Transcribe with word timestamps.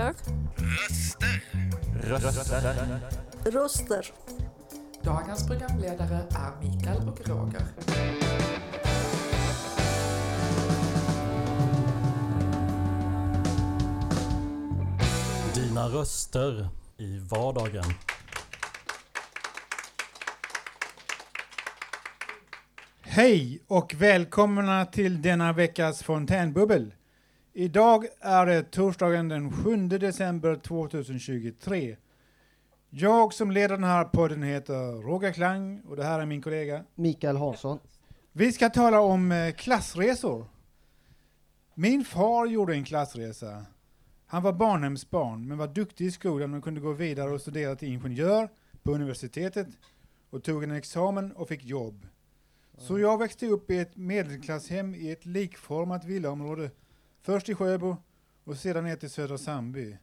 Röster. 0.00 0.14
Röster. 2.02 2.22
Röster. 2.22 3.00
Röster. 3.44 4.06
Dagens 5.02 5.46
programledare 5.46 6.26
är 6.30 6.62
Mikael 6.62 7.08
och 7.08 7.28
Roger. 7.28 7.62
Dina 15.54 15.88
röster 15.88 16.68
i 16.96 17.18
vardagen. 17.18 17.84
Hej 23.00 23.62
och 23.66 23.94
välkomna 23.94 24.86
till 24.86 25.22
denna 25.22 25.52
veckas 25.52 26.02
fontänbubbel. 26.02 26.92
Idag 27.52 28.06
är 28.20 28.46
det 28.46 28.62
torsdagen 28.62 29.28
den 29.28 29.52
7 29.52 29.76
december 29.76 30.56
2023. 30.56 31.96
Jag 32.90 33.34
som 33.34 33.50
leder 33.50 33.76
den 33.76 33.84
här 33.84 34.04
podden 34.04 34.42
heter 34.42 35.02
Roger 35.02 35.32
Klang 35.32 35.80
och 35.80 35.96
det 35.96 36.04
här 36.04 36.20
är 36.20 36.26
min 36.26 36.42
kollega. 36.42 36.84
Mikael 36.94 37.36
Hansson. 37.36 37.78
Vi 38.32 38.52
ska 38.52 38.70
tala 38.70 39.00
om 39.00 39.32
eh, 39.32 39.52
klassresor. 39.52 40.46
Min 41.74 42.04
far 42.04 42.46
gjorde 42.46 42.74
en 42.74 42.84
klassresa. 42.84 43.66
Han 44.26 44.42
var 44.42 44.52
barnhemsbarn 44.52 45.48
men 45.48 45.58
var 45.58 45.68
duktig 45.68 46.06
i 46.06 46.10
skolan 46.10 46.54
och 46.54 46.64
kunde 46.64 46.80
gå 46.80 46.92
vidare 46.92 47.30
och 47.30 47.40
studera 47.40 47.76
till 47.76 47.88
ingenjör 47.88 48.48
på 48.82 48.92
universitetet 48.92 49.68
och 50.30 50.42
tog 50.42 50.64
en 50.64 50.70
examen 50.70 51.32
och 51.32 51.48
fick 51.48 51.64
jobb. 51.64 52.06
Så 52.78 52.98
jag 52.98 53.18
växte 53.18 53.46
upp 53.46 53.70
i 53.70 53.78
ett 53.78 53.96
medelklasshem 53.96 54.94
i 54.94 55.10
ett 55.10 55.26
likformat 55.26 56.04
villaområde. 56.04 56.70
Först 57.22 57.48
i 57.48 57.54
Sjöbo 57.54 57.96
och 58.44 58.56
sedan 58.56 58.84
ner 58.84 58.96
till 58.96 59.10
Södra 59.10 59.38
Sandby. 59.38 59.96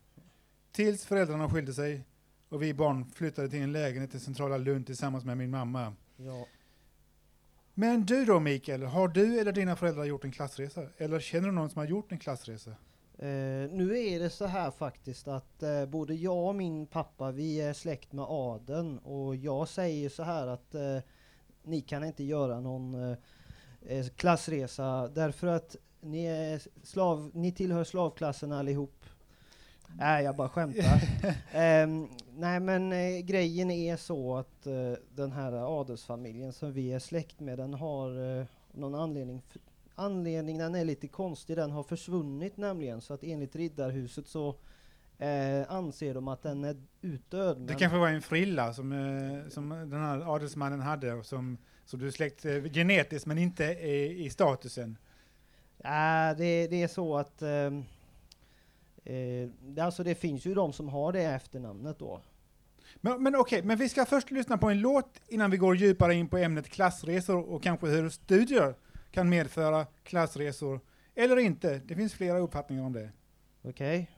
Tills 0.71 1.05
föräldrarna 1.05 1.49
skilde 1.49 1.73
sig 1.73 2.05
och 2.49 2.61
vi 2.61 2.73
barn 2.73 3.05
flyttade 3.05 3.49
till 3.49 3.61
en 3.61 3.71
lägenhet 3.71 4.15
i 4.15 4.19
centrala 4.19 4.57
Lund 4.57 4.85
tillsammans 4.85 5.25
med 5.25 5.37
min 5.37 5.49
mamma. 5.49 5.93
Ja. 6.15 6.47
Men 7.73 8.05
du 8.05 8.25
då 8.25 8.39
Mikael, 8.39 8.83
har 8.83 9.07
du 9.07 9.39
eller 9.39 9.51
dina 9.51 9.75
föräldrar 9.75 10.03
gjort 10.03 10.23
en 10.23 10.31
klassresa? 10.31 10.83
Eller 10.97 11.19
känner 11.19 11.47
du 11.47 11.53
någon 11.53 11.69
som 11.69 11.79
har 11.79 11.85
gjort 11.85 12.11
en 12.11 12.19
klassresa? 12.19 12.69
Eh, 13.19 13.69
nu 13.71 13.99
är 13.99 14.19
det 14.19 14.29
så 14.29 14.45
här 14.45 14.71
faktiskt 14.71 15.27
att 15.27 15.63
eh, 15.63 15.85
både 15.85 16.15
jag 16.15 16.47
och 16.47 16.55
min 16.55 16.87
pappa 16.87 17.31
vi 17.31 17.61
är 17.61 17.73
släkt 17.73 18.13
med 18.13 18.25
adeln 18.29 18.97
och 18.97 19.35
jag 19.35 19.67
säger 19.67 20.09
så 20.09 20.23
här 20.23 20.47
att 20.47 20.75
eh, 20.75 20.97
ni 21.63 21.81
kan 21.81 22.03
inte 22.03 22.23
göra 22.23 22.59
någon 22.59 23.15
klassresa 24.15 25.07
därför 25.07 25.47
att 25.47 25.75
ni, 26.01 26.25
är 26.25 26.61
slav, 26.83 27.31
ni 27.33 27.51
tillhör 27.51 27.83
slavklassen 27.83 28.51
allihop. 28.51 29.05
Nej, 29.95 30.23
jag 30.23 30.35
bara 30.35 30.49
skämtar. 30.49 31.01
Ehm, 31.51 32.07
nej, 32.35 32.59
men 32.59 32.91
eh, 32.91 33.19
grejen 33.19 33.71
är 33.71 33.95
så 33.95 34.37
att 34.37 34.67
eh, 34.67 34.93
den 35.15 35.31
här 35.31 35.79
adelsfamiljen 35.79 36.53
som 36.53 36.73
vi 36.73 36.93
är 36.93 36.99
släkt 36.99 37.39
med, 37.39 37.57
den 37.57 37.73
har 37.73 38.39
eh, 38.39 38.45
någon 38.71 38.95
anledning, 38.95 39.41
anledning, 39.95 40.57
den 40.57 40.75
är 40.75 40.85
lite 40.85 41.07
konstig, 41.07 41.57
den 41.57 41.71
har 41.71 41.83
försvunnit 41.83 42.57
nämligen, 42.57 43.01
så 43.01 43.13
att 43.13 43.23
enligt 43.23 43.55
Riddarhuset 43.55 44.27
så 44.27 44.55
eh, 45.17 45.71
anser 45.71 46.13
de 46.13 46.27
att 46.27 46.43
den 46.43 46.63
är 46.63 46.75
utdöd. 47.01 47.57
Det 47.57 47.75
kanske 47.75 47.97
var 47.97 48.07
en 48.07 48.21
frilla 48.21 48.73
som, 48.73 48.91
eh, 48.91 49.49
som 49.49 49.69
den 49.69 50.01
här 50.01 50.35
adelsmannen 50.35 50.79
hade 50.79 51.13
och 51.13 51.25
som, 51.25 51.57
som 51.85 51.99
du 51.99 52.07
är 52.07 52.11
släkt 52.11 52.45
eh, 52.45 52.63
genetiskt 52.63 53.25
men 53.25 53.37
inte 53.37 53.63
i, 53.63 54.25
i 54.25 54.29
statusen. 54.29 54.97
Ja, 55.83 56.33
det, 56.37 56.67
det 56.67 56.83
är 56.83 56.87
så 56.87 57.17
att 57.17 57.41
ehm, 57.41 57.85
eh, 59.05 59.49
det- 59.61 59.81
alltså 59.81 60.03
det 60.03 60.15
finns 60.15 60.45
ju 60.45 60.53
de 60.53 60.73
som 60.73 60.89
har 60.89 61.11
det 61.13 61.21
efternamnet 61.23 61.99
då. 61.99 62.21
Men, 62.95 63.23
men 63.23 63.35
okej, 63.35 63.63
men 63.63 63.77
vi 63.77 63.89
ska 63.89 64.05
först 64.05 64.31
lyssna 64.31 64.57
på 64.57 64.69
en 64.69 64.79
låt 64.81 65.21
innan 65.27 65.51
vi 65.51 65.57
går 65.57 65.75
djupare 65.75 66.13
in 66.15 66.27
på 66.29 66.37
ämnet 66.37 66.69
klassresor 66.69 67.49
och 67.49 67.63
kanske 67.63 67.87
hur 67.87 68.09
studier 68.09 68.75
kan 69.11 69.29
medföra 69.29 69.85
klassresor 70.03 70.79
eller 71.15 71.37
inte. 71.39 71.81
Det 71.85 71.95
finns 71.95 72.13
flera 72.13 72.37
uppfattningar 72.39 72.83
om 72.83 72.93
det. 72.93 73.11
Okej? 73.63 74.09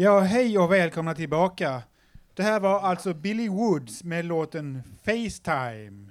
Ja, 0.00 0.20
hej 0.20 0.58
och 0.58 0.72
välkomna 0.72 1.14
tillbaka. 1.14 1.82
Det 2.34 2.42
här 2.42 2.60
var 2.60 2.80
alltså 2.80 3.14
Billy 3.14 3.48
Woods 3.48 4.04
med 4.04 4.24
låten 4.24 4.82
Facetime. 5.02 6.10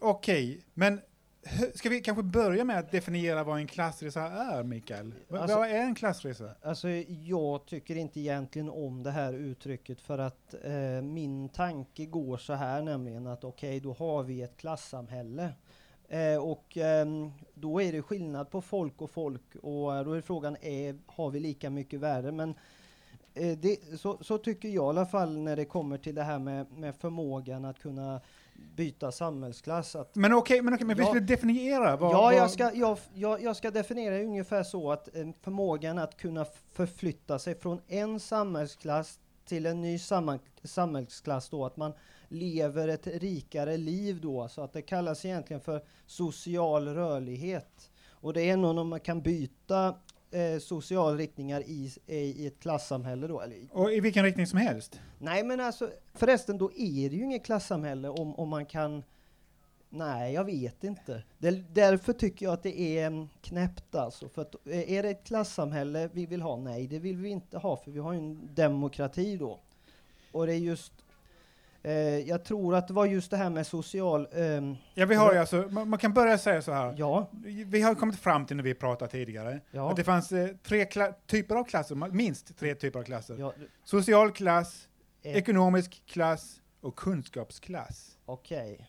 Okej, 0.00 0.60
men 0.74 1.00
hö- 1.44 1.70
ska 1.74 1.88
vi 1.88 2.00
kanske 2.00 2.22
börja 2.22 2.64
med 2.64 2.78
att 2.78 2.90
definiera 2.90 3.44
vad 3.44 3.58
en 3.58 3.66
klassresa 3.66 4.22
är, 4.22 4.62
Mikael? 4.62 5.14
V- 5.28 5.38
Alltså- 5.38 5.56
vad 5.56 5.68
är 5.68 5.74
en 5.82 5.94
klassresa? 5.94 6.50
Alltså 6.62 6.88
jag 7.08 7.66
tycker 7.66 7.96
inte 7.96 8.20
egentligen 8.20 8.70
om 8.70 9.02
det 9.02 9.10
här 9.10 9.32
uttrycket 9.32 10.00
för 10.00 10.18
att 10.18 10.54
eh, 10.64 11.02
min 11.02 11.48
tanke 11.48 12.06
går 12.06 12.36
så 12.36 12.52
här 12.52 12.82
nämligen 12.82 13.26
att 13.26 13.44
okej, 13.44 13.80
då 13.80 13.92
har 13.92 14.22
vi 14.22 14.42
ett 14.42 14.56
klassamhälle. 14.56 15.52
Eh, 16.08 16.36
och 16.42 16.76
ehm, 16.76 17.32
då 17.54 17.82
är 17.82 17.92
det 17.92 18.02
skillnad 18.02 18.50
på 18.50 18.60
folk 18.60 19.02
och 19.02 19.10
folk 19.10 19.56
och 19.62 19.96
eh, 19.96 20.04
då 20.04 20.12
är 20.12 20.20
frågan, 20.20 20.56
är, 20.60 20.98
har 21.06 21.30
vi 21.30 21.40
lika 21.40 21.70
mycket 21.70 22.00
värde? 22.00 22.32
Men 22.32 22.54
eh, 23.40 23.58
det, 23.58 24.00
så, 24.00 24.18
så 24.20 24.38
tycker 24.38 24.68
jag 24.68 24.84
i 24.84 24.88
alla 24.88 25.06
fall 25.06 25.36
när 25.38 25.56
det 25.56 25.64
kommer 25.64 25.98
till 25.98 26.14
det 26.14 26.22
här 26.22 26.38
med, 26.38 26.72
med 26.72 26.94
förmågan 26.96 27.64
att 27.64 27.78
kunna 27.78 28.20
byta 28.76 29.12
samhällsklass. 29.12 29.96
Att 29.96 30.14
Men 30.14 30.32
okej, 30.32 30.62
men, 30.62 30.74
okej, 30.74 30.86
men 30.86 30.96
vi 30.96 31.02
Ja. 31.02 31.08
skulle 31.08 31.26
definiera 31.26 31.96
vad... 31.96 32.12
ja, 32.12 32.32
jag 32.32 32.50
ska, 32.50 32.70
jag, 32.74 32.98
jag, 33.14 33.42
jag 33.42 33.56
ska 33.56 33.70
definiera 33.70 34.18
ungefär 34.18 34.62
så 34.62 34.92
att 34.92 35.16
eh, 35.16 35.28
förmågan 35.42 35.98
att 35.98 36.16
kunna 36.16 36.46
förflytta 36.72 37.38
sig 37.38 37.54
från 37.60 37.80
en 37.88 38.20
samhällsklass 38.20 39.18
till 39.44 39.66
en 39.66 39.80
ny 39.80 39.98
samhällsklass 40.64 41.48
då, 41.48 41.64
att 41.64 41.76
man 41.76 41.92
lever 42.28 42.88
ett 42.88 43.06
rikare 43.06 43.76
liv 43.76 44.20
då, 44.20 44.48
så 44.48 44.62
att 44.62 44.72
det 44.72 44.82
kallas 44.82 45.24
egentligen 45.24 45.60
för 45.60 45.82
social 46.06 46.88
rörlighet. 46.88 47.90
Och 48.10 48.32
det 48.32 48.50
är 48.50 48.56
nog 48.56 48.74
när 48.74 48.84
man 48.84 49.00
kan 49.00 49.22
byta 49.22 49.94
eh, 50.30 50.58
social 50.58 51.16
riktningar 51.16 51.60
i, 51.60 51.92
i, 52.06 52.46
ett 52.46 52.60
klassamhälle 52.60 53.26
då, 53.26 53.40
eller 53.40 53.58
Och 53.72 53.92
i 53.92 54.00
vilken 54.00 54.24
riktning 54.24 54.46
som 54.46 54.58
helst? 54.58 55.00
Nej 55.18 55.44
men 55.44 55.60
alltså 55.60 55.90
förresten 56.14 56.58
då 56.58 56.72
är 56.72 57.10
det 57.10 57.16
ju 57.16 57.24
inget 57.24 57.44
klassamhälle 57.44 58.08
om, 58.08 58.34
om 58.34 58.48
man 58.48 58.66
kan 58.66 59.02
Nej, 59.92 60.34
jag 60.34 60.44
vet 60.44 60.84
inte. 60.84 61.22
Där, 61.38 61.64
därför 61.72 62.12
tycker 62.12 62.46
jag 62.46 62.52
att 62.52 62.62
det 62.62 62.80
är 62.80 63.06
mm, 63.06 63.28
knäppt 63.42 63.94
alltså. 63.94 64.28
För 64.28 64.42
att, 64.42 64.54
eh, 64.66 64.92
är 64.92 65.02
det 65.02 65.10
ett 65.10 65.24
klassamhälle 65.24 66.10
vi 66.12 66.26
vill 66.26 66.42
ha? 66.42 66.56
Nej, 66.56 66.86
det 66.86 66.98
vill 66.98 67.16
vi 67.16 67.28
inte 67.28 67.58
ha 67.58 67.76
för 67.76 67.90
vi 67.90 67.98
har 67.98 68.12
ju 68.12 68.18
en 68.18 68.54
demokrati 68.54 69.36
då. 69.36 69.60
Och 70.32 70.46
det 70.46 70.54
är 70.54 70.58
just 70.58 70.92
jag 72.26 72.44
tror 72.44 72.74
att 72.74 72.88
det 72.88 72.94
var 72.94 73.06
just 73.06 73.30
det 73.30 73.36
här 73.36 73.50
med 73.50 73.66
social... 73.66 74.28
ehm, 74.32 74.76
Ja, 74.94 75.06
vi 75.06 75.14
har 75.14 75.32
ju 75.32 75.38
alltså, 75.38 75.56
man, 75.70 75.88
man 75.88 75.98
kan 75.98 76.12
börja 76.12 76.38
säga 76.38 76.62
så 76.62 76.72
här. 76.72 76.94
ja, 76.98 77.30
Vi 77.66 77.82
har 77.82 77.94
kommit 77.94 78.18
fram 78.18 78.46
till 78.46 78.56
när 78.56 78.64
vi 78.64 78.74
pratade 78.74 79.10
tidigare, 79.10 79.60
ja, 79.70 79.90
att 79.90 79.96
det 79.96 80.04
fanns 80.04 80.32
eh, 80.32 80.48
tre 80.62 80.86
typer 81.26 81.56
av 81.56 81.64
klasser, 81.64 81.94
minst 81.94 82.58
tre 82.58 82.74
typer 82.74 82.98
av 82.98 83.04
klasser. 83.04 83.36
ja, 83.38 83.52
Social 83.84 84.30
klass, 84.32 84.88
eh, 85.22 85.36
ekonomisk 85.36 86.02
klass 86.06 86.60
och 86.80 86.96
kunskapsklass. 86.96 88.16
okej. 88.26 88.86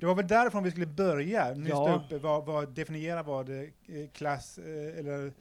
Det 0.00 0.06
var 0.06 0.14
väl 0.14 0.26
därifrån 0.26 0.62
vi 0.64 0.70
skulle 0.70 0.86
börja, 0.86 1.54
nysta 1.54 1.68
Ja. 1.76 2.02
upp 2.06 2.12
eh, 2.12 2.18
vad, 2.18 2.46
vad 2.46 2.74
definiera 2.74 3.22
vad 3.22 3.48
eh, 3.50 3.64
klass 4.12 4.58
eh, 4.58 4.98
eller 4.98 5.32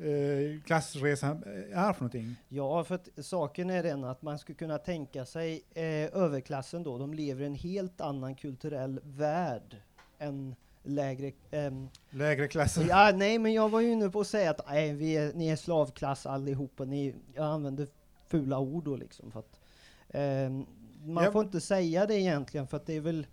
eh, 0.00 0.60
klassresa 0.64 1.26
eh, 1.46 1.78
är 1.78 1.92
för 1.92 2.00
någonting. 2.00 2.36
Ja, 2.48 2.84
för 2.84 2.94
att 2.94 3.08
saken 3.22 3.70
är 3.70 3.82
den 3.82 4.04
att 4.04 4.22
man 4.22 4.38
skulle 4.38 4.56
kunna 4.58 4.78
tänka 4.78 5.24
sig 5.26 5.62
eh, 5.74 5.84
överklassen 6.22 6.82
då, 6.82 6.98
de 6.98 7.14
lever 7.14 7.42
i 7.42 7.46
en 7.46 7.54
helt 7.54 8.00
annan 8.00 8.34
kulturell 8.34 9.00
värld 9.04 9.76
än 10.18 10.54
lägre... 10.82 11.32
ehm, 11.50 11.88
Lägre 12.10 12.48
klasser. 12.48 12.86
ja, 12.88 13.12
nej, 13.14 13.38
men 13.38 13.52
jag 13.52 13.68
var 13.68 13.80
ju 13.80 13.92
inne 13.92 14.10
på 14.10 14.20
att 14.20 14.26
säga 14.26 14.50
att 14.50 14.60
nej, 14.68 14.92
vi 14.92 15.16
är, 15.16 15.32
ni 15.34 15.48
är 15.48 15.56
slavklass 15.56 16.26
allihopa, 16.26 16.84
ni, 16.84 17.14
jag 17.34 17.44
använder 17.46 17.86
fula 18.28 18.58
ord 18.58 18.84
då 18.84 18.96
liksom. 18.96 19.30
För 19.30 19.40
att, 19.40 19.60
ehm, 20.08 20.66
man 21.04 21.24
Ja. 21.24 21.32
får 21.32 21.44
inte 21.44 21.60
säga 21.60 22.06
det 22.06 22.14
egentligen 22.14 22.66
för 22.66 22.76
att 22.76 22.86
det 22.86 22.96
är 22.96 23.00
väl... 23.00 23.26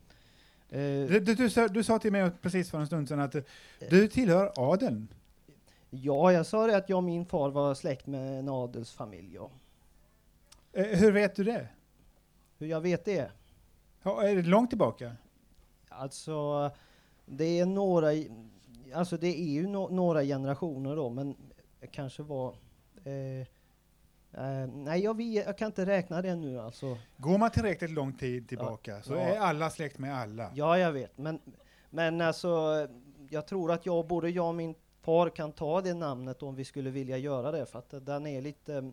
eh, 0.69 0.77
Du, 0.80 1.19
du, 1.19 1.36
du, 1.36 1.50
sa, 1.50 1.68
du 1.68 1.83
sa 1.83 2.00
till 2.00 2.12
mig 2.12 2.31
precis 2.42 2.69
för 2.71 2.80
en 2.80 2.88
stund 2.88 3.07
sedan 3.07 3.19
att 3.19 3.36
eh, 3.36 3.42
du 3.89 4.07
tillhör 4.07 4.51
adeln. 4.56 5.07
Ja, 6.01 6.31
jag 6.34 6.45
sa 6.45 6.68
det 6.68 6.78
att 6.78 6.90
jag 6.90 6.98
och 6.98 7.04
min 7.04 7.25
far 7.25 7.50
var 7.50 7.74
släkt 7.74 8.07
med 8.07 8.40
en 8.40 8.50
adelsfamilj. 8.50 9.36
Ja. 9.36 9.50
Eh, 10.74 10.86
hur 10.86 11.12
vet 11.12 11.36
du 11.36 11.44
det? 11.44 11.68
Hur 12.57 12.68
jag 12.68 12.81
vet 12.81 13.06
det? 13.06 13.31
Ja, 14.04 14.24
är 14.24 14.36
det 14.36 14.42
långt 14.42 14.69
tillbaka? 14.69 15.16
Alltså, 15.90 16.72
det 17.25 17.60
är 17.60 17.66
några, 17.66 18.07
alltså 18.94 19.18
det 19.18 19.28
är 19.28 19.50
ju 19.51 19.68
no, 19.68 19.90
några 19.92 20.24
generationer 20.24 20.95
då, 20.95 21.10
men 21.10 21.36
det 21.80 21.88
kanske 21.88 22.24
var 22.24 22.56
eh, 23.04 23.39
eh, 24.44 24.68
nej, 24.74 25.04
jag, 25.04 25.18
vet, 25.18 25.46
jag 25.46 25.57
kan 25.57 25.66
inte 25.66 25.86
räkna 25.86 26.22
det 26.22 26.36
nu 26.36 26.60
alltså. 26.60 26.98
Går 27.18 27.38
man 27.38 27.51
tillräckligt 27.51 27.92
lång 27.92 28.13
tid 28.13 28.50
tillbaka 28.50 29.01
så 29.01 29.13
Ja. 29.13 29.19
är 29.19 29.39
alla 29.39 29.69
släkt 29.69 30.00
med 30.00 30.16
alla. 30.18 30.51
Ja, 30.56 30.78
jag 30.78 30.92
vet, 30.92 31.18
men, 31.18 31.39
men 31.89 32.22
alltså, 32.22 32.88
jag 33.30 33.48
tror 33.48 33.72
att 33.72 33.86
jag, 33.86 34.07
både 34.07 34.30
jag 34.30 34.48
och 34.48 34.56
min 34.56 34.75
far 35.03 35.29
kan 35.29 35.51
ta 35.51 35.81
det 35.81 35.94
namnet 35.94 36.44
om 36.44 36.55
vi 36.55 36.65
skulle 36.65 36.89
vilja 36.89 37.17
göra 37.17 37.51
det, 37.51 37.65
för 37.65 37.79
att 37.79 37.94
den 38.05 38.27
är 38.27 38.41
lite 38.41 38.75
eh, 38.75 38.83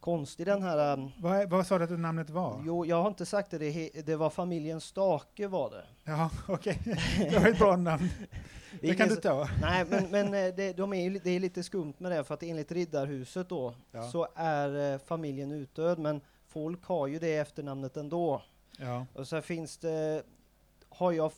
konstig 0.00 0.46
den 0.46 0.62
här. 0.62 0.98
eh, 0.98 1.08
Vad, 1.20 1.50
vad 1.50 1.66
sa 1.66 1.78
du 1.78 1.84
att 1.84 1.90
namnet 2.00 2.30
var? 2.30 2.62
Jo, 2.66 2.86
jag 2.86 3.02
har 3.02 3.08
inte 3.08 3.26
sagt 3.26 3.50
det, 3.50 3.58
det, 3.58 3.90
det 4.06 4.16
var 4.16 4.30
familjen 4.30 4.80
Stake 4.80 5.48
var 5.48 5.70
det. 5.70 5.84
Ja, 6.04 6.30
okej. 6.48 6.78
Det 7.30 7.38
var 7.38 7.48
ett 7.48 7.58
bra 7.58 7.76
namn. 7.76 8.08
Det 8.80 8.86
Det 8.88 8.94
kan 8.94 9.08
du 9.08 9.16
ta. 9.16 9.48
Nej, 9.60 9.84
men, 9.90 10.10
men 10.10 10.26
eh, 10.46 10.54
det, 10.54 10.72
de 10.72 10.92
är, 10.92 11.20
det 11.24 11.30
är 11.30 11.40
lite 11.40 11.62
skumt 11.62 11.94
med 11.98 12.12
det, 12.12 12.24
för 12.24 12.34
att 12.34 12.42
enligt 12.42 12.72
Riddarhuset 12.72 13.48
då, 13.48 13.74
Ja. 13.92 14.10
så 14.10 14.28
är 14.34 14.98
familjen 14.98 15.52
utdöd, 15.52 15.98
men 15.98 16.20
folk 16.48 16.84
har 16.84 17.06
ju 17.06 17.18
det 17.18 17.36
efternamnet 17.36 17.96
ändå. 17.96 18.42
Ja. 18.78 19.06
Och 19.14 19.28
så 19.28 19.42
finns 19.42 19.78
det, 19.78 20.22
har 20.88 21.12
jag, 21.12 21.32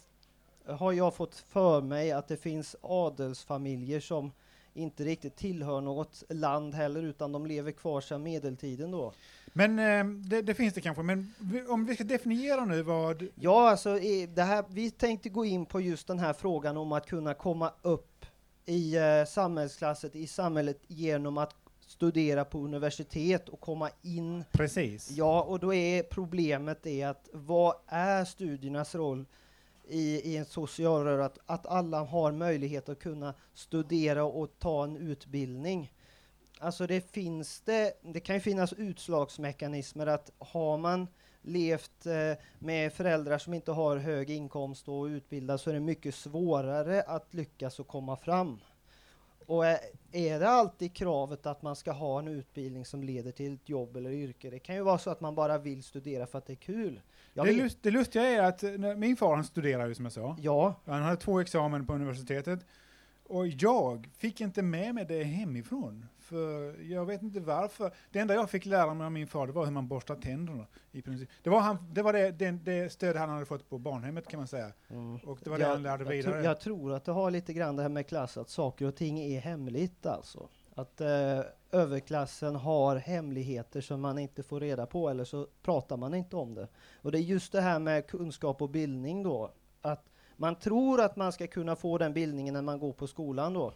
har 0.67 0.93
jag 0.93 1.15
fått 1.15 1.35
för 1.35 1.81
mig 1.81 2.13
att 2.13 2.29
det 2.29 2.37
finns 2.37 2.77
adelsfamiljer 2.83 4.01
som 4.01 4.33
inte 4.75 5.05
riktigt 5.05 5.37
tillhör 5.37 5.81
något 5.81 6.23
land 6.29 6.75
heller, 6.75 7.03
utan 7.03 7.33
de 7.33 7.47
lever 7.47 7.73
kvar 7.73 8.01
sedan 8.01 8.23
medeltiden 8.23 8.91
då. 8.91 9.13
Men 9.47 9.79
eh, 9.79 10.05
det, 10.29 10.43
det 10.43 10.55
finns 10.55 10.75
det 10.75 10.81
kanske, 10.81 11.03
men 11.03 11.35
om 11.69 11.87
vi 11.87 11.95
ska 11.95 12.05
definiera 12.05 12.65
nu 12.65 12.83
vad... 12.83 13.27
Ja, 13.35 13.71
alltså 13.71 13.99
det 14.35 14.43
här, 14.43 14.65
vi 14.69 14.91
tänkte 14.91 15.29
gå 15.29 15.45
in 15.45 15.67
på 15.67 15.81
just 15.81 16.07
den 16.07 16.19
här 16.19 16.33
frågan 16.33 16.77
om 16.77 16.93
att 16.93 17.07
kunna 17.07 17.35
komma 17.35 17.73
upp 17.83 18.27
i 18.65 18.97
eh, 18.97 19.25
samhällsklasset, 19.29 20.17
i 20.17 20.27
samhället 20.27 20.79
genom 20.87 21.39
att 21.39 21.55
studera 21.87 22.45
på 22.45 22.59
universitet 22.59 23.49
och 23.49 23.61
komma 23.61 23.91
in. 24.03 24.45
Precis. 24.53 25.11
Ja, 25.11 25.43
och 25.43 25.61
då 25.61 25.75
är 25.75 26.03
problemet 26.03 26.83
det 26.83 27.03
att 27.03 27.29
vad 27.33 27.75
är 27.87 28.25
studiernas 28.25 28.95
roll 28.95 29.27
i, 29.89 30.33
i 30.33 30.37
en 30.37 30.45
social 30.45 31.05
rör 31.05 31.19
att, 31.19 31.39
att 31.47 31.67
alla 31.67 32.05
har 32.05 32.33
möjlighet 32.33 32.89
att 32.89 32.99
kunna 32.99 33.35
studera 33.55 34.25
och 34.25 34.59
ta 34.59 34.85
en 34.85 34.97
utbildning. 34.97 35.93
Alltså 36.59 36.87
det 36.87 37.11
finns 37.11 37.61
det, 37.61 37.93
det 38.03 38.21
kan 38.21 38.37
ju 38.37 38.41
finnas 38.41 38.73
utslagsmekanismer 38.73 40.07
att 40.07 40.31
har 40.39 40.79
man 40.79 41.07
levt 41.43 42.07
eh, 42.07 42.45
med 42.59 42.93
föräldrar 42.93 43.39
som 43.39 43.55
inte 43.55 43.73
har 43.73 43.97
hög 43.97 44.31
inkomst 44.31 44.89
och 44.89 45.05
utbildad 45.05 45.61
så 45.61 45.71
är 45.71 45.75
det 45.75 45.81
mycket 45.81 46.15
svårare 46.15 47.03
att 47.03 47.35
lyckas 47.35 47.81
och 47.81 47.89
komma 47.89 48.17
fram. 48.17 48.61
Och 49.53 49.67
är, 49.67 49.79
är 50.13 50.41
det 50.41 50.49
alltid 50.49 50.95
kravet 50.95 51.47
att 51.47 51.63
man 51.63 51.77
ska 51.77 51.93
ha 51.93 52.19
en 52.19 52.29
utbildning 52.29 52.85
som 52.85 53.03
leder 53.03 53.33
till 53.33 53.55
ett 53.55 53.69
jobb 53.69 53.97
eller 53.97 54.11
yrke? 54.11 54.51
Det 54.51 54.59
kan 54.59 54.75
ju 54.75 54.83
vara 54.83 54.99
så 54.99 55.11
att 55.11 55.21
man 55.21 55.35
bara 55.35 55.59
vill 55.59 55.83
studera 55.83 56.27
för 56.27 56.39
att 56.39 56.47
det 56.47 56.53
är 56.53 56.55
kul. 56.55 57.01
Jag 57.35 57.47
Det, 57.47 57.53
lust, 57.53 57.79
det 57.83 57.91
lustiga 57.91 58.23
är 58.23 58.43
att 58.43 58.63
eh, 58.63 58.71
min 58.97 59.17
far 59.17 59.35
han 59.35 59.45
studerar 59.45 59.87
ju 59.87 59.95
som 59.95 60.05
jag 60.05 60.13
sa. 60.13 60.37
Ja, 60.41 60.75
Han 60.85 61.03
hade 61.03 61.17
två 61.17 61.41
examen 61.41 61.87
på 61.87 61.93
universitetet. 61.95 62.67
Och 63.25 63.49
jag 63.49 64.11
fick 64.19 64.41
inte 64.41 64.63
med 64.63 64.95
mig 64.95 65.05
det 65.05 65.23
hemifrån. 65.25 66.07
För 66.33 66.83
jag 66.83 67.07
vet 67.07 67.23
inte 67.23 67.41
varför. 67.41 67.93
Det 68.11 68.19
enda 68.19 68.35
jag 68.35 68.51
fick 68.51 68.67
lära 68.67 68.95
mig 68.95 69.05
av 69.05 69.13
min 69.13 69.27
far 69.27 69.47
det 69.47 69.53
var 69.53 69.65
hur 69.65 69.73
man 69.73 69.89
borstar 69.89 70.15
tänderna. 70.17 70.67
I 70.93 71.03
princip. 71.03 71.29
Det 71.43 71.51
var, 71.51 71.61
han, 71.61 71.77
det, 71.93 72.03
var 72.03 72.13
det, 72.13 72.31
det, 72.31 72.51
det 72.51 72.93
stöd 72.93 73.17
han 73.17 73.29
hade 73.29 73.47
fått 73.47 73.69
på 73.71 73.79
barnhemmet 73.79 74.29
kan 74.29 74.41
man 74.41 74.47
säga. 74.47 74.73
Och 75.25 75.39
det 75.43 75.51
var 75.51 75.59
det 75.59 75.65
jag, 75.65 75.71
han 75.71 75.83
lärde 75.83 76.05
jag, 76.05 76.11
vidare. 76.11 76.35
tro- 76.35 76.45
jag 76.45 76.61
tror 76.61 76.93
att 76.93 77.05
det 77.05 77.13
har 77.13 77.31
lite 77.31 77.53
grann 77.53 77.77
det 77.77 77.83
här 77.83 77.89
med 77.89 78.07
klass, 78.07 78.37
att 78.37 78.51
saker 78.51 78.87
och 78.87 78.97
ting 78.97 79.19
är 79.21 79.41
hemligt 79.41 80.07
alltså. 80.07 80.49
Att 80.75 81.01
eh, 81.01 81.41
överklassen 81.73 82.57
har 82.57 82.97
hemligheter 82.97 83.81
som 83.81 84.01
man 84.01 84.19
inte 84.19 84.43
får 84.43 84.61
reda 84.61 84.87
på 84.87 85.09
eller 85.09 85.25
så 85.25 85.47
pratar 85.63 85.97
man 85.97 86.15
inte 86.15 86.37
om 86.37 86.55
det. 86.55 86.69
Och 87.03 87.13
det 87.13 87.19
är 87.19 87.23
just 87.23 87.53
det 87.53 87.61
här 87.61 87.79
med 87.79 88.07
kunskap 88.07 88.63
och 88.63 88.71
bildning 88.71 89.23
då. 89.23 89.51
Att 89.83 90.05
man 90.37 90.55
tror 90.55 91.01
att 91.01 91.17
man 91.17 91.33
ska 91.33 91.47
kunna 91.47 91.77
få 91.77 91.99
den 91.99 92.13
bildningen 92.13 92.55
när 92.55 92.63
man 92.63 92.79
går 92.79 92.93
på 92.93 93.07
skolan 93.07 93.55
då. 93.55 93.73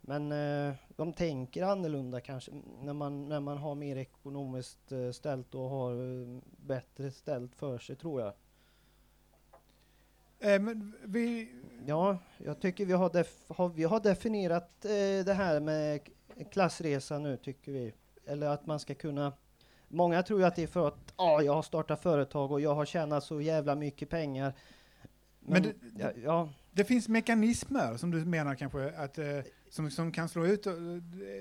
Men 0.00 0.32
eh, 0.32 0.74
de 0.96 1.12
tänker 1.12 1.62
annorlunda 1.62 2.20
kanske 2.20 2.50
när 2.82 2.92
man, 2.92 3.28
när 3.28 3.40
man 3.40 3.58
har 3.58 3.74
mer 3.74 3.96
ekonomiskt 3.96 4.92
eh, 4.92 5.10
ställt 5.10 5.54
och 5.54 5.70
har 5.70 5.92
eh, 5.92 6.38
bättre 6.66 7.10
ställt 7.10 7.54
för 7.54 7.78
sig 7.78 7.96
tror 7.96 8.20
jag. 8.20 8.32
Eh, 10.40 10.60
men 10.60 10.94
vi, 11.04 11.48
Ja, 11.86 12.18
jag 12.38 12.60
tycker 12.60 12.86
vi 12.86 12.92
har, 12.92 13.26
har, 13.54 13.68
vi 13.68 13.84
har 13.84 14.00
definierat 14.00 14.84
eh, 14.84 15.24
det 15.24 15.34
här 15.34 15.60
med 15.60 16.00
klassresa 16.52 17.18
nu, 17.18 17.36
tycker 17.36 17.72
vi. 17.72 17.92
Eller 18.26 18.46
att 18.48 18.66
man 18.66 18.80
ska 18.80 18.94
kunna... 18.94 19.32
Många 19.88 20.22
tror 20.22 20.40
ju 20.40 20.46
att 20.46 20.56
det 20.56 20.62
är 20.62 20.66
för 20.66 20.88
att 20.88 21.12
ah, 21.16 21.40
jag 21.40 21.54
har 21.54 21.62
startat 21.62 22.02
företag 22.02 22.52
och 22.52 22.60
jag 22.60 22.74
har 22.74 22.84
tjänat 22.84 23.24
så 23.24 23.40
jävla 23.40 23.74
mycket 23.74 24.08
pengar. 24.10 24.52
Men, 25.40 25.62
Men 25.62 25.62
det- 25.62 26.02
ja, 26.02 26.10
ja, 26.24 26.48
det 26.70 26.84
finns 26.84 27.08
mekanismer 27.08 27.96
som 27.96 28.10
du 28.10 28.24
menar 28.24 28.54
kanske 28.54 28.90
att, 28.90 29.18
eh, 29.18 29.38
som, 29.70 29.90
som 29.90 30.12
kan 30.12 30.28
slå 30.28 30.46
ut. 30.46 30.66
Eh, 30.66 30.72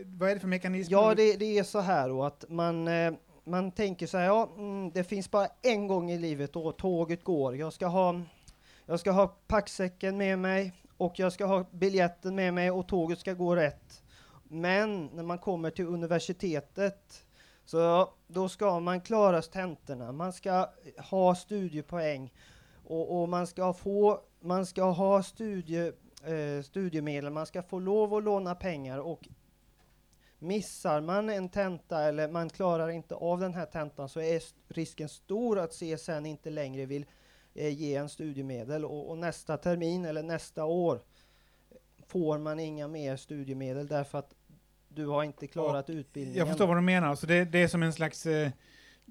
vad 0.05 0.29
är 0.29 0.33
det 0.33 0.39
för 0.39 0.47
mekanism? 0.47 0.91
ja 0.91 1.15
det, 1.15 1.35
det 1.35 1.57
är 1.57 1.63
så 1.63 1.79
här 1.79 2.09
då 2.09 2.23
att 2.23 2.45
man, 2.49 2.87
eh, 2.87 3.13
man 3.43 3.71
tänker 3.71 4.07
så 4.07 4.17
här, 4.17 4.25
ja, 4.25 4.49
mm, 4.57 4.91
det 4.91 5.03
finns 5.03 5.31
bara 5.31 5.47
en 5.61 5.87
gång 5.87 6.11
i 6.11 6.17
livet 6.17 6.53
då 6.53 6.71
tåget 6.71 7.23
går. 7.23 7.55
Jag 7.55 7.73
ska 7.73 7.87
ha, 7.87 8.21
jag 8.85 8.99
ska 8.99 9.11
ha 9.11 9.27
packsäcken 9.27 10.17
med 10.17 10.39
mig 10.39 10.73
och 10.97 11.19
jag 11.19 11.33
ska 11.33 11.45
ha 11.45 11.65
biljetten 11.71 12.35
med 12.35 12.53
mig 12.53 12.71
och 12.71 12.87
tåget 12.87 13.19
ska 13.19 13.33
gå 13.33 13.55
rätt. 13.55 14.03
Men 14.43 15.05
när 15.05 15.23
man 15.23 15.37
kommer 15.37 15.69
till 15.69 15.87
universitetet 15.87 17.23
så 17.65 18.09
då 18.27 18.49
ska 18.49 18.79
man 18.79 19.01
klara 19.01 19.41
tentorna, 19.41 20.11
man 20.11 20.33
ska 20.33 20.69
ha 20.97 21.35
studiepoäng 21.35 22.33
och, 22.83 23.21
och 23.21 23.29
man 23.29 23.47
ska 23.47 23.73
få, 23.73 24.21
man 24.39 24.65
ska 24.65 24.83
ha 24.83 25.23
studie, 25.23 25.91
eh, 26.25 26.61
studiemedel, 26.63 27.33
man 27.33 27.45
ska 27.45 27.63
få 27.63 27.79
lov 27.79 28.13
att 28.13 28.23
låna 28.23 28.55
pengar 28.55 28.97
och 28.97 29.27
missar 30.39 31.01
man 31.01 31.29
en 31.29 31.49
tenta 31.49 32.03
eller 32.03 32.27
man 32.27 32.49
klarar 32.49 32.89
inte 32.89 33.15
av 33.15 33.39
den 33.39 33.53
här 33.53 33.65
tentan 33.65 34.09
så 34.09 34.19
är 34.19 34.41
risken 34.67 35.09
stor 35.09 35.59
att 35.59 35.71
CSN 35.71 36.25
inte 36.25 36.49
längre 36.49 36.85
vill 36.85 37.05
eh, 37.53 37.69
ge 37.69 37.95
en 37.95 38.09
studiemedel 38.09 38.85
och, 38.85 39.09
och 39.09 39.17
nästa 39.17 39.57
termin 39.57 40.05
eller 40.05 40.23
nästa 40.23 40.65
år 40.65 41.01
får 42.07 42.37
man 42.37 42.59
inga 42.59 42.87
mer 42.87 43.15
studiemedel 43.15 43.87
därför 43.87 44.17
att 44.17 44.33
du 44.87 45.07
har 45.07 45.23
inte 45.23 45.47
klarat 45.47 45.89
utbildningen. 45.89 46.39
Jag 46.39 46.47
förstår 46.47 46.67
vad 46.67 46.77
du 46.77 46.81
menar. 46.81 47.15
Så 47.15 47.25
det, 47.25 47.45
det 47.45 47.63
är 47.63 47.67
som 47.67 47.83
en 47.83 47.93
slags 47.93 48.25
eh, 48.25 48.49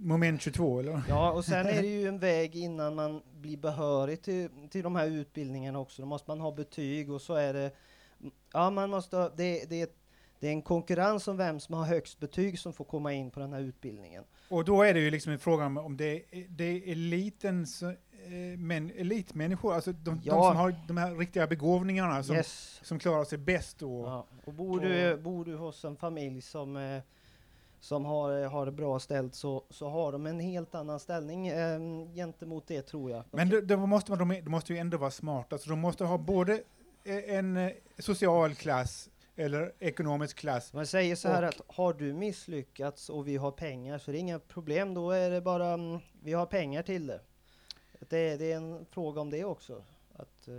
moment 0.01 0.43
22, 0.43 0.81
eller? 0.81 1.03
Ja, 1.09 1.33
och 1.33 1.45
sen 1.45 1.67
är 1.67 1.83
det 1.83 1.89
ju 1.89 2.09
en 2.09 2.19
väg 2.29 2.57
innan 2.57 2.95
man 2.95 3.23
blir 3.41 3.57
behörig 3.57 4.23
till, 4.23 4.49
till 4.71 4.83
de 4.83 4.97
här 4.97 5.07
utbildningarna 5.07 5.79
också. 5.79 6.03
Då 6.03 6.09
måste 6.09 6.31
man 6.31 6.41
ha 6.41 6.53
betyg 6.53 7.11
och 7.13 7.21
så 7.23 7.35
är 7.35 7.53
det, 7.55 7.71
ja 8.53 8.71
man 8.71 8.91
måste, 8.91 9.17
ha- 9.17 9.31
det, 9.37 9.65
det, 9.71 9.91
det 10.41 10.47
är 10.49 10.53
en 10.53 10.63
konkurrens 10.63 11.29
om 11.29 11.37
vem 11.37 11.61
som 11.61 11.75
har 11.75 11.85
högst 11.85 12.21
betyg 12.21 12.59
som 12.59 12.73
får 12.73 12.85
komma 12.85 13.13
in 13.13 13.31
på 13.31 13.41
den 13.41 13.53
här 13.53 13.61
utbildningen. 13.61 14.25
Och 14.49 14.65
då 14.65 14.83
är 14.83 14.95
det 14.95 15.01
ju 15.01 15.11
liksom 15.11 15.33
en 15.33 15.39
fråga 15.39 15.67
om, 15.67 15.79
om 15.79 15.97
det, 15.97 16.17
är, 16.31 16.47
det 16.49 16.65
är 16.65 16.93
elitens 16.93 17.83
eh, 17.83 17.91
men, 18.59 18.91
elitmänniskor, 18.91 19.75
alltså 19.75 19.93
de, 19.93 20.05
de 20.05 20.21
Ja. 20.25 20.49
som 20.51 20.57
har 20.57 20.75
de 20.89 20.97
här 20.97 21.15
riktiga 21.15 21.47
begåvningarna 21.47 22.23
som, 22.23 22.37
Yes. 22.37 22.81
som 22.83 22.99
klarar 22.99 23.25
sig 23.25 23.39
bäst 23.39 23.79
då. 23.79 24.03
Ja. 24.07 24.27
Och 24.45 24.53
bor 24.55 24.81
du, 24.81 25.17
bor 25.17 25.45
du 25.45 25.57
hos 25.57 25.85
en 25.85 25.97
familj 25.97 26.43
som, 26.43 26.77
eh, 26.77 27.03
som 27.81 28.05
har, 28.05 28.45
har 28.45 28.67
det 28.67 28.73
bra 28.73 28.99
ställt 28.99 29.35
så, 29.35 29.65
så 29.71 29.89
har 29.89 30.13
de 30.13 30.27
en 30.27 30.41
helt 30.41 30.75
annan 30.75 31.01
ställning 31.01 31.49
eh, 31.49 31.81
gentemot 32.15 32.67
det 32.67 32.83
tror 32.83 33.11
jag. 33.11 33.25
Men 33.31 33.49
då, 33.49 33.61
då 33.61 33.77
måste 33.77 34.11
man, 34.11 34.29
de, 34.29 34.41
de 34.45 34.51
måste 34.51 34.73
ju 34.73 34.79
ändå 34.79 34.99
vara 34.99 35.11
smarta, 35.11 35.59
så 35.59 35.71
de 35.71 35.79
måste 35.79 36.05
ha 36.05 36.19
både 36.19 36.53
eh, 37.05 37.35
en 37.35 37.57
eh, 37.57 37.71
social 37.99 38.55
klass 38.55 39.11
eller 39.37 39.73
ekonomisk 39.79 40.37
klass. 40.37 40.73
Man 40.73 40.87
säger 40.87 41.17
så 41.17 41.29
här 41.29 41.43
att 41.43 41.61
har 41.67 41.93
du 41.93 42.13
misslyckats 42.13 43.09
och 43.09 43.29
vi 43.29 43.37
har 43.37 43.51
pengar 43.51 43.99
så 43.99 44.11
är 44.11 44.13
det 44.13 44.19
inga 44.19 44.39
problem, 44.39 44.95
då 44.95 45.11
är 45.11 45.31
det 45.31 45.41
bara 45.41 45.69
mm, 45.69 45.99
vi 46.23 46.33
har 46.33 46.47
pengar 46.47 46.83
till 46.83 47.07
det. 47.07 47.21
Det, 48.01 48.37
det 48.37 48.53
är 48.53 48.57
en 48.57 48.87
fråga 48.91 49.21
om 49.21 49.31
det 49.31 49.45
också. 49.45 49.85
Att, 50.13 50.49
eh, 50.49 50.55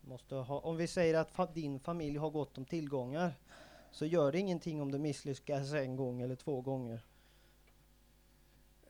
måste 0.00 0.34
ha, 0.34 0.58
om 0.58 0.76
vi 0.76 0.86
säger 0.86 1.14
att 1.14 1.30
fa, 1.30 1.46
din 1.46 1.80
familj 1.80 2.18
har 2.18 2.30
gott 2.30 2.58
om 2.58 2.64
tillgångar 2.64 3.34
så 3.90 4.06
gör 4.06 4.32
det 4.32 4.38
ingenting 4.38 4.82
om 4.82 4.92
du 4.92 4.98
misslyckas 4.98 5.72
en 5.72 5.96
gång 5.96 6.20
eller 6.20 6.36
två 6.36 6.60
gånger. 6.60 7.04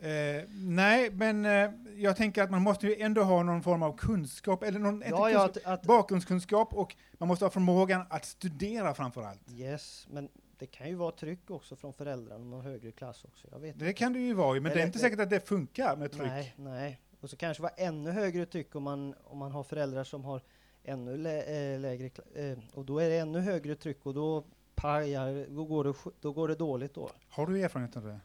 Eh, 0.00 0.44
nej, 0.48 1.10
men 1.10 1.44
eh, 1.44 1.70
jag 1.96 2.16
tänker 2.16 2.42
att 2.42 2.50
man 2.50 2.62
måste 2.62 2.86
ju 2.86 2.94
ändå 3.00 3.22
ha 3.22 3.42
någon 3.42 3.62
form 3.62 3.82
av 3.82 3.96
kunskap, 3.96 4.62
eller 4.62 4.78
någon, 4.78 4.94
inte 4.94 5.08
Ja, 5.08 5.30
ja, 5.30 5.44
kunskap, 5.46 5.72
att, 5.72 5.82
bakgrundskunskap 5.82 6.74
och 6.74 6.96
man 7.12 7.28
måste 7.28 7.44
ha 7.44 7.50
förmågan 7.50 8.06
att 8.10 8.24
studera 8.24 8.94
framför 8.94 9.22
allt. 9.22 9.40
yes, 9.52 10.06
men 10.10 10.28
det 10.58 10.66
kan 10.66 10.88
ju 10.88 10.94
vara 10.94 11.12
tryck 11.12 11.50
också 11.50 11.76
från 11.76 11.92
föräldrarna 11.92 12.42
om 12.42 12.48
man 12.48 12.60
har 12.60 12.70
högre 12.70 12.92
klass 12.92 13.24
också. 13.24 13.48
Jag 13.50 13.58
vet 13.58 13.78
Det 13.78 13.92
kan 13.92 14.12
det 14.12 14.18
ju 14.18 14.34
vara, 14.34 14.54
men 14.54 14.62
det 14.62 14.68
är 14.70 14.72
Eller- 14.72 14.86
inte 14.86 14.98
säkert 14.98 15.20
att 15.20 15.30
det 15.30 15.48
funkar 15.48 15.96
med 15.96 16.12
tryck. 16.12 16.26
Nej, 16.26 16.54
nej. 16.56 17.00
Och 17.20 17.30
så 17.30 17.36
kanske 17.36 17.62
vara 17.62 17.72
ännu 17.76 18.10
högre 18.10 18.46
tryck 18.46 18.74
om 18.74 18.82
man, 18.82 19.14
om 19.24 19.38
man 19.38 19.52
har 19.52 19.62
föräldrar 19.62 20.04
som 20.04 20.24
har 20.24 20.42
ännu 20.84 21.16
lä, 21.16 21.42
eh, 21.74 21.80
lägre 21.80 22.10
eh, 22.34 22.58
och 22.74 22.84
då 22.84 22.98
är 22.98 23.10
det 23.10 23.18
ännu 23.18 23.40
högre 23.40 23.74
tryck 23.74 24.06
och 24.06 24.14
då 24.14 24.44
pajar, 24.80 25.46
då 25.50 25.64
går 25.64 25.84
det, 25.84 25.94
då 26.20 26.32
går 26.32 26.48
det 26.48 26.54
dåligt 26.54 26.94
då. 26.94 27.10
Har 27.28 27.46
du 27.46 27.62
erfarenhet 27.62 27.96
av 27.96 28.04
det? 28.04 28.20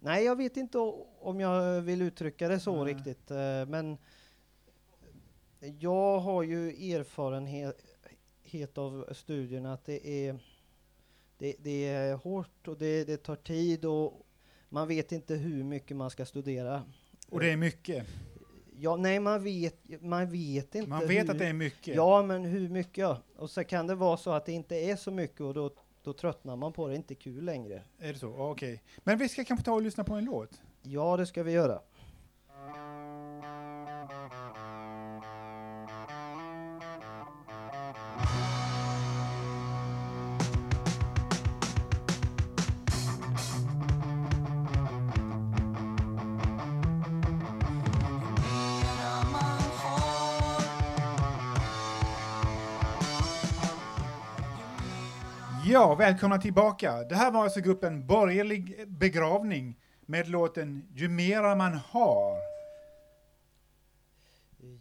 Nej, 0.00 0.24
jag 0.24 0.36
vet 0.36 0.56
inte 0.56 0.78
om 1.20 1.40
jag 1.40 1.80
vill 1.80 2.02
uttrycka 2.02 2.48
det 2.48 2.60
så 2.60 2.84
Nej. 2.84 2.94
riktigt, 2.94 3.30
eh, 3.30 3.66
men 3.66 3.98
jag 5.78 6.18
har 6.18 6.42
ju 6.42 6.92
erfarenhet 6.94 8.78
av 8.78 9.08
studierna 9.12 9.72
att 9.72 9.84
det 9.84 10.26
är, 10.28 10.38
det, 11.38 11.54
det 11.58 11.88
är 11.88 12.14
hårt 12.14 12.68
och 12.68 12.78
det, 12.78 13.04
det 13.04 13.16
tar 13.16 13.36
tid 13.36 13.84
och 13.84 14.26
man 14.68 14.88
vet 14.88 15.12
inte 15.12 15.34
hur 15.34 15.64
mycket 15.64 15.96
man 15.96 16.10
ska 16.10 16.24
studera. 16.24 16.82
Och 17.30 17.40
det 17.40 17.52
är 17.52 17.56
mycket. 17.56 18.06
Ja, 18.76 18.96
nej, 18.96 19.20
man 19.20 19.44
vet, 19.44 20.02
man 20.02 20.30
vet 20.30 20.74
inte. 20.74 20.90
Man 20.90 21.06
vet 21.06 21.24
hur, 21.24 21.30
att 21.30 21.38
det 21.38 21.46
är 21.46 21.52
mycket. 21.52 21.96
Ja, 21.96 22.22
men 22.22 22.44
hur 22.44 22.68
mycket? 22.68 22.98
Ja. 22.98 23.22
Och 23.36 23.50
så 23.50 23.64
kan 23.64 23.86
det 23.86 23.94
vara 23.94 24.16
så 24.16 24.30
att 24.30 24.46
det 24.46 24.52
inte 24.52 24.76
är 24.76 24.96
så 24.96 25.10
mycket 25.10 25.40
och 25.40 25.54
då, 25.54 25.74
då 26.04 26.12
tröttnar 26.12 26.56
man 26.56 26.72
på 26.72 26.88
det, 26.88 26.96
inte 26.96 27.14
kul 27.14 27.44
längre. 27.44 27.82
Är 27.98 28.12
det 28.12 28.18
så? 28.18 28.28
Okej. 28.28 28.82
Men 28.98 29.18
vi 29.18 29.28
ska 29.28 29.44
kanske 29.44 29.64
ta 29.64 29.72
och 29.72 29.82
lyssna 29.82 30.04
på 30.04 30.14
en 30.14 30.24
låt. 30.24 30.60
Ja, 30.82 31.16
det 31.16 31.26
ska 31.26 31.42
vi 31.42 31.52
göra. 31.52 31.80
Ja, 55.74 55.94
välkomna 55.94 56.38
tillbaka. 56.38 57.02
Det 57.02 57.14
här 57.14 57.30
var 57.30 57.42
alltså 57.44 57.60
gruppen 57.60 58.06
Borgerlig 58.06 58.88
begravning 58.88 59.78
med 60.06 60.28
låten 60.28 60.88
Ju 60.94 61.08
mera 61.08 61.54
man 61.54 61.72
har. 61.74 62.36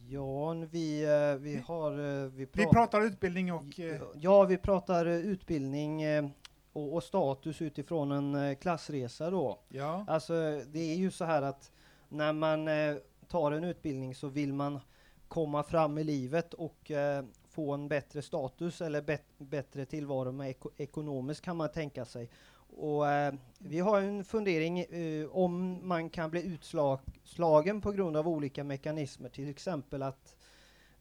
Ja, 0.09 0.53
vi, 0.71 1.03
eh, 1.03 1.35
vi 1.41 1.57
har... 1.67 1.91
eh, 1.91 2.29
Vi, 2.29 2.47
Vi 2.53 2.63
pra- 2.65 2.71
pratar 2.71 3.01
utbildning 3.01 3.53
och... 3.53 3.79
eh, 3.79 4.01
Ja, 4.15 4.43
vi 4.43 4.57
pratar 4.57 5.05
eh, 5.05 5.13
utbildning 5.13 6.01
eh, 6.01 6.25
och, 6.73 6.93
och 6.93 7.03
status 7.03 7.62
utifrån 7.62 8.12
en 8.12 8.35
eh, 8.35 8.55
klassresa 8.55 9.29
då. 9.29 9.59
Ja, 9.69 10.05
Alltså, 10.07 10.33
det 10.67 10.79
är 10.91 10.95
ju 10.95 11.12
så 11.12 11.25
här 11.25 11.41
att 11.41 11.71
när 12.09 12.33
man 12.33 12.67
eh, 12.67 12.95
tar 13.27 13.51
en 13.51 13.63
utbildning 13.63 14.15
så 14.15 14.27
vill 14.27 14.53
man 14.53 14.79
komma 15.27 15.63
fram 15.63 15.97
i 15.97 16.03
livet 16.03 16.53
och 16.53 16.91
eh, 16.91 17.23
få 17.53 17.72
en 17.74 17.88
bättre 17.88 18.22
status 18.22 18.81
eller 18.81 19.01
bet- 19.01 19.38
bättre 19.38 19.86
tillvaro 19.86 20.31
med 20.31 20.50
eko- 20.55 20.72
ekonomiskt 20.77 21.41
kan 21.41 21.57
man 21.57 21.69
tänka 21.72 22.05
sig. 22.05 22.29
Och 22.77 23.10
eh, 23.10 23.33
vi 23.60 23.79
har 23.79 24.01
en 24.01 24.24
fundering 24.24 24.79
eh, 24.79 25.25
om 25.31 25.79
man 25.88 26.10
kan 26.10 26.29
bli 26.31 26.43
utslagen 26.45 27.81
på 27.81 27.91
grund 27.91 28.17
av 28.17 28.27
olika 28.27 28.63
mekanismer, 28.63 29.29
till 29.29 29.50
exempel 29.50 30.03
att 30.03 30.36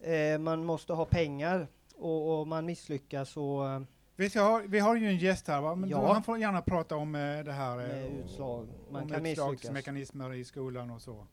eh, 0.01 0.39
man 0.39 0.65
måste 0.65 0.93
ha 0.93 1.05
pengar 1.05 1.67
och, 1.97 2.41
och 2.41 2.47
man 2.47 2.67
misslyckas 2.67 3.37
och 3.37 3.69
eh, 3.69 3.81
vi, 4.17 4.39
ha, 4.39 4.63
vi 4.67 4.79
har 4.79 4.97
ju 4.97 5.07
en 5.07 5.17
gäst 5.19 5.49
här, 5.49 5.61
va? 5.61 5.75
men 5.75 5.91
Ja. 5.91 6.01
då, 6.01 6.07
han 6.07 6.23
får 6.23 6.39
gärna 6.39 6.63
prata 6.63 6.97
om 6.97 7.15
eh, 7.15 7.21
det 7.45 7.53
här. 7.53 7.73
eh, 7.73 7.87
med 7.87 8.13
utslag. 8.25 8.69
Man 8.91 9.15
om 9.15 9.27
utslagsmekanismer 9.27 10.35
i 10.35 10.45
skolan 10.45 10.91
och 10.91 11.03
så. 11.03 11.27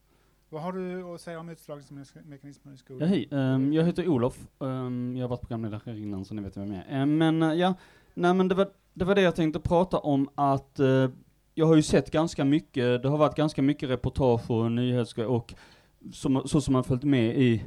Vad 0.51 0.61
har 0.61 0.71
du 0.73 1.03
att 1.03 1.21
säga 1.21 1.39
om 1.39 1.49
utslagsmekanismer 1.49 2.71
i 2.71 2.73
Ja, 2.73 2.77
skolan? 2.77 3.09
hej, 3.09 3.27
Um, 3.31 3.73
jag 3.73 3.83
heter 3.83 4.07
Olof. 4.07 4.47
Um, 4.59 5.15
jag 5.17 5.23
har 5.23 5.29
varit 5.29 5.41
programledare 5.41 5.81
här 5.85 5.97
innan 5.97 6.25
så 6.25 6.33
ni 6.33 6.41
vet 6.41 6.57
vem 6.57 6.73
jag 6.73 6.83
är. 6.87 7.01
Ehm, 7.01 7.17
men 7.17 7.43
uh, 7.43 7.53
ja, 7.53 7.73
nej 8.13 8.33
men 8.33 8.47
det 8.47 8.55
var, 8.55 8.69
det 8.93 9.05
var 9.05 9.15
det 9.15 9.21
jag 9.21 9.35
tänkte 9.35 9.59
prata 9.59 9.97
om 9.97 10.29
att 10.35 10.79
uh, 10.79 11.09
jag 11.53 11.65
har 11.65 11.75
ju 11.75 11.81
sett 11.81 12.11
ganska 12.11 12.45
mycket, 12.45 13.03
det 13.03 13.09
har 13.09 13.17
varit 13.17 13.35
ganska 13.35 13.61
mycket 13.61 13.89
reportage 13.89 14.51
och 14.51 14.71
nyhetsgrejer 14.71 15.29
och 15.29 15.53
som, 16.13 16.41
så 16.47 16.61
som 16.61 16.73
man 16.73 16.83
följt 16.83 17.03
med 17.03 17.37
i, 17.37 17.63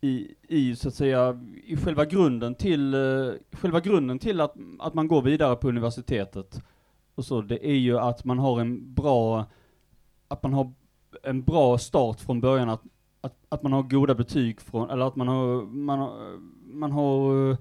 i, 0.00 0.34
i 0.48 0.76
så 0.76 0.88
att 0.88 0.94
säga, 0.94 1.40
i 1.64 1.76
själva 1.76 2.04
grunden 2.04 2.54
till, 2.54 2.94
uh, 2.94 3.32
själva 3.52 3.80
grunden 3.80 4.18
till 4.18 4.40
att, 4.40 4.54
att 4.78 4.94
man 4.94 5.08
går 5.08 5.22
vidare 5.22 5.56
på 5.56 5.68
universitetet. 5.68 6.62
Och 7.14 7.24
så, 7.24 7.40
det 7.40 7.66
är 7.68 7.74
ju 7.76 7.98
att 7.98 8.24
man 8.24 8.38
har 8.38 8.60
en 8.60 8.94
bra, 8.94 9.46
att 10.28 10.42
man 10.42 10.52
har 10.52 10.72
en 11.22 11.42
bra 11.42 11.78
start 11.78 12.20
från 12.20 12.40
början, 12.40 12.68
att 12.68 12.82
att, 13.22 13.36
att 13.48 13.62
man 13.62 13.72
har 13.72 13.82
goda 13.82 14.14
betyg 14.14 14.60
från, 14.60 14.90
eller 14.90 15.06
att 15.06 15.16
man 15.16 15.28
har, 15.28 15.62
man 15.62 15.98
har, 15.98 16.38
man 16.72 16.92
har, 16.92 17.56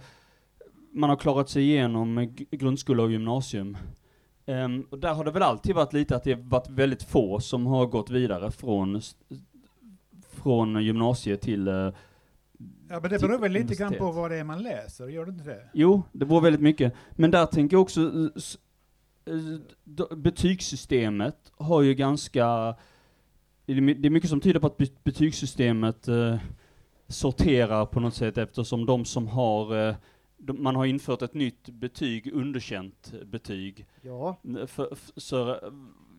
man 0.92 1.10
har 1.10 1.18
klarat 1.18 1.50
sig 1.50 1.64
igenom 1.64 2.36
grundskola 2.52 3.04
och 3.04 3.12
gymnasium. 3.12 3.78
Ehm, 4.46 4.86
och 4.90 5.00
där 5.00 5.14
har 5.14 5.24
det 5.24 5.32
väl 5.32 5.44
alltid 5.44 5.76
varit 5.76 5.94
lite 5.94 6.16
att 6.16 6.24
det 6.24 6.36
varit 6.36 6.70
väldigt 6.70 7.04
få 7.04 7.40
som 7.40 7.66
har 7.66 7.86
gått 7.86 8.10
vidare 8.10 8.52
från, 8.52 9.02
från 10.30 10.84
gymnasiet 10.84 11.42
till 11.42 11.68
eh, 11.68 11.90
Ja, 12.90 13.00
men 13.02 13.12
det 13.12 13.20
beror 13.20 13.40
väl 13.40 13.52
lite 13.52 13.76
grann 13.76 13.94
på 13.94 14.12
vad 14.12 14.32
det 14.32 14.38
är 14.38 14.44
man 14.44 14.64
läser, 14.64 15.08
gör 15.08 15.26
det 15.26 15.32
inte 15.32 15.44
det? 15.44 15.70
Jo, 15.74 16.04
det 16.12 16.26
beror 16.26 16.42
väldigt 16.42 16.62
mycket. 16.62 16.94
Men 17.12 17.32
där 17.32 17.46
tänker 17.46 17.76
jag 17.76 17.82
också, 17.82 18.02
eh, 18.02 19.34
eh, 19.34 20.18
betygssystemet 20.18 21.52
har 21.58 21.82
ju 21.82 21.94
ganska, 21.94 22.76
det 23.74 24.08
är 24.08 24.10
mycket 24.10 24.30
som 24.30 24.42
tyder 24.42 24.60
på 24.60 24.68
att 24.68 24.78
be- 24.78 24.86
betygssystemet 25.04 26.08
eh, 26.08 26.36
sorterar 27.08 27.86
på 27.86 28.00
något 28.00 28.14
sätt 28.14 28.38
eftersom 28.38 28.86
de 28.86 29.06
som 29.06 29.28
har, 29.28 29.88
eh, 29.90 29.96
de, 30.38 30.64
man 30.64 30.76
har 30.76 30.86
infört 30.86 31.22
ett 31.22 31.34
nytt 31.34 31.70
betyg, 31.70 32.34
underkänt 32.34 33.14
betyg, 33.26 33.86
Ja, 34.02 34.36
för, 34.68 34.98
så, 35.18 35.58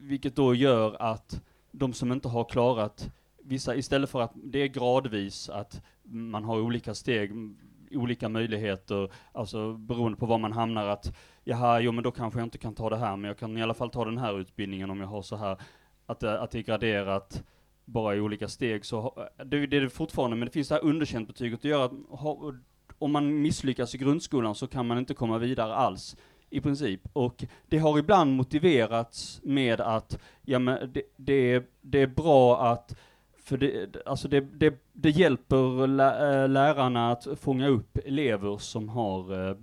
vilket 0.01 0.37
då 0.37 0.55
gör 0.55 1.03
att 1.03 1.43
de 1.71 1.93
som 1.93 2.13
inte 2.13 2.29
har 2.29 2.45
klarat 2.45 3.11
vissa, 3.45 3.75
istället 3.75 4.11
för 4.11 4.21
att 4.21 4.33
det 4.35 4.59
är 4.63 4.67
gradvis 4.67 5.49
att 5.49 5.83
man 6.03 6.45
har 6.45 6.61
olika 6.61 6.95
steg, 6.95 7.31
olika 7.91 8.29
möjligheter, 8.29 9.11
alltså 9.33 9.73
beroende 9.73 10.19
på 10.19 10.27
var 10.27 10.39
man 10.39 10.53
hamnar 10.53 10.87
att 10.87 11.17
jaha, 11.45 11.81
jo 11.81 11.93
men 11.93 12.05
då 12.05 12.11
kanske 12.11 12.39
jag 12.41 12.47
inte 12.47 12.59
kan 12.59 12.75
ta 12.75 12.91
det 12.91 12.97
här, 12.97 13.17
men 13.17 13.29
jag 13.29 13.39
kan 13.39 13.59
i 13.59 13.63
alla 13.63 13.75
fall 13.75 13.91
ta 13.91 14.05
den 14.05 14.19
här 14.19 14.41
utbildningen 14.41 14.91
om 14.91 15.01
jag 15.01 15.07
har 15.07 15.23
så 15.23 15.37
här, 15.37 15.57
att, 16.13 16.21
det- 16.21 16.41
att 16.41 16.51
det 16.51 16.59
är 16.59 16.63
graderat 16.63 17.43
bara 17.85 18.15
i 18.17 18.21
olika 18.21 18.49
steg, 18.49 18.85
så 18.85 19.27
det, 19.45 19.67
det 19.67 19.77
är 19.77 19.81
det 19.81 19.91
fortfarande, 19.91 20.37
men 20.37 20.47
det 20.47 20.53
finns 20.53 20.69
det 20.69 20.75
här 20.75 20.85
underkänt 20.85 21.29
betyget, 21.29 21.63
det 21.63 21.69
gör 21.69 21.85
att 21.85 21.93
ha, 22.09 22.53
om 22.99 23.13
man 23.13 23.43
misslyckas 23.43 23.95
i 23.95 23.99
grundskolan 23.99 24.55
så 24.55 24.67
kan 24.67 24.87
man 24.87 24.99
inte 24.99 25.15
komma 25.15 25.39
vidare 25.39 25.75
alls 25.75 26.17
i 26.51 26.61
princip. 26.61 27.01
Och 27.13 27.45
det 27.69 27.79
har 27.79 27.99
ibland 27.99 28.37
motiverats 28.37 29.41
med 29.45 29.81
att 29.81 30.19
ja, 30.43 30.59
men 30.59 30.93
det, 30.93 31.03
det, 31.17 31.53
är, 31.53 31.63
det 31.81 31.99
är 31.99 32.07
bra 32.07 32.63
att 32.73 32.97
för 33.45 33.57
det, 33.57 33.97
alltså 34.07 34.29
det, 34.29 34.41
det, 34.41 34.75
det 34.93 35.11
hjälper 35.11 35.87
lä, 35.87 36.43
eh, 36.43 36.49
lärarna 36.49 37.11
att 37.13 37.27
fånga 37.41 37.69
upp 37.69 37.99
elever 38.05 38.57
som 38.59 38.89
har 38.89 39.49
eh, 39.51 39.57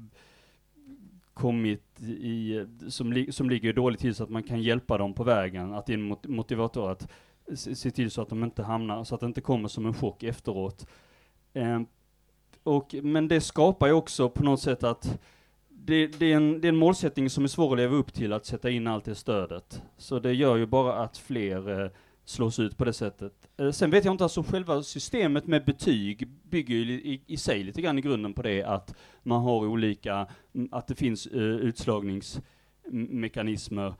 kommit 1.33 1.88
i, 2.03 2.65
som, 2.87 3.13
li, 3.13 3.31
som 3.31 3.49
ligger 3.49 3.73
dåligt 3.73 3.99
till 3.99 4.15
så 4.15 4.23
att 4.23 4.29
man 4.29 4.43
kan 4.43 4.61
hjälpa 4.61 4.97
dem 4.97 5.13
på 5.13 5.23
vägen, 5.23 5.73
att 5.73 5.85
det 5.85 5.93
är 5.93 5.97
en 5.97 6.17
motivator 6.27 6.91
att 6.91 7.07
se, 7.55 7.75
se 7.75 7.91
till 7.91 8.11
så 8.11 8.21
att 8.21 8.29
de 8.29 8.43
inte 8.43 8.63
hamnar, 8.63 9.03
så 9.03 9.15
att 9.15 9.21
det 9.21 9.27
inte 9.27 9.41
kommer 9.41 9.67
som 9.67 9.85
en 9.85 9.93
chock 9.93 10.23
efteråt. 10.23 10.87
Eh, 11.53 11.81
och, 12.63 12.95
men 13.03 13.27
det 13.27 13.41
skapar 13.41 13.87
ju 13.87 13.93
också 13.93 14.29
på 14.29 14.43
något 14.43 14.61
sätt 14.61 14.83
att 14.83 15.19
det, 15.69 16.07
det, 16.07 16.25
är 16.31 16.35
en, 16.35 16.61
det 16.61 16.67
är 16.67 16.69
en 16.69 16.75
målsättning 16.75 17.29
som 17.29 17.43
är 17.43 17.47
svår 17.47 17.71
att 17.71 17.77
leva 17.77 17.95
upp 17.95 18.13
till, 18.13 18.33
att 18.33 18.45
sätta 18.45 18.69
in 18.69 18.87
allt 18.87 19.05
det 19.05 19.15
stödet. 19.15 19.81
Så 19.97 20.19
det 20.19 20.33
gör 20.33 20.55
ju 20.55 20.65
bara 20.65 20.93
att 20.93 21.17
fler 21.17 21.83
eh, 21.83 21.91
slås 22.29 22.59
ut 22.59 22.77
på 22.77 22.85
det 22.85 22.93
sättet. 22.93 23.49
Eh, 23.57 23.71
sen 23.71 23.91
vet 23.91 24.05
jag 24.05 24.13
inte, 24.13 24.23
alltså 24.23 24.43
själva 24.43 24.83
systemet 24.83 25.47
med 25.47 25.65
betyg 25.65 26.27
bygger 26.27 26.75
ju 26.75 26.93
i, 26.93 27.21
i, 27.27 27.37
sig 27.37 27.63
lite 27.63 27.81
grann 27.81 27.99
i 27.99 28.01
grunden 28.01 28.33
på 28.33 28.41
det 28.41 28.63
att 28.63 28.95
man 29.23 29.41
har 29.41 29.67
olika, 29.67 30.27
mm, 30.55 30.69
att 30.71 30.87
det 30.87 30.95
finns 30.95 31.27
uh, 31.27 31.41
utslagningsmekanismer. 31.41 33.93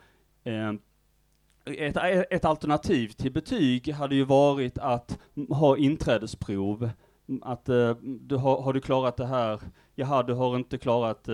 Uh, 0.48 0.74
ett, 1.66 1.98
ett 2.30 2.46
alternativ 2.46 3.08
till 3.08 3.32
betyg 3.32 3.94
hade 3.94 4.16
ju 4.16 4.24
varit 4.24 4.78
att 4.78 5.20
ha 5.50 5.78
inträdesprov. 5.78 6.90
Mm, 7.30 7.44
att 7.44 7.70
uh, 7.70 7.96
du 8.02 8.36
har, 8.36 8.62
har 8.62 8.74
du 8.74 8.82
klarat 8.82 9.18
det 9.18 9.26
här, 9.26 9.60
jaha 9.96 10.24
du 10.24 10.34
har 10.34 10.56
inte 10.56 10.78
klarat 10.78 11.30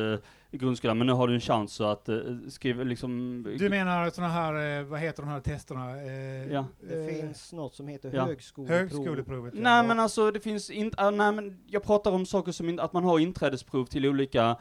eh, 0.55 0.59
grundskolan 0.59 0.97
men 0.97 1.07
nu 1.07 1.13
har 1.13 1.27
du 1.27 1.33
en 1.33 1.39
chans 1.41 1.81
att 1.81 2.09
eh, 2.09 2.17
skriva 2.49 2.83
liksom... 2.83 3.43
Du 3.59 3.69
menar 3.69 4.09
sådana 4.09 4.33
här, 4.33 4.79
eh, 4.79 4.85
vad 4.85 4.99
heter 4.99 5.23
de 5.23 5.29
här 5.29 5.39
testerna? 5.39 6.01
Eh, 6.01 6.51
Ja. 6.51 6.65
det 6.87 7.09
eh, 7.09 7.15
finns 7.21 7.53
något 7.53 7.75
som 7.75 7.87
heter 7.87 8.11
ja. 8.13 8.25
högskoleprov. 8.25 8.77
Högskoleprovet. 8.79 9.53
ja. 9.55 9.61
Nej 9.61 9.87
men 9.87 9.99
alltså 9.99 10.31
det 10.31 10.39
finns 10.39 10.69
inte, 10.69 10.97
ah, 11.01 11.11
nej 11.11 11.31
men 11.31 11.57
jag 11.67 11.83
pratar 11.83 12.11
om 12.11 12.25
saker 12.25 12.51
som 12.51 12.69
in, 12.69 12.79
att 12.79 12.93
man 12.93 13.03
har 13.03 13.19
inträdesprov 13.19 13.85
till 13.85 14.05
olika, 14.05 14.57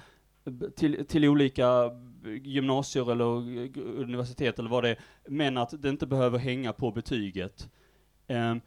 till, 0.77 1.07
till 1.07 1.25
olika 1.25 1.91
gymnasier 2.43 3.13
eller 3.13 3.25
eh, 3.25 3.71
universitet 4.03 4.59
eller 4.59 4.71
vad 4.71 4.85
det 4.85 4.91
är, 4.91 4.99
men 5.29 5.57
att 5.57 5.83
det 5.83 5.89
inte 5.89 6.07
behöver 6.07 6.39
hänga 6.39 6.73
på 6.73 6.91
betyget. 6.91 7.69
Ehm, 8.27 8.61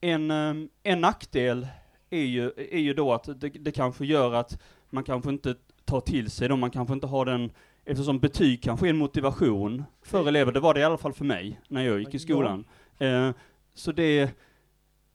en, 0.00 0.30
ehm, 0.30 0.68
en 0.82 1.00
nackdel 1.00 1.66
är 2.10 2.24
ju, 2.24 2.52
är 2.56 2.78
ju 2.78 2.94
då 2.94 3.12
att 3.12 3.40
det, 3.40 3.48
det 3.48 3.72
kanske 3.72 4.06
gör 4.06 4.34
att 4.34 4.60
man 4.90 5.04
kanske 5.04 5.30
inte 5.30 5.54
tar 5.88 6.00
till 6.00 6.30
sig 6.30 6.48
dem, 6.48 6.60
man 6.60 6.70
kanske 6.70 6.94
inte 6.94 7.06
har 7.06 7.24
den, 7.24 7.50
eftersom 7.84 8.18
betyg 8.18 8.62
kanske 8.62 8.86
är 8.86 8.90
en 8.90 8.96
motivation 8.96 9.84
för 10.02 10.28
elever, 10.28 10.52
det 10.52 10.60
var 10.60 10.74
det 10.74 10.80
i 10.80 10.84
alla 10.84 10.98
fall 10.98 11.12
för 11.12 11.24
mig 11.24 11.60
när 11.68 11.82
jag 11.82 11.98
gick 11.98 12.08
i 12.08 12.16
Ja. 12.16 12.18
skolan. 12.20 12.64
Eh, 12.98 13.30
så 13.74 13.92
det 13.92 14.30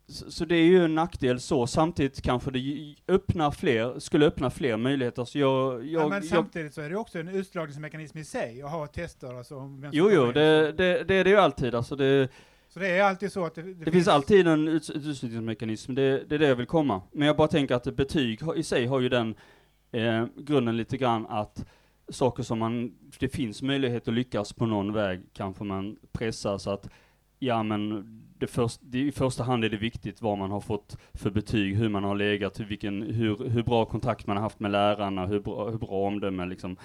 så 0.07 0.45
det 0.45 0.55
är 0.55 0.65
ju 0.65 0.85
en 0.85 0.95
nackdel 0.95 1.39
så, 1.39 1.67
samtidigt 1.67 2.21
kanske 2.21 2.51
det 2.51 2.95
öppnar 3.07 3.51
fler, 3.51 3.99
skulle 3.99 4.25
öppna 4.25 4.49
fler 4.49 4.77
möjligheter. 4.77 5.25
Så 5.25 5.39
jag, 5.39 5.73
ja, 5.73 6.01
jag, 6.01 6.09
men 6.09 6.17
jag 6.21 6.25
samtidigt 6.29 6.73
så 6.73 6.81
är 6.81 6.89
det 6.89 6.95
också 6.97 7.19
en 7.19 7.27
utslagningsmekanism 7.27 8.17
i 8.17 8.23
sig 8.23 8.61
att 8.61 8.71
ha 8.71 8.87
tester. 8.87 9.37
Alltså, 9.37 9.55
Jo, 9.91 10.09
jo, 10.13 10.31
det, 10.31 10.71
det, 10.71 11.03
det 11.03 11.15
är 11.15 11.23
det 11.23 11.29
ju 11.29 11.37
alltid. 11.37 11.75
Alltså 11.75 11.95
det, 11.95 12.27
Så 12.69 12.79
det 12.79 12.87
är 12.87 13.03
alltid 13.03 13.31
så 13.31 13.45
att 13.45 13.55
det, 13.55 13.61
det 13.73 13.91
finns 13.91 14.07
alltid 14.07 14.47
en 14.47 14.67
uts- 14.69 14.91
utslutningsmekanism, 15.09 15.95
det, 15.95 16.23
det 16.29 16.35
är 16.35 16.39
det 16.39 16.47
jag 16.47 16.55
vill 16.55 16.65
komma. 16.67 17.01
Men 17.11 17.27
jag 17.27 17.37
bara 17.37 17.47
tänker 17.47 17.75
att 17.75 17.95
betyg 17.95 18.39
i 18.55 18.63
sig 18.63 18.85
har 18.85 18.99
ju 18.99 19.09
den 19.09 19.35
eh, 19.93 20.25
grunden 20.37 20.77
lite 20.77 20.97
grann 20.97 21.25
att 21.29 21.65
saker 22.09 22.43
som 22.43 22.59
man, 22.59 22.93
det 23.19 23.29
finns 23.29 23.61
möjlighet 23.61 24.07
att 24.07 24.13
lyckas 24.13 24.53
på 24.53 24.65
någon 24.65 24.93
väg, 24.93 25.21
kanske 25.33 25.63
man 25.63 25.97
pressar 26.11 26.57
så 26.57 26.69
att, 26.71 26.89
ja 27.39 27.63
men, 27.63 28.05
det 28.37 28.47
först, 28.47 28.79
det, 28.83 28.99
i 28.99 29.11
första 29.11 29.43
hand 29.43 29.65
är 29.65 29.69
det 29.69 29.77
viktigt 29.77 30.21
vad 30.21 30.37
man 30.37 30.51
har 30.51 30.61
fått 30.61 30.97
för 31.13 31.29
betyg, 31.29 31.75
hur 31.75 31.89
man 31.89 32.03
har 32.03 32.15
legat, 32.15 32.59
hur, 32.59 32.65
vilken, 32.65 33.01
hur, 33.01 33.49
hur 33.49 33.63
bra 33.63 33.85
kontakt 33.85 34.27
man 34.27 34.37
har 34.37 34.43
haft 34.43 34.59
med 34.59 34.71
lärarna, 34.71 35.25
hur 35.25 35.39
bra, 35.39 35.69
hur 35.69 35.77
bra 35.77 36.07
omdöme 36.07 36.45
liksom. 36.45 36.77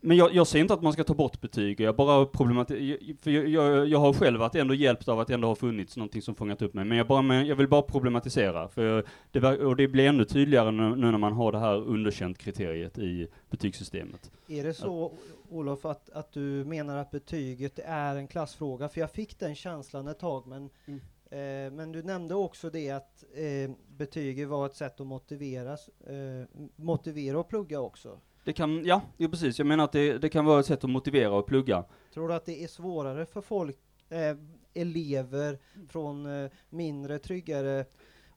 Men 0.00 0.16
jag, 0.16 0.34
jag 0.34 0.46
säger 0.46 0.62
inte 0.62 0.74
att 0.74 0.82
man 0.82 0.92
ska 0.92 1.04
ta 1.04 1.14
bort 1.14 1.40
betyg, 1.40 1.80
jag 1.80 1.96
bara 1.96 2.26
problematiserar, 2.26 3.16
för 3.22 3.30
jag, 3.30 3.48
jag, 3.48 3.88
jag 3.88 3.98
har 3.98 4.12
själv 4.12 4.40
varit 4.40 4.54
ändå 4.54 4.74
hjälpt 4.74 5.08
av 5.08 5.20
att 5.20 5.28
det 5.28 5.34
ändå 5.34 5.48
har 5.48 5.54
funnits 5.54 5.96
någonting 5.96 6.22
som 6.22 6.34
fångat 6.34 6.62
upp 6.62 6.74
mig, 6.74 6.84
men 6.84 6.98
jag, 6.98 7.06
bara, 7.06 7.22
men 7.22 7.46
jag 7.46 7.56
vill 7.56 7.68
bara 7.68 7.82
problematisera, 7.82 8.68
för 8.68 9.04
det, 9.30 9.58
och 9.58 9.76
det 9.76 9.88
blir 9.88 10.06
ännu 10.08 10.24
tydligare 10.24 10.70
nu, 10.70 10.96
nu 10.96 11.10
när 11.10 11.18
man 11.18 11.32
har 11.32 11.52
det 11.52 11.58
här 11.58 11.76
underkänt-kriteriet 11.76 12.98
i 12.98 13.28
betygssystemet. 13.50 14.30
Är 14.48 14.64
det 14.64 14.74
så, 14.74 15.12
Olof, 15.50 15.84
att, 15.84 16.10
att 16.10 16.32
du 16.32 16.40
menar 16.64 16.96
att 16.96 17.10
betyget 17.10 17.78
är 17.84 18.16
en 18.16 18.28
klassfråga? 18.28 18.88
För 18.88 19.00
jag 19.00 19.10
fick 19.10 19.38
den 19.38 19.54
känslan 19.54 20.08
ett 20.08 20.18
tag, 20.18 20.46
men, 20.46 20.70
Mm. 20.86 21.00
eh, 21.30 21.72
men 21.76 21.92
du 21.92 22.02
nämnde 22.02 22.34
också 22.34 22.70
det 22.70 22.90
att 22.90 23.24
eh, 23.34 23.70
betyget 23.96 24.48
var 24.48 24.66
ett 24.66 24.74
sätt 24.74 25.00
att 25.00 25.06
motiveras, 25.06 25.88
eh, 25.88 26.60
motivera 26.76 27.38
och 27.38 27.48
plugga 27.48 27.80
också. 27.80 28.18
Det 28.46 28.52
kan, 28.52 28.84
ja, 28.84 29.02
jo, 29.16 29.28
precis, 29.30 29.58
jag 29.58 29.66
menar 29.66 29.84
att 29.84 29.92
det, 29.92 30.18
det 30.18 30.28
kan 30.28 30.44
vara 30.44 30.60
ett 30.60 30.66
sätt 30.66 30.84
att 30.84 30.90
motivera 30.90 31.30
och 31.34 31.46
plugga. 31.46 31.84
Tror 32.14 32.28
du 32.28 32.34
att 32.34 32.46
det 32.46 32.64
är 32.64 32.68
svårare 32.68 33.26
för 33.26 33.40
folk, 33.40 33.76
eh, 34.08 34.36
elever 34.74 35.58
från 35.88 36.26
eh, 36.26 36.50
mindre 36.70 37.18
tryggare, 37.18 37.84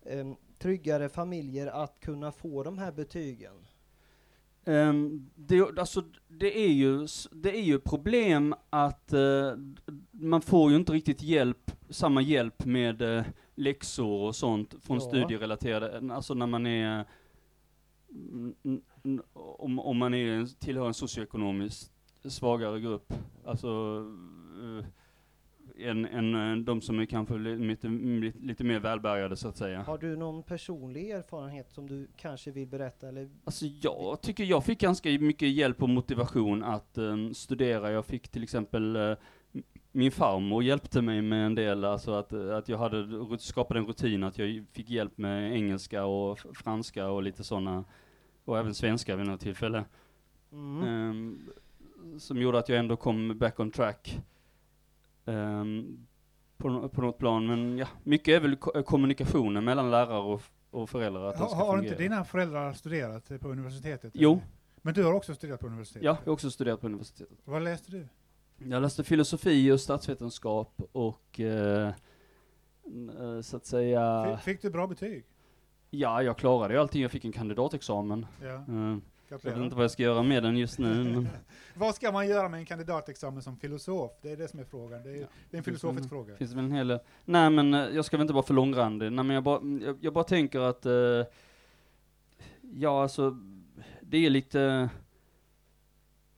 eh, 0.05 0.27
tryggare 0.59 1.09
familjer 1.09 1.67
att 1.67 1.99
kunna 1.99 2.31
få 2.31 2.63
de 2.63 2.77
här 2.77 2.91
betygen? 2.91 3.53
Um, 4.65 5.29
det, 5.35 5.79
alltså, 5.79 6.03
det, 6.27 6.59
är 6.59 6.71
ju, 6.71 7.07
det 7.31 7.57
är 7.57 7.61
ju 7.61 7.79
problem 7.79 8.55
att 8.69 9.13
eh, 9.13 9.53
man 10.11 10.41
får 10.41 10.71
ju 10.71 10.77
inte 10.77 10.91
riktigt 10.91 11.23
hjälp, 11.23 11.71
samma 11.89 12.21
hjälp 12.21 12.65
med 12.65 13.01
uh, 13.01 13.23
läxor 13.55 14.27
och 14.27 14.35
sånt 14.35 14.75
från 14.81 14.97
Ja. 14.97 15.01
studierelaterade, 15.01 16.13
alltså 16.13 16.33
när 16.33 16.47
man 16.47 16.65
är, 16.65 17.05
om, 19.33 19.79
om 19.79 19.97
man 19.97 20.13
är, 20.13 20.59
tillhör 20.59 20.87
en 20.87 20.93
socioekonomiskt 20.93 21.91
svagare 22.23 22.79
grupp, 22.79 23.13
alltså 23.45 23.67
eh, 24.61 24.85
än, 25.89 26.05
än 26.05 26.35
eh, 26.57 26.63
de 26.63 26.81
som 26.81 26.99
är 26.99 27.05
kanske 27.05 27.37
li- 27.37 27.57
lite, 27.57 27.87
lite, 28.41 28.63
mer 28.63 28.79
välbärgade 28.79 29.35
så 29.35 29.47
att 29.47 29.57
säga. 29.57 29.81
Har 29.81 29.97
du 29.97 30.15
någon 30.15 30.43
personlig 30.43 31.09
erfarenhet 31.11 31.71
som 31.71 31.87
du 31.87 32.07
kanske 32.17 32.51
vill 32.51 32.67
berätta? 32.67 33.07
Eller? 33.07 33.29
Alltså 33.43 33.65
jag 33.81 34.21
tycker 34.21 34.43
jag 34.43 34.65
fick 34.65 34.79
ganska 34.79 35.09
mycket 35.09 35.49
hjälp 35.49 35.83
och 35.83 35.89
motivation 35.89 36.63
att 36.63 36.97
eh, 36.97 37.29
studera. 37.33 37.91
Jag 37.91 38.05
fick 38.05 38.27
till 38.27 38.43
exempel 38.43 38.95
m- 38.95 39.15
min 39.99 40.11
farmor 40.11 40.63
hjälpte 40.63 41.01
mig 41.01 41.21
med 41.21 41.45
en 41.45 41.55
del, 41.55 41.85
alltså 41.85 42.11
att, 42.13 42.33
att 42.33 42.69
jag 42.69 42.77
hade 42.77 43.37
skapade 43.39 43.79
en 43.79 43.85
rutin 43.85 44.23
att 44.23 44.37
jag 44.37 44.65
fick 44.71 44.89
hjälp 44.89 45.17
med 45.17 45.53
engelska 45.53 46.05
och 46.05 46.39
franska 46.39 47.07
och 47.09 47.23
lite 47.23 47.43
sådana, 47.43 47.83
och 48.45 48.57
även 48.59 48.73
svenska 48.73 49.15
vid 49.15 49.27
något 49.27 49.41
tillfälle. 49.41 49.85
Mm. 50.51 50.83
Ehm, 50.83 51.49
som 52.19 52.41
gjorde 52.41 52.59
att 52.59 52.69
jag 52.69 52.79
ändå 52.79 52.95
kom 52.97 53.37
back 53.37 53.59
on 53.59 53.71
track. 53.71 54.19
ehm, 55.25 56.07
på, 56.57 56.89
på 56.89 57.01
något 57.01 57.17
plan, 57.17 57.47
men 57.47 57.77
ja, 57.77 57.87
mycket 58.03 58.35
är 58.35 58.39
väl 58.39 58.55
ko- 58.55 58.83
kommunikationen 58.83 59.63
mellan 59.63 59.91
lärare 59.91 60.19
och, 60.19 60.41
och 60.71 60.89
föräldrar, 60.89 61.23
att 61.29 61.37
Har, 61.39 61.47
ska 61.47 61.55
har 61.57 61.65
fungera. 61.75 61.91
inte 61.91 62.03
dina 62.03 62.23
föräldrar 62.25 62.73
studerat 62.73 63.39
på 63.41 63.47
universitetet? 63.49 64.11
Jo. 64.15 64.31
eller? 64.31 64.41
Men 64.81 64.93
du 64.93 65.03
har 65.03 65.13
också 65.13 65.35
studerat 65.35 65.59
på 65.59 65.67
universitetet? 65.67 66.03
Ja, 66.05 66.17
jag 66.23 66.25
har 66.25 66.33
också 66.33 66.51
studerat 66.51 66.81
på 66.81 66.87
universitetet. 66.87 67.37
Vad 67.45 67.63
läste 67.63 67.91
du? 67.91 68.07
Jag 68.67 68.81
läste 68.81 69.03
filosofi 69.03 69.71
och 69.71 69.79
statsvetenskap 69.79 70.81
och 70.91 71.39
eh, 71.39 71.87
eh, 71.87 73.41
så 73.41 73.57
att 73.57 73.65
säga, 73.65 74.25
F- 74.33 74.43
Fick 74.43 74.61
du 74.61 74.69
bra 74.69 74.87
betyg? 74.87 75.25
ja 75.89 76.23
jag 76.23 76.37
klarade 76.37 76.73
ju 76.73 76.79
allting, 76.79 77.01
jag 77.01 77.11
fick 77.11 77.25
en 77.25 77.31
kandidatexamen. 77.31 78.25
Ja, 78.41 78.47
Eh, 78.47 78.97
jag 79.31 79.43
vet 79.43 79.57
inte 79.57 79.75
vad 79.75 79.83
jag 79.83 79.91
ska 79.91 80.03
göra 80.03 80.23
med 80.23 80.43
den 80.43 80.57
just 80.57 80.79
nu, 80.79 81.27
Vad 81.75 81.95
ska 81.95 82.11
man 82.11 82.27
göra 82.27 82.49
med 82.49 82.59
en 82.59 82.65
kandidatexamen 82.65 83.41
som 83.41 83.57
filosof? 83.57 84.11
Det 84.21 84.31
är 84.31 84.37
det 84.37 84.47
som 84.47 84.59
är 84.59 84.63
frågan. 84.63 85.03
Det 85.03 85.09
är, 85.09 85.15
Ja. 85.21 85.27
det 85.49 85.55
är 85.55 85.57
en 85.57 85.63
filosofisk 85.63 86.09
fråga. 86.09 86.35
finns 86.35 86.49
det 86.51 86.55
väl 86.55 86.65
en 86.65 86.71
hel. 86.71 86.99
Nej 87.25 87.49
men 87.49 87.73
eh, 87.73 87.79
jag 87.95 88.05
ska 88.05 88.17
väl 88.17 88.21
inte 88.21 88.33
vara 88.33 88.45
för 88.45 88.53
långrandig, 88.53 89.11
nej 89.11 89.25
men 89.25 89.33
jag 89.33 89.43
bara, 89.43 89.61
jag, 89.85 89.97
jag 90.01 90.13
bara 90.13 90.23
tänker 90.23 90.59
att, 90.59 90.85
eh, 90.85 91.25
ja 92.61 93.03
alltså, 93.03 93.37
det 94.01 94.25
är 94.25 94.29
lite, 94.29 94.89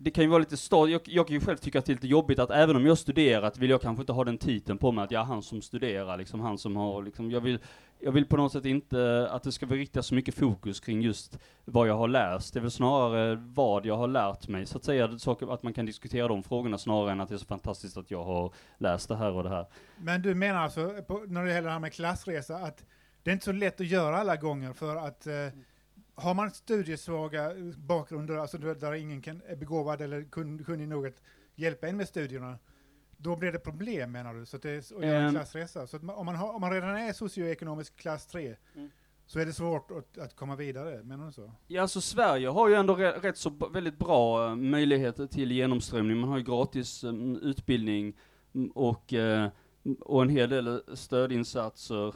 det 0.03 0.11
kan 0.11 0.23
ju 0.23 0.29
vara 0.29 0.39
lite 0.39 0.57
stad, 0.57 0.89
jag, 0.89 1.01
jag 1.05 1.27
kan 1.27 1.33
ju 1.33 1.39
själv 1.39 1.57
tycka 1.57 1.79
att 1.79 1.85
det 1.85 1.91
är 1.91 1.95
lite 1.95 2.07
jobbigt 2.07 2.39
att 2.39 2.51
även 2.51 2.75
om 2.75 2.85
jag 2.85 2.97
studerat 2.97 3.57
vill 3.57 3.69
jag 3.69 3.81
kanske 3.81 4.01
inte 4.01 4.13
ha 4.13 4.23
den 4.23 4.37
titeln 4.37 4.77
på 4.77 4.91
mig 4.91 5.03
att 5.03 5.11
jag 5.11 5.21
är 5.21 5.25
han 5.25 5.41
som 5.41 5.61
studerar, 5.61 6.17
liksom 6.17 6.39
han 6.39 6.57
som 6.57 6.75
har, 6.75 7.03
liksom, 7.03 7.31
jag 7.31 7.41
vill, 7.41 7.59
jag 7.99 8.11
vill 8.11 8.25
på 8.25 8.37
något 8.37 8.51
sätt 8.51 8.65
inte 8.65 9.27
att 9.31 9.43
det 9.43 9.51
ska 9.51 9.65
riktigt 9.65 10.05
så 10.05 10.15
mycket 10.15 10.35
fokus 10.35 10.79
kring 10.79 11.01
just 11.01 11.39
vad 11.65 11.87
jag 11.87 11.97
har 11.97 12.07
läst. 12.07 12.53
Det 12.53 12.59
är 12.59 12.61
väl 12.61 12.71
snarare 12.71 13.35
vad 13.35 13.85
jag 13.85 13.97
har 13.97 14.07
lärt 14.07 14.47
mig, 14.47 14.65
så 14.65 14.77
att 14.77 14.83
säga, 14.83 15.19
saker, 15.19 15.53
att 15.53 15.63
man 15.63 15.73
kan 15.73 15.85
diskutera 15.85 16.27
de 16.27 16.43
frågorna 16.43 16.77
snarare 16.77 17.11
än 17.11 17.21
att 17.21 17.29
det 17.29 17.35
är 17.35 17.39
så 17.39 17.45
fantastiskt 17.45 17.97
att 17.97 18.11
jag 18.11 18.23
har 18.23 18.53
läst 18.77 19.09
det 19.09 19.15
här 19.15 19.31
och 19.31 19.43
det 19.43 19.49
här. 19.49 19.65
Men 19.97 20.21
du 20.21 20.35
menar 20.35 20.59
alltså, 20.59 20.89
på, 21.07 21.23
när 21.27 21.45
det 21.45 21.49
gäller 21.53 21.67
det 21.67 21.73
här 21.73 21.79
med 21.79 21.93
klassresa, 21.93 22.55
att 22.55 22.85
det 23.23 23.29
är 23.29 23.33
inte 23.33 23.45
så 23.45 23.51
lätt 23.51 23.81
att 23.81 23.87
göra 23.87 24.17
alla 24.17 24.35
gånger 24.35 24.73
för 24.73 24.95
att 24.95 25.27
eh, 25.27 25.33
har 26.15 26.33
man 26.33 26.51
studiesvaga 26.51 27.51
bakgrunder, 27.77 28.35
alltså 28.37 28.57
där 28.57 28.93
ingen 28.93 29.21
kan, 29.21 29.41
är 29.47 29.55
begåvad 29.55 30.01
eller 30.01 30.21
kun- 30.21 30.63
kunnig 30.63 30.87
nog 30.87 31.07
att 31.07 31.21
hjälpa 31.55 31.87
en 31.87 31.97
med 31.97 32.07
studierna, 32.07 32.57
då 33.17 33.35
blir 33.35 33.51
det 33.51 33.59
problem 33.59 34.11
menar 34.11 34.33
du, 34.33 34.45
så 34.45 34.55
att 34.57 34.63
det 34.63 34.69
är 34.71 34.77
att 34.77 34.91
göra 34.91 35.17
en 35.17 35.25
Ehm. 35.25 35.31
klassresa. 35.33 35.87
Så 35.87 35.97
att 35.97 36.03
man, 36.03 36.15
om, 36.15 36.25
man 36.25 36.35
har, 36.35 36.53
om 36.55 36.61
man 36.61 36.71
redan 36.71 36.95
är 36.97 37.13
socioekonomisk 37.13 37.95
klass 37.95 38.27
3, 38.27 38.55
Mm. 38.75 38.89
så 39.25 39.39
är 39.39 39.45
det 39.45 39.53
svårt 39.53 39.91
att, 39.91 40.17
att 40.17 40.35
komma 40.35 40.55
vidare, 40.55 41.03
menar 41.03 41.25
du 41.25 41.31
så? 41.31 41.51
Ja, 41.67 41.81
alltså 41.81 42.01
Sverige 42.01 42.47
har 42.47 42.69
ju 42.69 42.75
ändå 42.75 42.95
re- 42.95 43.19
rätt 43.21 43.37
så 43.37 43.49
väldigt 43.73 43.99
bra 43.99 44.47
eh, 44.49 44.55
möjligheter 44.55 45.27
till 45.27 45.51
genomströmning. 45.51 46.17
Man 46.17 46.29
har 46.29 46.37
ju 46.37 46.43
gratis 46.43 47.03
eh, 47.03 47.13
utbildning 47.41 48.17
och, 48.73 49.13
eh, 49.13 49.49
och 49.99 50.21
en 50.21 50.29
hel 50.29 50.49
del 50.49 50.81
stödinsatser 50.97 52.15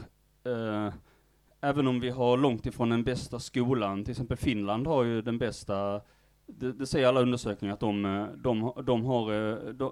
även 1.65 1.87
om 1.87 1.99
vi 1.99 2.09
har 2.09 2.37
långt 2.37 2.65
ifrån 2.65 2.89
den 2.89 3.03
bästa 3.03 3.39
skolan. 3.39 4.03
Till 4.03 4.11
exempel 4.11 4.37
Finland 4.37 4.87
har 4.87 5.03
ju 5.03 5.21
den 5.21 5.37
bästa, 5.37 6.01
det, 6.47 6.71
det 6.71 6.85
säger 6.85 7.07
alla 7.07 7.21
undersökningar 7.21 7.73
att 7.73 7.79
de, 7.79 8.27
de, 8.37 8.61
har- 8.61 8.83
de 8.83 9.05
har 9.05 9.31
de, 9.73 9.91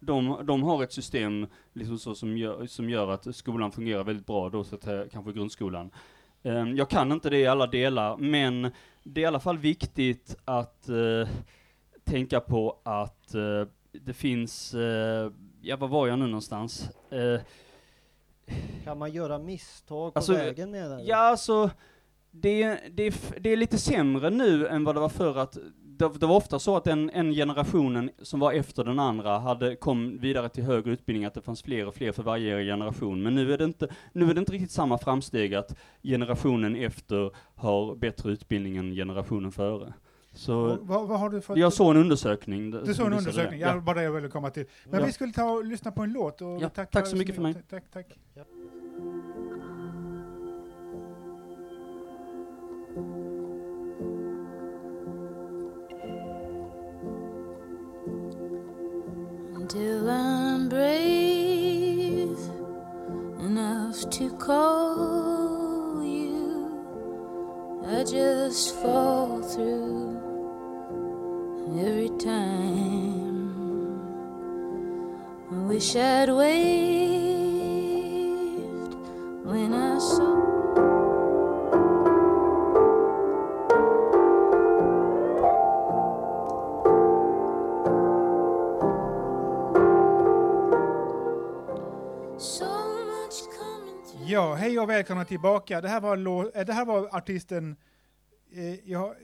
de, 0.00 0.46
de 0.46 0.62
har 0.62 0.82
ett 0.82 0.92
system 0.92 1.46
liksom 1.72 1.98
så 1.98 2.14
som, 2.14 2.38
gör, 2.38 2.66
som 2.66 2.90
gör 2.90 3.10
att 3.10 3.36
skolan 3.36 3.72
fungerar 3.72 4.04
väldigt 4.04 4.26
bra, 4.26 4.48
då 4.48 4.64
så 4.64 4.74
att 4.74 5.10
kanske 5.12 5.32
grundskolan. 5.32 5.90
Ehm, 6.42 6.76
jag 6.76 6.90
kan 6.90 7.12
inte 7.12 7.30
det 7.30 7.38
i 7.38 7.46
alla 7.46 7.66
delar, 7.66 8.16
men 8.16 8.70
det 9.02 9.20
är 9.20 9.22
i 9.22 9.26
alla 9.26 9.40
fall 9.40 9.58
viktigt 9.58 10.36
att 10.44 10.86
uh, 10.90 11.28
tänka 12.04 12.40
på 12.40 12.78
att 12.84 13.34
uh, 13.34 13.66
det 13.92 14.12
finns, 14.12 14.74
uh, 14.74 15.30
ja 15.60 15.76
var 15.76 15.88
var 15.88 16.06
jag 16.06 16.18
nu 16.18 16.26
någonstans? 16.26 16.90
Kan 18.84 18.98
man 18.98 19.12
göra 19.12 19.38
misstag 19.38 20.12
på 20.14 20.18
Alltså, 20.18 20.32
vägen 20.32 20.70
menar 20.70 20.96
du? 20.96 21.02
ja, 21.04 21.16
alltså, 21.16 21.70
det, 22.30 22.78
det, 22.92 23.14
det 23.40 23.50
är 23.50 23.56
lite 23.56 23.78
sämre 23.78 24.30
nu 24.30 24.66
än 24.66 24.84
vad 24.84 24.94
det 24.96 25.00
var 25.00 25.08
förr 25.08 25.36
att 25.38 25.56
det, 25.98 26.08
det 26.18 26.26
var 26.26 26.36
ofta 26.36 26.58
så 26.58 26.76
att 26.76 26.86
en, 26.86 27.10
en 27.10 27.32
generationen 27.32 28.10
som 28.22 28.40
var 28.40 28.52
efter 28.52 28.84
den 28.84 28.98
andra 28.98 29.38
hade, 29.38 29.76
kom 29.76 30.18
vidare 30.18 30.48
till 30.48 30.64
högre 30.64 30.90
utbildning, 30.90 31.24
att 31.24 31.34
det 31.34 31.42
fanns 31.42 31.62
fler 31.62 31.86
och 31.86 31.94
fler 31.94 32.12
för 32.12 32.22
varje 32.22 32.64
generation. 32.64 33.22
Men 33.22 33.34
nu 33.34 33.52
är 33.52 33.58
det 33.58 33.64
inte, 33.64 33.88
nu 34.12 34.30
är 34.30 34.34
det 34.34 34.38
inte 34.40 34.52
riktigt 34.52 34.70
samma 34.70 34.98
framsteg 34.98 35.54
att 35.54 35.76
generationen 36.02 36.76
efter 36.76 37.30
har 37.54 37.96
bättre 37.96 38.30
utbildning 38.32 38.76
än 38.76 38.94
generationen 38.94 39.52
före. 39.52 39.92
Så 40.32 40.78
vad, 40.80 41.08
vad 41.08 41.20
har 41.20 41.30
du 41.30 41.40
fått? 41.40 41.56
jag 41.58 41.72
såg 41.72 41.90
en 41.90 41.96
undersökning. 41.96 42.70
du 42.70 42.94
såg 42.94 43.06
en 43.06 43.12
undersökning, 43.12 43.60
det. 43.60 43.66
ja. 43.66 43.80
bara 43.80 43.96
det 43.96 44.02
jag 44.02 44.12
ville 44.12 44.28
komma 44.28 44.50
till. 44.50 44.66
Men 44.84 45.00
Ja. 45.00 45.06
vi 45.06 45.12
skulle 45.12 45.32
ta 45.32 45.50
och 45.50 45.64
lyssna 45.64 45.90
på 45.92 46.02
en 46.02 46.12
låt. 46.12 46.40
Och 46.40 46.62
Ja, 46.62 46.68
tack, 46.68 46.90
tack 46.90 47.06
så 47.06 47.16
mycket 47.16 47.34
för 47.34 47.42
mig. 47.42 47.54
Tack, 47.70 47.84
tack. 47.92 48.06
Until 59.74 60.08
I'm 60.08 60.68
brave 60.68 62.38
enough 63.40 64.08
to 64.10 64.30
call 64.36 66.00
you. 66.00 66.70
I 67.84 68.04
just 68.04 68.76
fall 68.76 69.42
through 69.42 70.20
every 71.76 72.10
time. 72.18 73.50
I 75.50 75.56
wish 75.66 75.96
I'd 75.96 76.30
waved 76.30 77.34
when 79.44 79.74
I 79.74 79.98
saw. 79.98 80.43
Ja, 94.34 94.54
hej 94.54 94.78
och 94.78 94.90
välkomna 94.90 95.24
tillbaka. 95.24 95.80
Det 95.80 95.88
här 95.88 96.00
var, 96.00 96.16
eh, 96.56 96.64
det 96.64 96.72
här 96.72 96.84
var 96.84 97.08
artisten, 97.16 97.76
eh, 98.52 98.90
ja, 98.90 99.14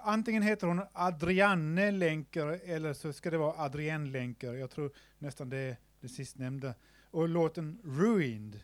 antingen 0.00 0.42
heter 0.42 0.66
hon 0.66 0.82
Adrianne 0.92 1.90
Lenker 1.90 2.60
eller 2.64 2.92
så 2.92 3.12
ska 3.12 3.30
det 3.30 3.38
vara 3.38 3.64
Adrienne 3.64 4.10
Lenker. 4.10 4.54
Jag 4.54 4.70
tror 4.70 4.92
nästan 5.18 5.48
det 5.48 5.56
är 5.56 5.76
det 6.00 6.08
sistnämnda. 6.08 6.74
Och 7.10 7.28
låten 7.28 7.80
Ruined. 7.84 8.60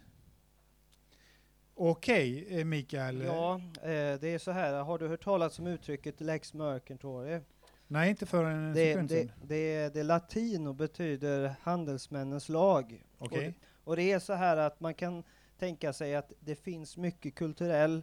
Okej, 1.75 2.47
eh, 2.49 2.64
Mikael. 2.64 3.23
Ja, 3.23 3.61
eh, 3.83 4.21
det 4.21 4.29
är 4.29 4.38
så 4.38 4.51
här. 4.51 4.83
Har 4.83 4.99
du 4.99 5.09
hört 5.09 5.25
talas 5.25 5.59
om 5.59 5.66
uttrycket 5.66 6.21
Lex 6.21 6.55
Mercantore? 6.55 7.42
Nej, 7.87 8.11
inte 8.11 8.27
för 8.27 8.45
en 8.45 8.73
Det, 8.75 8.92
sekund 8.92 9.09
det, 9.09 9.29
det, 9.42 9.95
det 9.95 10.03
latin 10.03 10.66
och 10.66 10.75
betyder 10.75 11.55
handelsmännens 11.62 12.49
lag. 12.49 13.05
Okej. 13.19 13.59
Och, 13.85 13.88
och 13.88 13.97
det 13.97 14.12
är 14.12 14.19
så 14.19 14.33
här 14.33 14.57
att 14.57 14.81
man 14.81 14.95
kan 14.95 15.23
tänka 15.59 15.92
sig 15.92 16.14
att 16.14 16.33
det 16.40 16.55
finns 16.55 16.97
mycket 16.97 17.35
kulturell 17.35 18.03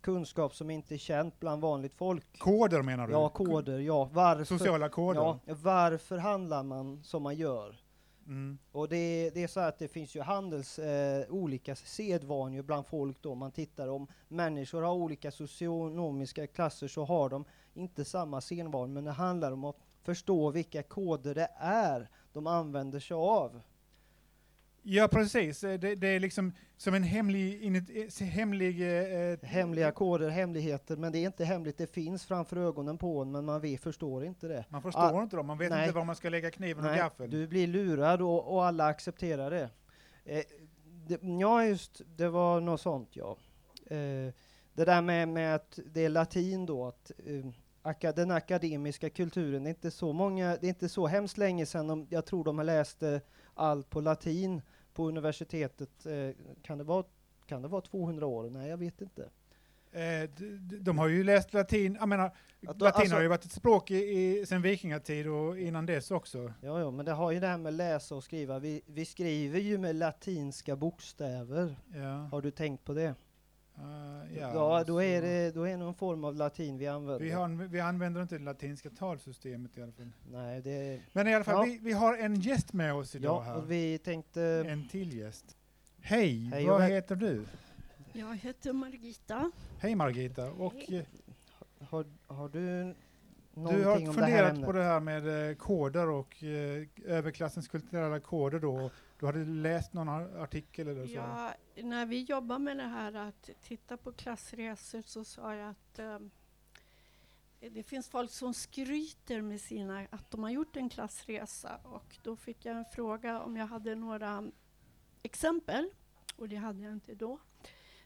kunskap 0.00 0.54
som 0.54 0.70
inte 0.70 0.94
är 0.94 0.98
känt 0.98 1.40
bland 1.40 1.62
vanligt 1.62 1.94
folk. 1.94 2.38
Koder 2.38 2.82
menar 2.82 3.06
du? 3.06 3.12
Ja, 3.12 3.28
koder, 3.28 3.78
ja. 3.78 4.10
Varför, 4.12 4.44
Sociala 4.44 4.88
koder? 4.88 5.20
ja, 5.20 5.38
varför 5.62 6.18
handlar 6.18 6.62
man 6.62 7.02
som 7.02 7.22
man 7.22 7.36
gör? 7.36 7.76
Mm. 8.26 8.58
Och 8.72 8.88
det, 8.88 9.30
det 9.34 9.42
är 9.42 9.48
så 9.48 9.60
att 9.60 9.78
det 9.78 9.88
finns 9.88 10.14
ju 10.16 10.20
handels, 10.20 10.78
eh, 10.78 11.30
olika 11.30 11.76
sedvanor 11.76 12.62
bland 12.62 12.86
folk 12.86 13.22
då. 13.22 13.34
Man 13.34 13.52
tittar 13.52 13.88
om 13.88 14.06
människor 14.28 14.82
har 14.82 14.92
olika 14.92 15.30
socionomiska 15.30 16.46
klasser 16.46 16.88
så 16.88 17.04
har 17.04 17.28
de 17.28 17.44
inte 17.74 18.04
samma 18.04 18.40
sedvanor. 18.40 18.86
Men 18.86 19.04
det 19.04 19.10
handlar 19.10 19.52
om 19.52 19.64
att 19.64 19.76
förstå 20.02 20.50
vilka 20.50 20.82
koder 20.82 21.34
det 21.34 21.50
är 21.58 22.08
de 22.32 22.46
använder 22.46 23.00
sig 23.00 23.14
av. 23.14 23.60
Ja, 24.88 25.08
precis. 25.08 25.64
Eh, 25.64 25.78
Det, 25.78 25.94
det 25.94 26.08
är 26.08 26.20
liksom 26.20 26.52
som 26.76 26.94
en 26.94 27.02
hemlig... 27.02 27.76
eh, 27.76 28.26
hemlig 28.26 28.80
eh, 29.32 29.38
Hemliga 29.42 29.90
koder, 29.92 30.28
hemligheter, 30.28 30.96
men 30.96 31.12
det 31.12 31.18
är 31.18 31.26
inte 31.26 31.44
hemligt. 31.44 31.78
Det 31.78 31.86
finns 31.86 32.24
framför 32.24 32.56
ögonen 32.56 32.98
på 32.98 33.22
en, 33.22 33.30
men 33.32 33.44
man 33.44 33.60
vet, 33.60 33.80
förstår 33.80 34.24
inte 34.24 34.48
det. 34.48 34.64
Man 34.68 34.82
förstår 34.82 35.18
Ah, 35.18 35.22
inte 35.22 35.36
dem, 35.36 35.46
man 35.46 35.58
vet 35.58 35.70
nej. 35.70 35.82
inte 35.86 35.94
var 35.94 36.04
man 36.04 36.16
ska 36.16 36.28
lägga 36.28 36.50
kniven 36.50 36.84
och 36.84 36.90
Nej, 36.90 36.98
gaffeln. 37.00 37.30
du 37.30 37.46
blir 37.46 37.66
lurad 37.66 38.22
och, 38.22 38.52
och 38.54 38.64
alla 38.64 38.86
accepterar 38.86 39.50
det. 39.50 39.70
Eh, 40.24 40.42
det. 41.06 41.18
Ja, 41.40 41.64
just 41.64 42.02
det 42.16 42.28
var 42.28 42.60
något 42.60 42.80
sånt, 42.80 43.08
ja. 43.12 43.36
Eh, 43.86 44.32
det 44.74 44.84
där 44.84 45.02
med, 45.02 45.28
med 45.28 45.54
att 45.54 45.78
det 45.92 46.04
är 46.04 46.08
latin 46.08 46.66
då, 46.66 46.86
att 46.86 47.10
eh, 47.26 47.46
aka, 47.82 48.12
den 48.12 48.30
akademiska 48.30 49.10
kulturen, 49.10 49.62
det 49.64 49.68
är 49.68 49.74
inte 49.74 49.90
så 49.90 50.12
många, 50.12 50.56
det 50.60 50.66
är 50.66 50.68
inte 50.68 50.88
så 50.88 51.06
hemskt 51.06 51.38
länge 51.38 51.66
sedan 51.66 51.86
de, 51.86 52.06
jag 52.10 52.26
tror 52.26 52.44
de 52.44 52.58
har 52.58 52.64
läst 52.64 53.02
allt 53.54 53.90
på 53.90 54.00
latin 54.00 54.62
på 54.96 55.08
universitetet. 55.08 56.06
Eh, 56.06 56.30
kan, 56.62 56.78
det 56.78 56.84
vara, 56.84 57.04
kan 57.46 57.62
det 57.62 57.68
vara 57.68 57.80
200 57.80 58.26
år? 58.26 58.50
Nej, 58.50 58.68
jag 58.68 58.76
vet 58.76 59.00
inte. 59.00 59.28
Eh, 59.92 60.30
de 60.80 60.98
har 60.98 61.08
ju 61.08 61.24
läst 61.24 61.54
latin, 61.54 61.96
jag 62.00 62.08
menar, 62.08 62.30
då- 62.60 62.68
latin 62.84 63.00
alltså- 63.00 63.14
har 63.14 63.22
ju 63.22 63.28
varit 63.28 63.44
ett 63.44 63.52
språk 63.52 63.90
i, 63.90 63.94
i, 63.96 64.46
sen 64.46 64.62
vikingatid 64.62 65.28
och 65.28 65.58
innan 65.58 65.86
dess 65.86 66.10
också. 66.10 66.52
Ja, 66.62 66.80
ja, 66.80 66.90
men 66.90 67.04
det 67.04 67.12
har 67.12 67.30
ju 67.32 67.40
det 67.40 67.46
här 67.46 67.58
med 67.58 67.74
läsa 67.74 68.14
och 68.14 68.24
skriva. 68.24 68.58
Vi, 68.58 68.82
vi 68.86 69.04
skriver 69.04 69.60
ju 69.60 69.78
med 69.78 69.96
latinska 69.96 70.76
bokstäver. 70.76 71.76
Ja, 71.94 72.28
Har 72.32 72.42
du 72.42 72.50
tänkt 72.50 72.84
på 72.84 72.94
det? 72.94 73.14
Eh, 73.78 73.82
Ja, 74.38 74.50
ja, 74.54 74.84
då, 74.86 75.02
är 75.02 75.22
det, 75.22 75.54
då 75.54 75.62
är 75.62 75.70
det 75.70 75.76
någon 75.76 75.94
form 75.94 76.24
av 76.24 76.34
latin 76.34 76.78
vi 76.78 76.86
använder. 76.86 77.24
Vi, 77.24 77.30
har, 77.30 77.48
vi 77.68 77.80
använder 77.80 78.22
inte 78.22 78.38
det 78.38 78.44
latinska 78.44 78.90
talsystemet 78.90 79.78
i 79.78 79.82
alla 79.82 79.92
fall. 79.92 80.10
Nej, 80.32 80.60
det... 80.62 81.00
Men 81.12 81.28
i 81.28 81.34
alla 81.34 81.44
fall, 81.44 81.54
Ja. 81.54 81.62
vi, 81.62 81.78
vi 81.82 81.92
har 81.92 82.16
en 82.16 82.34
gäst 82.34 82.72
med 82.72 82.94
oss 82.94 83.14
idag 83.14 83.36
Ja, 83.36 83.40
här. 83.40 83.56
och 83.56 83.70
vi 83.70 83.98
tänkte... 83.98 84.42
En 84.68 84.88
till 84.88 85.16
gäst. 85.18 85.56
Hej, 86.00 86.50
Hej 86.52 86.66
vad 86.66 86.82
heter 86.82 87.16
du? 87.16 87.44
Jag 88.12 88.36
heter 88.36 88.72
Margita. 88.72 89.50
Hej 89.78 89.94
Margita. 89.94 90.50
Och 90.50 90.92
eh, 90.92 91.02
Har, 91.88 92.04
har 92.26 92.48
du 92.48 92.94
du 93.54 93.60
har 93.60 93.68
om 93.68 94.04
det 94.04 94.06
här 94.06 94.12
funderat 94.12 94.50
ämnet? 94.50 94.66
på 94.66 94.72
det 94.72 94.82
här 94.82 95.00
med 95.00 95.50
eh, 95.50 95.56
koder 95.56 96.08
och 96.08 96.44
eh, 96.44 96.82
överklassens 97.04 97.68
kulturella 97.68 98.20
koder 98.20 98.58
då. 98.58 98.90
Du 99.18 99.26
hade 99.26 99.44
läst 99.44 99.92
någon 99.92 100.08
artikel 100.08 100.88
eller 100.88 101.06
så? 101.06 101.14
Ja, 101.14 101.54
när 101.76 102.06
vi 102.06 102.22
jobbade 102.22 102.60
med 102.60 102.76
det 102.76 102.82
här 102.82 103.14
att 103.14 103.50
titta 103.62 103.96
på 103.96 104.12
klassresor 104.12 105.02
så 105.02 105.24
sa 105.24 105.54
jag 105.54 105.70
att 105.70 105.98
ehm, 105.98 106.30
det 107.60 107.82
finns 107.82 108.08
folk 108.08 108.30
som 108.30 108.54
skryter 108.54 109.40
med 109.40 109.60
sina, 109.60 110.06
att 110.10 110.30
de 110.30 110.42
har 110.42 110.50
gjort 110.50 110.76
en 110.76 110.88
klassresa 110.88 111.76
och 111.76 112.18
då 112.22 112.36
fick 112.36 112.64
jag 112.64 112.76
en 112.76 112.84
fråga 112.84 113.40
om 113.40 113.56
jag 113.56 113.66
hade 113.66 113.94
några 113.94 114.50
exempel 115.22 115.90
och 116.36 116.48
det 116.48 116.56
hade 116.56 116.82
jag 116.82 116.92
inte 116.92 117.14
då. 117.14 117.38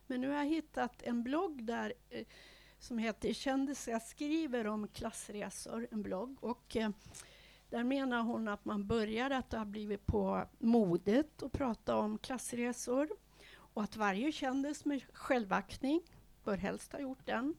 Men 0.07 0.21
nu 0.21 0.29
har 0.29 0.35
jag 0.35 0.45
hittat 0.45 1.03
en 1.03 1.23
blogg 1.23 1.63
där 1.63 1.93
eh, 2.09 2.25
som 2.79 2.97
heter 2.97 3.33
Kändisar 3.33 3.99
skriver 3.99 4.67
om 4.67 4.87
klassresor, 4.87 5.87
en 5.91 6.01
blogg. 6.01 6.43
Och 6.43 6.75
eh, 6.75 6.89
där 7.71 7.83
menar 7.83 8.21
hon 8.23 8.47
att 8.47 8.65
man 8.65 8.87
börjar 8.87 9.29
att 9.29 9.49
det 9.49 9.57
har 9.57 9.65
blivit 9.65 10.05
på 10.05 10.47
modet 10.59 11.43
att 11.43 11.51
prata 11.51 11.95
om 11.97 12.17
klassresor 12.17 13.09
och 13.55 13.83
att 13.83 13.95
varje 13.95 14.31
kändis 14.31 14.85
med 14.85 15.01
självaktning 15.13 16.01
bör 16.43 16.57
helst 16.57 16.91
ha 16.93 16.99
gjort 16.99 17.25
den. 17.25 17.55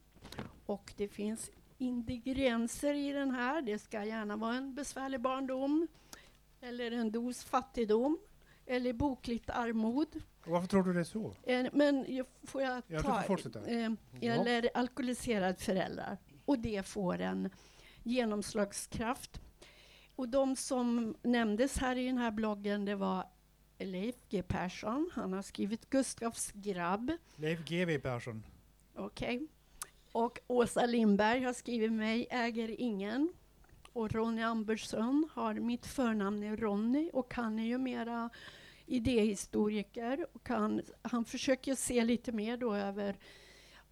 Och 0.66 0.92
det 0.96 1.09
finns 1.09 1.51
ingredienser 1.79 2.94
i 2.94 3.12
den 3.12 3.31
här. 3.31 3.62
Det 3.62 3.79
ska 3.79 4.05
gärna 4.05 4.37
vara 4.37 4.55
en 4.55 4.75
besvärlig 4.75 5.20
barndom 5.20 5.88
eller 6.61 6.90
en 6.92 7.12
dos 7.12 7.44
fattigdom 7.44 8.18
eller 8.66 8.92
bokligt 8.92 9.51
armod. 9.51 10.22
Varför 10.46 10.68
tror 10.68 10.83
du 10.83 10.92
det 10.92 11.01
är 11.01 11.05
så? 11.05 11.35
Eh, 11.42 11.66
Men 11.72 12.05
jag- 12.16 12.27
får 12.42 12.62
jag 12.62 12.83
Ja, 12.87 13.03
ta... 13.03 13.14
får 13.14 13.22
fortsätta. 13.22 13.66
Eh, 13.66 13.92
eller 14.20 14.70
alkoholiserad 14.75 15.61
föräldrar. 15.61 16.18
Och 16.44 16.59
det 16.59 16.87
får 16.87 17.20
en 17.20 17.51
genomslagskraft. 18.03 19.40
Och 20.16 20.29
de 20.29 20.57
som 20.57 21.14
nämndes 21.22 21.79
här 21.79 21.96
i 21.96 22.07
den 22.07 22.18
här 22.18 22.31
bloggen, 22.31 22.85
det 22.85 22.94
var 22.94 23.27
Leif 23.79 24.16
G 24.29 24.42
Persson. 24.42 25.11
Han 25.12 25.33
har 25.33 25.42
skrivit 25.42 25.90
Gustavs 25.90 26.53
grabb. 26.53 27.12
Leif 27.37 27.64
GW 27.64 27.98
Persson. 27.98 28.42
Okej. 28.94 29.46
Och 30.12 30.38
Åsa 30.46 30.87
Lindberg 30.87 31.44
har 31.44 31.53
skrivit 31.53 31.92
mig 31.92 32.27
äger 32.31 32.81
ingen. 32.81 33.33
Och 33.92 34.12
Ronny 34.12 34.42
Ambersson 34.42 35.29
har 35.33 35.55
mitt 35.55 35.87
förnamn 35.87 36.42
är 36.42 36.57
Ronny 36.57 37.11
och 37.12 37.35
han 37.35 37.59
är 37.59 37.66
ju 37.66 37.79
mera 37.79 38.31
idéhistoriker. 38.87 40.27
Och 40.33 40.48
han, 40.48 40.83
han 41.03 41.25
försöker 41.25 41.75
se 41.75 42.05
lite 42.05 42.33
mer 42.33 42.57
då 42.57 42.75
över 42.75 43.16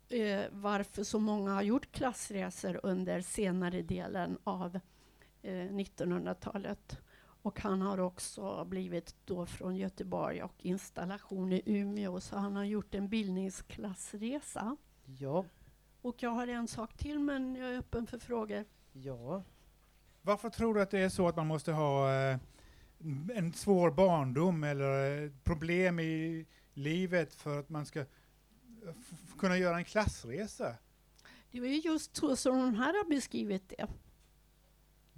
eh, 0.09 0.44
varför 0.50 1.04
så 1.04 1.18
många 1.18 1.54
har 1.54 1.62
gjort 1.62 1.92
klassresor 1.92 2.80
under 2.83 3.20
senare 3.20 3.83
delen 3.83 4.38
av 4.44 4.80
eh, 5.42 5.50
1900-talet. 5.53 7.00
Och 7.42 7.61
han 7.61 7.81
har 7.83 7.98
också 7.98 8.64
blivit 8.64 9.14
då 9.24 9.46
från 9.46 9.76
Göteborg 9.76 10.42
och 10.42 10.55
installation 10.59 11.53
i 11.53 11.62
Umeå, 11.66 12.20
så 12.20 12.37
han 12.37 12.57
har 12.57 12.64
gjort 12.64 12.94
en 12.94 13.09
bildningsklassresa. 13.09 14.76
Ja, 15.18 15.44
Och 16.03 16.22
jag 16.22 16.31
har 16.31 16.46
en 16.46 16.68
sak 16.68 16.96
till, 16.96 17.18
men 17.18 17.57
jag 17.57 17.74
är 17.74 17.79
öppen 17.79 18.07
för 18.07 18.18
frågor. 18.18 18.64
ja. 18.92 19.42
Varför 20.22 20.50
tror 20.50 20.74
du 20.74 20.83
att 20.83 20.90
det 20.90 20.98
är 20.98 21.09
så 21.09 21.29
att 21.29 21.37
man 21.37 21.46
måste 21.46 21.72
ha 21.72 22.14
eh, 22.14 22.38
en 23.35 23.53
svår 23.53 23.90
barndom 23.90 24.64
eller 24.64 25.22
eh, 25.24 25.31
problem 25.44 26.00
i 26.00 26.46
livet 26.74 27.35
för 27.35 27.61
att 27.61 27.68
man 27.68 27.87
ska 27.87 28.05
kunna 29.38 29.59
göra 29.59 29.76
en 29.76 29.85
klassresa? 29.85 30.74
Det 31.50 31.59
är 31.59 31.64
ju 31.64 31.81
just 31.81 32.16
så 32.16 32.37
som 32.37 32.59
de 32.59 32.74
här 32.74 32.92
har 32.92 33.09
beskrivit 33.09 33.68
det. 33.68 33.87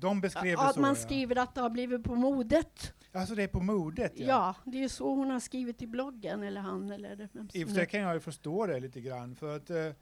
De 0.03 0.21
beskrev 0.21 0.57
det 0.57 0.62
att 0.62 0.75
så. 0.75 0.81
man 0.81 0.91
ja. 0.91 0.95
skriver 0.95 1.38
att 1.38 1.55
det 1.55 1.61
har 1.61 1.71
blivit 1.71 2.05
på 2.05 2.15
modet. 2.15 2.95
Alltså 3.12 3.35
det 3.35 3.43
är 3.43 3.49
på 3.49 3.61
modet 3.61 4.12
Ja. 4.17 4.27
ja. 4.27 4.71
det 4.73 4.85
är 4.85 4.88
så 4.88 5.15
hon 5.15 5.31
har 5.31 5.41
skrivit 5.41 5.83
i 5.83 5.87
bloggen, 5.87 6.43
eller 6.43 6.61
han 6.61 6.91
eller 6.91 7.17
det- 7.17 7.29
vem 7.33 7.49
I 7.53 7.65
och 7.65 7.69
för 7.69 7.75
det- 7.75 7.81
sig 7.81 7.87
kan 7.87 8.01
jag 8.01 8.15
ju 8.15 8.21
förstå 8.21 8.67
det 8.67 8.81
lite 8.81 9.01
grann, 9.01 9.35
för 9.37 9.57
att 9.57 9.71
eh, 9.71 9.93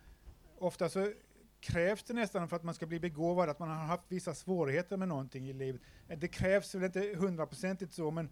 ofta 0.59 0.89
så 0.89 1.13
krävs 1.61 2.03
det 2.03 2.15
nästan 2.15 2.49
för 2.49 2.57
att 2.57 2.63
man 2.63 2.75
ska 2.75 2.87
bli 2.87 3.01
begåvad 3.01 3.49
att 3.49 3.59
man 3.59 3.69
har 3.69 3.77
haft 3.87 4.05
vissa 4.09 4.35
svårigheter 4.35 4.97
med 4.97 5.09
någonting 5.09 5.49
i 5.49 5.53
livet. 5.53 5.81
Eh, 6.09 6.19
Det 6.19 6.29
krävs 6.29 6.75
väl 6.75 6.85
inte 6.85 7.15
hundraprocentigt 7.19 7.93
så, 7.93 8.11
men 8.11 8.29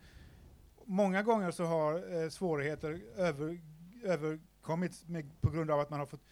många 0.84 1.22
gånger 1.22 1.50
så 1.50 1.64
har 1.64 2.22
eh, 2.22 2.28
svårigheter 2.28 3.00
över, 3.16 3.60
överkommits 4.02 5.06
med, 5.06 5.40
på 5.40 5.50
grund 5.50 5.70
av 5.70 5.80
att 5.80 5.90
man 5.90 5.98
har 5.98 6.06
fått 6.06 6.24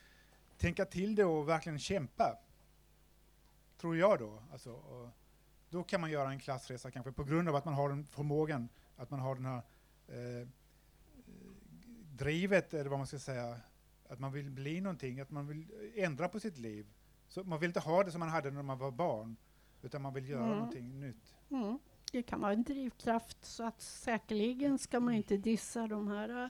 tänka 0.58 0.84
till 0.84 1.14
det 1.14 1.24
och 1.24 1.48
verkligen 1.48 1.78
kämpa. 1.78 2.38
Tror 3.80 3.96
jag 3.96 4.18
då. 4.18 4.42
Alltså, 4.52 4.70
och 4.72 5.08
då 5.76 5.82
kan 5.82 6.00
man 6.00 6.10
göra 6.10 6.30
en 6.30 6.38
klassresa 6.38 6.90
kanske 6.90 7.12
på 7.12 7.24
grund 7.24 7.48
av 7.48 7.56
att 7.56 7.64
man 7.64 7.74
har 7.74 7.88
den 7.88 8.04
förmågan, 8.04 8.68
att 8.96 9.10
man 9.10 9.20
har 9.20 9.34
den 9.34 9.44
här 9.44 9.62
eh, 10.08 10.48
drivet, 12.10 12.74
eller 12.74 12.90
vad 12.90 12.98
man 12.98 13.06
ska 13.06 13.18
säga, 13.18 13.56
att 14.08 14.20
man 14.20 14.32
vill 14.32 14.50
bli 14.50 14.80
någonting, 14.80 15.20
att 15.20 15.30
man 15.30 15.46
vill 15.46 15.66
ändra 15.94 16.28
på 16.28 16.40
sitt 16.40 16.58
liv. 16.58 16.86
Så 17.28 17.44
man 17.44 17.58
vill 17.60 17.68
inte 17.70 17.80
ha 17.80 18.04
det 18.04 18.10
som 18.10 18.18
man 18.20 18.28
hade 18.28 18.50
när 18.50 18.62
man 18.62 18.78
var 18.78 18.90
barn, 18.90 19.36
utan 19.82 20.02
man 20.02 20.14
vill 20.14 20.28
göra 20.28 20.44
Mm. 20.44 20.56
någonting 20.56 21.00
nytt. 21.00 21.34
Mm. 21.50 21.78
Det 22.12 22.22
kan 22.22 22.40
vara 22.40 22.52
en 22.52 22.62
drivkraft, 22.62 23.44
så 23.44 23.64
att 23.64 23.80
säkerligen 23.80 24.78
ska 24.78 25.00
man 25.00 25.14
inte 25.14 25.36
dissa 25.36 25.86
de 25.86 26.08
här 26.08 26.42
eh, 26.44 26.48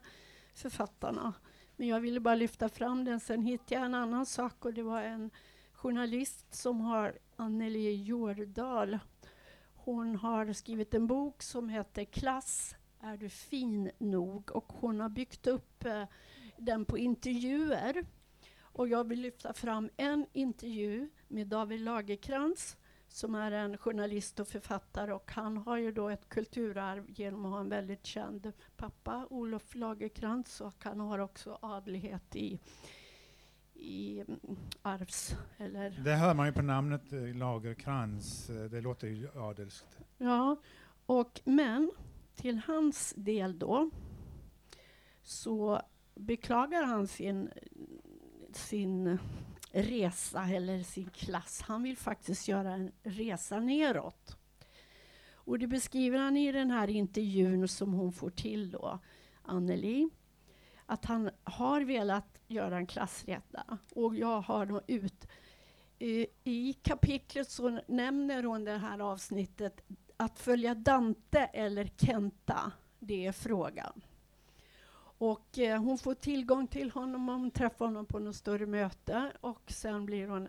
författarna. 0.55 1.35
Men 1.77 1.89
jag 1.89 2.01
ville 2.01 2.21
bara 2.21 2.35
lyfta 2.35 2.69
fram 2.69 3.05
den. 3.05 3.21
Sen 3.21 3.43
hittade 3.43 3.75
jag 3.75 3.85
en 3.85 3.95
annan 3.95 4.27
sak 4.27 4.65
och 4.65 4.75
det 4.75 4.83
var 4.83 5.03
en 5.03 5.31
journalist 5.73 6.55
som 6.55 6.81
har 6.81 7.19
Anneli 7.37 8.03
Jordal. 8.03 8.99
Hon 9.87 10.17
har 10.17 10.53
skrivit 10.53 10.95
en 10.95 11.07
bok 11.07 11.43
som 11.43 11.69
heter 11.69 12.05
Klass, 12.05 12.77
är 13.01 13.17
du 13.17 13.29
fin 13.29 13.91
nog? 13.99 14.57
Och 14.57 14.73
hon 14.73 15.01
har 15.01 15.09
byggt 15.09 15.47
upp 15.47 15.85
eh, 15.85 16.05
den 16.57 16.85
på 16.85 16.99
intervjuer. 16.99 18.07
Och 18.61 18.89
jag 18.89 19.09
vill 19.09 19.21
lyfta 19.21 19.53
fram 19.53 19.91
en 19.97 20.27
intervju 20.33 21.09
med 21.29 21.47
David 21.47 21.81
Lagerkrans 21.81 22.77
som 23.09 23.35
är 23.35 23.53
en 23.53 23.79
journalist 23.79 24.41
och 24.41 24.49
författare 24.49 25.13
och 25.13 25.31
han 25.33 25.57
har 25.57 25.77
ju 25.77 25.93
då 25.93 26.09
ett 26.09 26.29
kulturarv 26.29 27.05
genom 27.09 27.45
att 27.45 27.53
ha 27.53 27.61
en 27.61 27.69
väldigt 27.69 28.07
känd 28.07 28.53
pappa, 28.77 29.27
Olof 29.31 29.75
Lagerkrans, 29.75 30.61
och 30.61 30.85
han 30.85 31.01
har 31.01 31.19
också 31.19 31.59
adlighet 31.63 32.37
i, 32.37 32.59
i 33.79 34.25
mm, 34.29 34.41
arvs... 34.83 35.37
Eller, 35.59 35.91
Det 36.05 36.15
hör 36.15 36.35
man 36.35 36.47
ju 36.47 36.53
på 36.53 36.63
namnet 36.63 37.13
eh, 37.13 37.37
Lagerkrans, 37.37 38.51
eh, 38.51 38.65
det 38.65 38.81
låter 38.81 39.09
ju 39.09 39.29
adelskt. 39.41 39.99
ja, 40.19 40.57
och 41.07 41.41
men 41.45 41.91
till 42.35 42.61
hans 42.67 43.15
del 43.17 43.59
då 43.59 43.91
så 45.23 45.83
beklagar 46.15 46.83
han 46.83 47.07
sin, 47.07 47.51
sin 48.53 49.19
resa 49.71 50.45
eller 50.49 50.83
sin 50.83 51.11
klass. 51.11 51.61
Han 51.63 51.83
vill 51.83 51.97
faktiskt 51.97 52.49
göra 52.49 52.73
en 52.73 52.93
resa 53.03 53.61
neråt. 53.61 54.37
Och 55.35 55.59
det 55.59 55.67
beskriver 55.67 56.19
han 56.19 56.37
i 56.37 56.53
den 56.53 56.71
här 56.71 56.89
intervjun 56.89 57.69
som 57.69 57.93
hon 57.93 58.13
får 58.13 58.31
till 58.31 58.71
då, 58.71 58.99
Anneli. 59.43 60.09
Att 60.87 61.05
han 61.05 61.31
har 61.45 61.81
velat 61.81 62.41
göra 62.47 62.77
en 62.77 62.87
klassrätta. 62.87 63.79
och 63.95 64.17
jag 64.17 64.41
har 64.41 64.67
då 64.67 64.81
ut 64.87 65.29
i, 65.99 66.27
I 66.45 66.73
kapitlet 66.73 67.51
så 67.51 67.81
nämner 67.87 68.43
hon 68.43 68.65
det 68.65 68.79
här 68.79 68.99
avsnittet 68.99 69.81
att 70.17 70.39
följa 70.39 70.75
Dante 70.75 71.39
eller 71.39 71.91
Kenta, 71.97 72.73
det 72.99 73.27
är 73.27 73.33
frågan. 73.33 74.03
Och 75.19 75.59
eh, 75.59 75.83
hon 75.83 75.99
får 75.99 76.15
tillgång 76.15 76.67
till 76.67 76.91
honom 76.91 77.29
om 77.29 77.41
hon 77.41 77.51
träffar 77.51 77.85
honom 77.85 78.07
på 78.07 78.19
något 78.19 78.37
större 78.37 78.67
möte 78.67 79.33
och 79.41 79.63
sen 79.73 80.07
blir 80.07 80.29
hon 80.29 80.49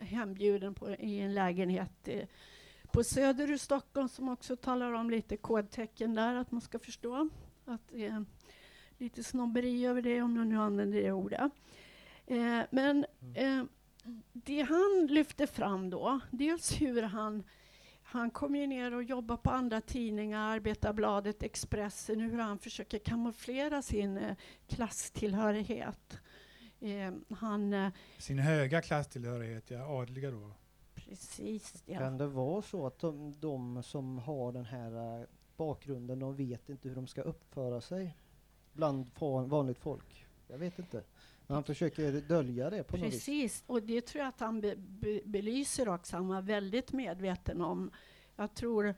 hembjuden 0.00 0.74
på, 0.74 0.90
i 0.90 1.20
en 1.20 1.34
lägenhet 1.34 2.08
eh, 2.08 2.28
på 2.92 3.04
Söder 3.04 3.52
i 3.52 3.58
Stockholm 3.58 4.08
som 4.08 4.28
också 4.28 4.56
talar 4.56 4.92
om 4.92 5.10
lite 5.10 5.36
kodtecken 5.36 6.14
där, 6.14 6.34
att 6.34 6.50
man 6.50 6.60
ska 6.60 6.78
förstå 6.78 7.28
att 7.64 7.94
eh, 7.94 8.20
lite 9.00 9.24
snobberi 9.24 9.86
över 9.86 10.02
det, 10.02 10.22
om 10.22 10.36
jag 10.36 10.46
nu 10.46 10.56
använder 10.56 11.02
det 11.02 11.12
ordet. 11.12 11.52
Eh, 12.26 12.60
men 12.70 13.06
eh, 13.34 13.62
det 14.32 14.62
han 14.62 15.06
lyfter 15.10 15.46
fram 15.46 15.90
då, 15.90 16.20
dels 16.30 16.80
hur 16.80 17.02
han 17.02 17.42
han 18.02 18.30
kom 18.30 18.56
ju 18.56 18.66
ner 18.66 18.94
och 18.94 19.02
jobbade 19.02 19.40
på 19.42 19.50
andra 19.50 19.80
tidningar, 19.80 20.54
Arbetarbladet, 20.54 21.42
Expressen, 21.42 22.20
hur 22.20 22.38
han 22.38 22.58
försöker 22.58 22.98
kamouflera 22.98 23.82
sin 23.82 24.16
eh, 24.16 24.36
klasstillhörighet. 24.68 26.18
Eh, 26.80 27.12
han, 27.36 27.72
eh, 27.72 27.90
Sin 28.18 28.38
höga 28.38 28.82
klasstillhörighet, 28.82 29.70
ja, 29.70 30.00
adliga 30.00 30.30
då. 30.30 30.50
precis, 30.94 31.82
ja. 31.86 31.98
Kan 31.98 32.18
det 32.18 32.26
vara 32.26 32.62
så 32.62 32.86
att 32.86 32.98
de, 32.98 33.34
de 33.40 33.82
som 33.82 34.18
har 34.18 34.52
den 34.52 34.64
här 34.64 35.20
eh, 35.20 35.26
bakgrunden, 35.56 36.18
de 36.18 36.36
vet 36.36 36.68
inte 36.68 36.88
hur 36.88 36.96
de 36.96 37.06
ska 37.06 37.22
uppföra 37.22 37.80
sig 37.80 38.16
bland 38.72 39.10
vanligt 39.48 39.78
folk? 39.78 40.26
Jag 40.48 40.58
vet 40.58 40.78
inte. 40.78 41.02
Men 41.46 41.54
han 41.54 41.64
försöker 41.64 42.12
dölja 42.12 42.70
det 42.70 42.82
på 42.82 42.96
något 42.96 43.06
vis. 43.06 43.14
Precis, 43.14 43.64
och 43.66 43.82
det 43.82 44.00
tror 44.00 44.20
jag 44.20 44.28
att 44.28 44.40
han 44.40 44.60
be, 44.60 44.76
be, 44.76 45.20
belyser 45.24 45.88
också. 45.88 46.16
Han 46.16 46.28
var 46.28 46.42
väldigt 46.42 46.92
medveten 46.92 47.60
om. 47.60 47.90
Jag 48.36 48.54
tror 48.54 48.94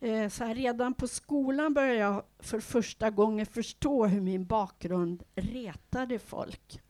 eh, 0.00 0.28
så 0.28 0.44
här, 0.44 0.54
redan 0.54 0.94
på 0.94 1.08
skolan 1.08 1.74
började 1.74 1.98
jag 1.98 2.22
för 2.38 2.60
första 2.60 3.10
gången 3.10 3.46
förstå 3.46 4.06
hur 4.06 4.20
min 4.20 4.46
bakgrund 4.46 5.22
retade 5.34 6.18
folk. 6.18 6.80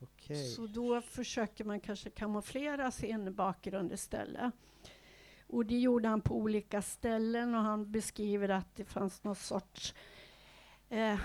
Okej. 0.00 0.48
Så 0.48 0.66
då 0.66 1.00
försöker 1.00 1.64
man 1.64 1.80
kanske 1.80 2.10
kamouflera 2.10 2.90
sin 2.90 3.34
bakgrund 3.34 3.92
istället. 3.92 4.52
Och 5.46 5.66
det 5.66 5.78
gjorde 5.78 6.08
han 6.08 6.20
på 6.20 6.36
olika 6.36 6.82
ställen 6.82 7.54
och 7.54 7.60
han 7.60 7.92
beskriver 7.92 8.48
att 8.48 8.76
det 8.76 8.84
fanns 8.84 9.24
någon 9.24 9.36
sorts 9.36 9.94
Eh, 10.88 11.18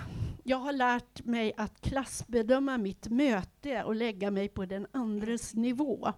jag 0.44 0.56
har 0.56 0.72
lärt 0.72 1.24
mig 1.24 1.52
att 1.56 1.80
klassbedöma 1.80 2.78
mitt 2.78 3.08
möte 3.08 3.84
och 3.84 3.94
lägga 3.94 4.30
mig 4.30 4.48
på 4.48 4.64
den 4.64 4.86
andres 4.92 5.54
nivå. 5.54 6.12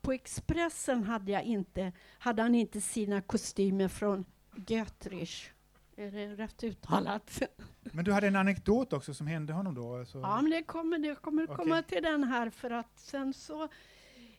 På 0.00 0.12
Expressen 0.12 1.04
hade, 1.04 1.32
jag 1.32 1.42
inte, 1.42 1.92
hade 2.18 2.42
han 2.42 2.54
inte 2.54 2.80
sina 2.80 3.20
kostymer 3.20 3.88
från 3.88 4.24
Götrich. 4.66 5.50
Är 5.96 6.10
det 6.10 6.26
rätt 6.34 6.64
uttalat? 6.64 7.42
Men 7.82 8.04
du 8.04 8.12
hade 8.12 8.26
en 8.26 8.36
anekdot 8.36 8.92
också 8.92 9.14
som 9.14 9.26
hände 9.26 9.52
honom 9.52 9.74
då? 9.74 9.96
Alltså. 9.96 10.18
Ja, 10.18 10.42
men 10.42 10.50
det 10.50 10.62
kommer, 10.62 10.98
det 10.98 11.14
kommer 11.14 11.44
Okej. 11.44 11.56
komma 11.56 11.82
till 11.82 12.02
den 12.02 12.24
här 12.24 12.50
för 12.50 12.70
att 12.70 12.98
sen 12.98 13.32
så 13.32 13.68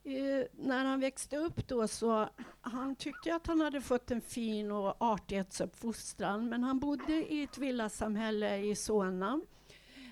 eh, 0.06 0.48
när 0.52 0.86
han 0.86 1.00
växte 1.00 1.38
upp 1.38 1.68
då 1.68 1.88
så 1.88 2.30
han 2.62 2.96
tyckte 2.96 3.36
att 3.36 3.48
han 3.48 3.62
hade 3.62 3.82
fått 3.82 4.12
en 4.12 4.22
fin 4.22 4.72
och 4.72 4.96
artighetsuppfostran 5.00 6.50
men 6.50 6.64
han 6.64 6.80
bodde 6.80 7.14
i 7.34 7.44
ett 7.44 7.58
villasamhälle 7.58 8.58
i 8.58 8.76
Solna. 8.76 9.42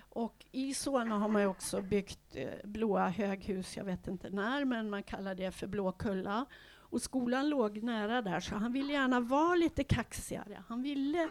Och 0.09 0.45
i 0.51 0.73
Solna 0.73 1.17
har 1.17 1.27
man 1.27 1.41
ju 1.41 1.47
också 1.47 1.81
byggt 1.81 2.35
eh, 2.35 2.49
blåa 2.63 3.09
höghus, 3.09 3.77
jag 3.77 3.83
vet 3.83 4.07
inte 4.07 4.29
när, 4.29 4.65
men 4.65 4.89
man 4.89 5.03
kallar 5.03 5.35
det 5.35 5.51
för 5.51 5.67
Blåkulla. 5.67 6.45
Och 6.93 7.01
skolan 7.01 7.49
låg 7.49 7.83
nära 7.83 8.21
där, 8.21 8.39
så 8.39 8.55
han 8.55 8.73
ville 8.73 8.93
gärna 8.93 9.19
vara 9.19 9.55
lite 9.55 9.83
kaxigare. 9.83 10.63
Han 10.67 10.83
ville, 10.83 11.29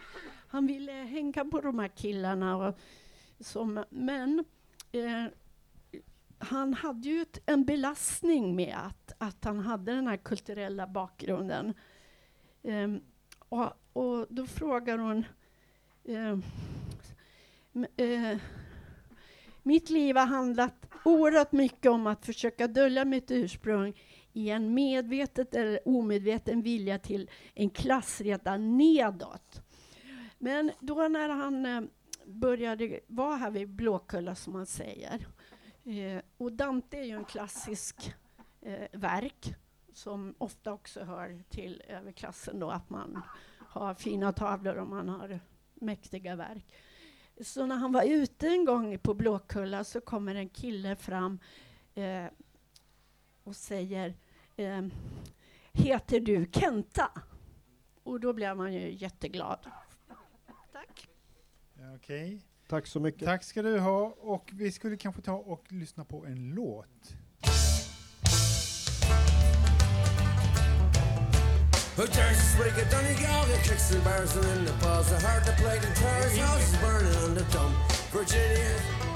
han 0.48 0.66
ville 0.66 0.92
hänga 0.92 1.44
på 1.44 1.60
de 1.60 1.78
här 1.78 1.88
killarna. 1.88 2.56
Och, 2.56 2.78
som, 3.40 3.84
men 3.90 4.44
eh, 4.92 5.32
han 6.42 6.74
hade 6.74 7.08
ju 7.08 7.22
ett, 7.22 7.38
en 7.46 7.64
belastning 7.64 8.56
med 8.56 8.76
att, 8.78 9.12
att 9.18 9.44
han 9.44 9.60
hade 9.60 9.94
den 9.94 10.06
här 10.06 10.16
kulturella 10.16 10.86
bakgrunden. 10.86 11.74
Um, 12.62 13.00
och, 13.38 13.72
och 13.92 14.26
då 14.30 14.46
frågar 14.46 14.98
hon 14.98 15.24
Um, 16.04 16.42
uh, 18.00 18.36
mitt 19.62 19.90
liv 19.90 20.16
har 20.16 20.26
handlat 20.26 20.86
oerhört 21.04 21.52
mycket 21.52 21.90
om 21.90 22.06
att 22.06 22.26
försöka 22.26 22.68
dölja 22.68 23.04
mitt 23.04 23.30
ursprung 23.30 23.94
i 24.32 24.50
en 24.50 24.74
medvetet 24.74 25.54
eller 25.54 25.88
omedveten 25.88 26.62
vilja 26.62 26.98
till 26.98 27.30
en 27.54 27.70
klassreda 27.70 28.56
nedåt. 28.56 29.62
Men 30.38 30.70
då 30.80 31.08
när 31.08 31.28
han 31.28 31.66
eh, 31.66 31.82
började 32.26 33.00
vara 33.06 33.36
här 33.36 33.50
vid 33.50 33.68
Blåkulla, 33.68 34.34
som 34.34 34.52
man 34.52 34.66
säger, 34.66 35.26
eh, 35.84 36.22
och 36.36 36.52
Dante 36.52 36.96
är 36.96 37.04
ju 37.04 37.16
en 37.16 37.24
klassisk 37.24 38.14
eh, 38.60 38.88
verk 38.92 39.54
som 39.92 40.34
ofta 40.38 40.72
också 40.72 41.04
hör 41.04 41.42
till 41.48 41.82
överklassen 41.88 42.60
då, 42.60 42.70
att 42.70 42.90
man 42.90 43.22
har 43.58 43.94
fina 43.94 44.32
tavlor 44.32 44.76
och 44.76 44.88
man 44.88 45.08
har 45.08 45.40
mäktiga 45.74 46.36
verk. 46.36 46.74
Så 47.40 47.66
när 47.66 47.76
han 47.76 47.92
var 47.92 48.02
ute 48.02 48.48
en 48.48 48.64
gång 48.64 48.98
på 48.98 49.14
Blåkulla 49.14 49.84
så 49.84 50.00
kommer 50.00 50.34
en 50.34 50.48
kille 50.48 50.96
fram 50.96 51.38
eh, 51.94 52.26
och 53.44 53.56
säger 53.56 54.14
eh, 54.56 54.86
Heter 55.72 56.20
du 56.20 56.46
Kenta? 56.52 57.10
Och 58.02 58.20
då 58.20 58.32
blev 58.32 58.56
man 58.56 58.72
ju 58.72 58.92
jätteglad. 58.92 59.58
Tack. 60.72 61.08
Okej. 61.74 61.96
Okay. 61.96 62.40
Tack 62.72 62.86
så 62.86 63.00
mycket. 63.00 63.24
Tack 63.24 63.44
ska 63.44 63.62
du 63.62 63.78
ha. 63.78 64.14
Och 64.20 64.50
vi 64.52 64.72
skulle 64.72 64.96
kanske 64.96 65.22
ta 65.22 65.32
och 65.32 65.64
lyssna 65.68 66.04
på 66.04 66.26
en 66.26 66.54
låt. 66.54 66.86
Who 71.96 72.06
dares 72.06 72.38
to 72.38 72.62
speak 72.62 72.76
you 72.78 73.14
go? 73.26 73.44
The 73.46 73.68
kicks 73.68 73.94
and 73.94 74.04
bars 74.04 74.36
and 74.36 74.58
in 74.58 74.64
the 74.64 74.72
balls. 74.84 75.12
I 75.12 75.20
heard 75.20 75.44
the 75.44 75.52
plate 75.62 75.86
and 75.86 75.96
tires. 75.96 76.38
Houses 76.38 76.80
burning 76.80 77.16
on 77.24 77.34
the 77.34 77.44
dump. 77.52 77.74
Virginia. 78.12 79.11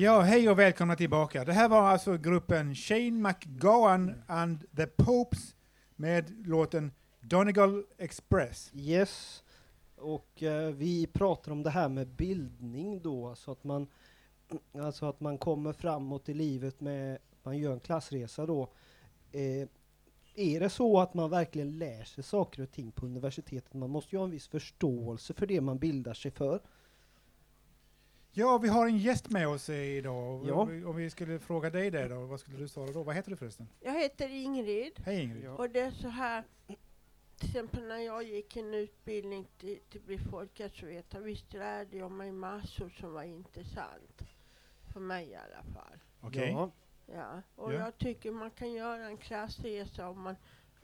Ja, 0.00 0.20
hej 0.20 0.50
och 0.50 0.58
välkomna 0.58 0.96
tillbaka. 0.96 1.44
Det 1.44 1.52
här 1.52 1.68
var 1.68 1.82
alltså 1.82 2.16
gruppen 2.16 2.74
Shane 2.74 3.10
McGowan 3.10 4.22
and 4.26 4.64
the 4.76 4.86
Popes 4.86 5.56
med 5.96 6.46
låten 6.46 6.92
Donegal 7.20 7.84
Express. 7.98 8.70
Yes. 8.74 9.42
Och 9.96 10.42
eh, 10.42 10.70
vi 10.70 11.06
pratar 11.06 11.52
om 11.52 11.62
det 11.62 11.70
här 11.70 11.88
med 11.88 12.08
bildning 12.08 13.02
då, 13.02 13.34
så 13.34 13.52
att 13.52 13.64
man 13.64 13.86
alltså 14.74 15.06
att 15.06 15.20
man 15.20 15.38
kommer 15.38 15.72
framåt 15.72 16.28
i 16.28 16.34
livet 16.34 16.80
med, 16.80 17.18
man 17.42 17.58
gör 17.58 17.72
en 17.72 17.80
klassresa 17.80 18.46
då. 18.46 18.62
Eh, 19.32 19.68
är 20.34 20.60
det 20.60 20.70
så 20.70 21.00
att 21.00 21.14
man 21.14 21.30
verkligen 21.30 21.78
lär 21.78 22.04
sig 22.04 22.24
saker 22.24 22.62
och 22.62 22.70
ting 22.70 22.92
på 22.92 23.06
universitetet? 23.06 23.74
Man 23.74 23.90
måste 23.90 24.16
ju 24.16 24.18
ha 24.18 24.24
en 24.24 24.30
viss 24.30 24.48
förståelse 24.48 25.34
för 25.34 25.46
det 25.46 25.60
man 25.60 25.78
bildar 25.78 26.14
sig 26.14 26.30
för. 26.30 26.60
Ja, 28.32 28.58
vi 28.58 28.68
har 28.68 28.86
en 28.86 28.98
gäst 28.98 29.30
med 29.30 29.48
oss 29.48 29.68
idag. 29.68 30.46
Ja. 30.48 30.54
Om, 30.54 30.68
vi, 30.68 30.84
om 30.84 30.96
vi 30.96 31.10
skulle 31.10 31.38
fråga 31.38 31.70
dig 31.70 31.90
det 31.90 32.08
då, 32.08 32.20
vad 32.26 32.40
skulle 32.40 32.56
du 32.58 32.68
svara 32.68 32.92
då? 32.92 33.02
Vad 33.02 33.14
heter 33.14 33.30
du 33.30 33.36
förresten? 33.36 33.68
Jag 33.80 34.00
heter 34.00 34.28
Ingrid 34.28 34.92
Hej 35.04 35.22
Ingrid. 35.22 35.44
Ja. 35.44 35.50
och 35.54 35.70
det 35.70 35.80
är 35.80 35.90
så 35.90 36.08
här, 36.08 36.44
till 37.36 37.48
exempel 37.48 37.88
när 37.88 37.98
jag 37.98 38.22
gick 38.22 38.56
en 38.56 38.74
utbildning 38.74 39.46
till, 39.58 39.78
till 39.90 40.00
bli 40.00 40.18
folkhälsovetare, 40.18 41.22
visst 41.22 41.52
lärde 41.52 41.96
jag 41.96 42.10
mig 42.10 42.32
massor 42.32 42.88
som 42.88 43.12
var 43.12 43.22
intressant. 43.22 44.22
För 44.92 45.00
mig 45.00 45.28
i 45.28 45.34
alla 45.34 45.62
fall. 45.74 45.98
Okej. 46.20 46.50
Ja. 46.50 46.70
Ja. 47.14 47.42
Och 47.56 47.74
Ja. 47.74 47.78
jag 47.78 47.98
tycker 47.98 48.30
man 48.30 48.50
kan 48.50 48.72
göra 48.72 49.06
en 49.06 49.16
klassresa 49.16 50.08
om 50.08 50.20
man 50.22 50.36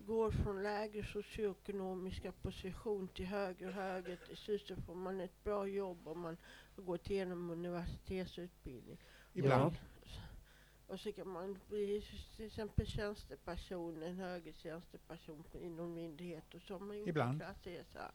går 0.06 0.30
från 0.30 0.62
lägre 0.62 1.04
socioekonomiska 1.04 2.32
position 2.32 3.08
till 3.08 3.26
högre 3.26 3.66
och 3.66 3.72
högre. 3.72 4.16
Till 4.16 4.36
slut 4.36 4.66
så 4.68 4.76
får 4.76 4.94
man 4.94 5.20
ett 5.20 5.44
bra 5.44 5.66
jobb 5.66 6.08
om 6.08 6.20
man 6.20 6.36
har 6.76 6.82
gått 6.82 7.10
igenom 7.10 7.50
universitetsutbildning. 7.50 8.98
Ibland. 9.32 9.76
Och 10.86 11.00
så 11.00 11.12
kan 11.12 11.28
man 11.28 11.58
bli 11.68 12.02
till 12.36 12.46
exempel 12.46 12.86
tjänsteperson, 12.86 14.02
en 14.02 14.16
högre 14.16 14.52
tjänsteperson 14.52 15.44
inom 15.52 15.94
myndighet 15.94 16.54
och 16.54 16.62
så 16.62 16.74
har 16.74 16.80
man 16.80 16.98
gjort 16.98 17.08
Ibland. 17.08 17.42
en 17.42 17.48
klassresa, 17.48 18.12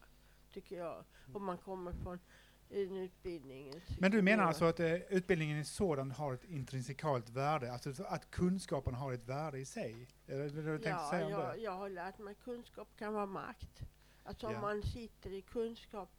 tycker 0.54 0.78
jag. 0.78 1.04
Om 1.34 1.46
man 1.46 1.58
kommer 1.58 1.94
från 1.94 2.20
en 2.72 2.98
utbildning. 2.98 3.74
Men 4.00 4.12
du 4.12 4.22
menar 4.22 4.44
alltså 4.44 4.66
att 4.66 4.80
eh, 4.80 4.94
utbildningen 4.96 5.58
i 5.60 5.66
sådan 5.66 6.12
har 6.12 6.34
ett 6.34 6.44
intrinsikalt 6.44 7.30
värde, 7.30 7.72
alltså 7.72 7.94
så 7.94 8.04
att 8.04 8.32
kunskapen 8.32 8.94
har 8.94 9.14
ett 9.14 9.26
värde 9.28 9.60
i 9.60 9.66
sig? 9.66 10.08
Du 10.26 10.50
tänkte 10.50 10.90
Ja, 10.90 11.08
säga 11.10 11.26
om 11.26 11.32
jag, 11.32 11.60
jag 11.60 11.72
har 11.72 11.90
lärt 11.90 12.18
mig 12.20 12.32
att 12.32 12.44
kunskap 12.44 12.88
kan 12.98 13.14
vara 13.14 13.26
makt. 13.26 13.82
Alltså 14.24 14.48
om 14.48 14.54
Ja. 14.54 14.62
man 14.62 14.84
sitter 14.84 15.34
i 15.34 15.42
kunskap 15.42 16.10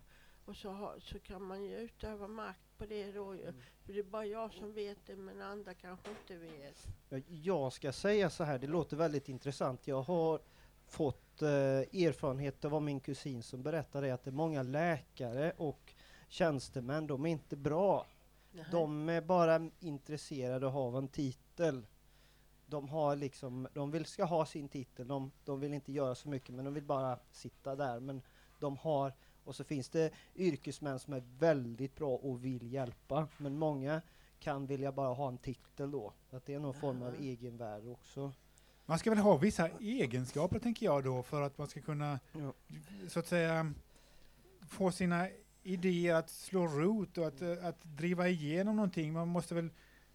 och 0.44 0.56
så, 0.56 0.70
har, 0.70 0.98
så 1.00 1.18
kan 1.18 1.42
man 1.42 1.64
ju 1.64 1.78
utöva 1.78 2.28
makt 2.28 2.78
på 2.78 2.86
det 2.86 3.12
då 3.12 3.34
ju. 3.34 3.42
Mm. 3.42 3.54
För 3.86 3.92
det 3.92 3.98
är 3.98 4.02
bara 4.04 4.26
jag 4.26 4.52
som 4.52 4.72
vet 4.72 4.98
det 5.06 5.16
men 5.16 5.42
andra 5.42 5.74
kanske 5.74 6.10
inte 6.10 6.36
vet. 6.36 6.86
Ja, 7.08 7.18
Jag 7.26 7.72
ska 7.72 7.92
säga 7.92 8.30
så 8.30 8.44
här, 8.44 8.58
det 8.58 8.66
låter 8.66 8.96
väldigt 8.96 9.28
intressant. 9.28 9.86
Jag 9.86 10.02
har 10.02 10.40
fått 10.86 11.42
eh, 11.42 11.48
erfarenhet 11.48 12.64
av 12.64 12.82
min 12.82 13.00
kusin 13.00 13.42
som 13.42 13.62
berättade 13.62 14.14
att 14.14 14.24
det 14.24 14.30
är 14.30 14.32
många 14.32 14.62
läkare 14.62 15.52
och 15.56 15.94
tjänstemän, 16.32 17.06
de 17.06 17.26
är 17.26 17.30
inte 17.30 17.56
bra. 17.56 18.06
De 18.70 19.08
är 19.08 19.20
bara 19.20 19.70
intresserade 19.80 20.66
av 20.66 20.96
en 20.96 21.08
titel. 21.08 21.86
De 22.66 22.88
har 22.88 23.16
liksom, 23.16 23.68
de 23.74 23.90
vill 23.90 24.04
ska 24.04 24.24
ha 24.24 24.46
sin 24.46 24.68
titel, 24.68 25.08
de, 25.08 25.30
de 25.44 25.60
vill 25.60 25.74
inte 25.74 25.92
göra 25.92 26.14
så 26.14 26.28
mycket 26.28 26.54
men 26.54 26.64
de 26.64 26.74
vill 26.74 26.84
bara 26.84 27.18
sitta 27.30 27.76
där. 27.76 28.00
Men 28.00 28.22
de 28.58 28.76
har, 28.76 29.12
och 29.44 29.54
så 29.56 29.64
finns 29.64 29.88
det 29.88 30.10
yrkesmän 30.36 30.98
som 30.98 31.12
är 31.12 31.22
väldigt 31.38 31.96
bra 31.96 32.16
och 32.16 32.44
vill 32.44 32.72
hjälpa. 32.72 33.28
Men 33.38 33.58
många 33.58 34.02
kan 34.40 34.66
vilja 34.66 34.92
bara 34.92 35.14
ha 35.14 35.28
en 35.28 35.38
titel 35.38 35.90
då. 35.90 36.12
Att 36.30 36.46
det 36.46 36.54
är 36.54 36.58
någon 36.58 36.74
form 36.74 37.02
av 37.02 37.14
egenvärde 37.14 37.90
också. 37.90 38.32
Man 38.86 38.98
ska 38.98 39.10
väl 39.10 39.18
ha 39.18 39.36
vissa 39.36 39.68
egenskaper 39.68 40.58
tänker 40.58 40.86
jag 40.86 41.04
då 41.04 41.22
för 41.22 41.42
att 41.42 41.58
man 41.58 41.66
ska 41.66 41.80
kunna 41.80 42.20
Ja. 42.32 42.52
så 43.08 43.18
att 43.18 43.26
säga 43.26 43.72
få 44.68 44.90
sina 44.90 45.28
idéer 45.62 46.14
att 46.14 46.30
slå 46.30 46.66
rot 46.66 47.18
och 47.18 47.26
att, 47.26 47.42
eh, 47.42 47.66
att 47.66 47.82
driva 47.84 48.28
igenom 48.28 48.76
någonting. 48.76 49.12
Man 49.12 49.28
måste 49.28 49.54
väl 49.54 49.70